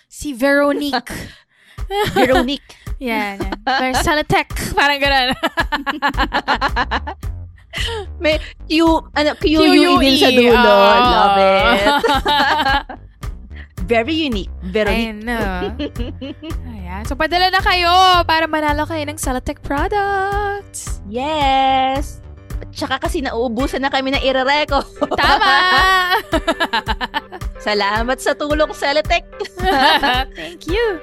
Si 0.07 0.31
Veronique. 0.31 1.11
Veronique. 2.17 2.79
Yan, 3.03 3.37
yan. 3.43 3.53
Versalatech. 3.61 4.49
Parang 4.73 4.97
ganun. 5.03 5.35
May 8.23 8.41
Q, 8.65 8.73
ano, 9.13 9.31
QUE 9.37 10.01
din 10.01 10.17
sa 10.17 10.31
dulo. 10.33 10.57
Oo. 10.57 10.97
Love 10.97 11.39
it. 11.45 13.05
Very 13.87 14.19
unique. 14.19 14.51
I 14.51 14.71
Veronique. 14.75 15.23
know. 15.23 15.71
Ayan. 16.75 17.03
So, 17.07 17.15
padala 17.15 17.55
na 17.55 17.63
kayo 17.63 17.91
para 18.27 18.51
manalo 18.51 18.83
kayo 18.83 19.07
ng 19.07 19.15
Salatech 19.15 19.63
products. 19.63 20.99
Yes. 21.07 22.19
At 22.59 22.73
saka 22.75 22.97
kasi 22.99 23.23
nauubusan 23.23 23.87
na 23.87 23.91
kami 23.93 24.11
ng 24.17 24.23
irereko. 24.27 24.83
Tama! 25.15 25.57
Salamat 27.67 28.19
sa 28.19 28.35
tulong, 28.35 28.73
Celetech! 28.73 29.27
Thank 30.39 30.67
you. 30.67 30.99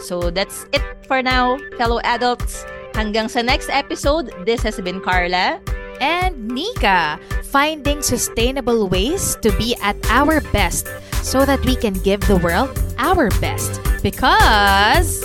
So 0.00 0.32
that's 0.32 0.64
it 0.72 0.82
for 1.04 1.20
now, 1.20 1.60
fellow 1.76 2.00
adults. 2.04 2.64
Hanggang 2.96 3.28
sa 3.28 3.40
next 3.44 3.68
episode, 3.68 4.32
this 4.44 4.60
has 4.64 4.80
been 4.80 5.00
Carla. 5.00 5.60
And 6.00 6.48
Nika, 6.48 7.20
finding 7.44 8.00
sustainable 8.00 8.88
ways 8.88 9.36
to 9.44 9.52
be 9.60 9.76
at 9.84 10.00
our 10.08 10.40
best 10.48 10.88
so 11.22 11.44
that 11.44 11.64
we 11.64 11.76
can 11.76 11.94
give 11.94 12.20
the 12.22 12.36
world 12.38 12.70
our 12.98 13.28
best. 13.40 13.80
Because 14.02 15.22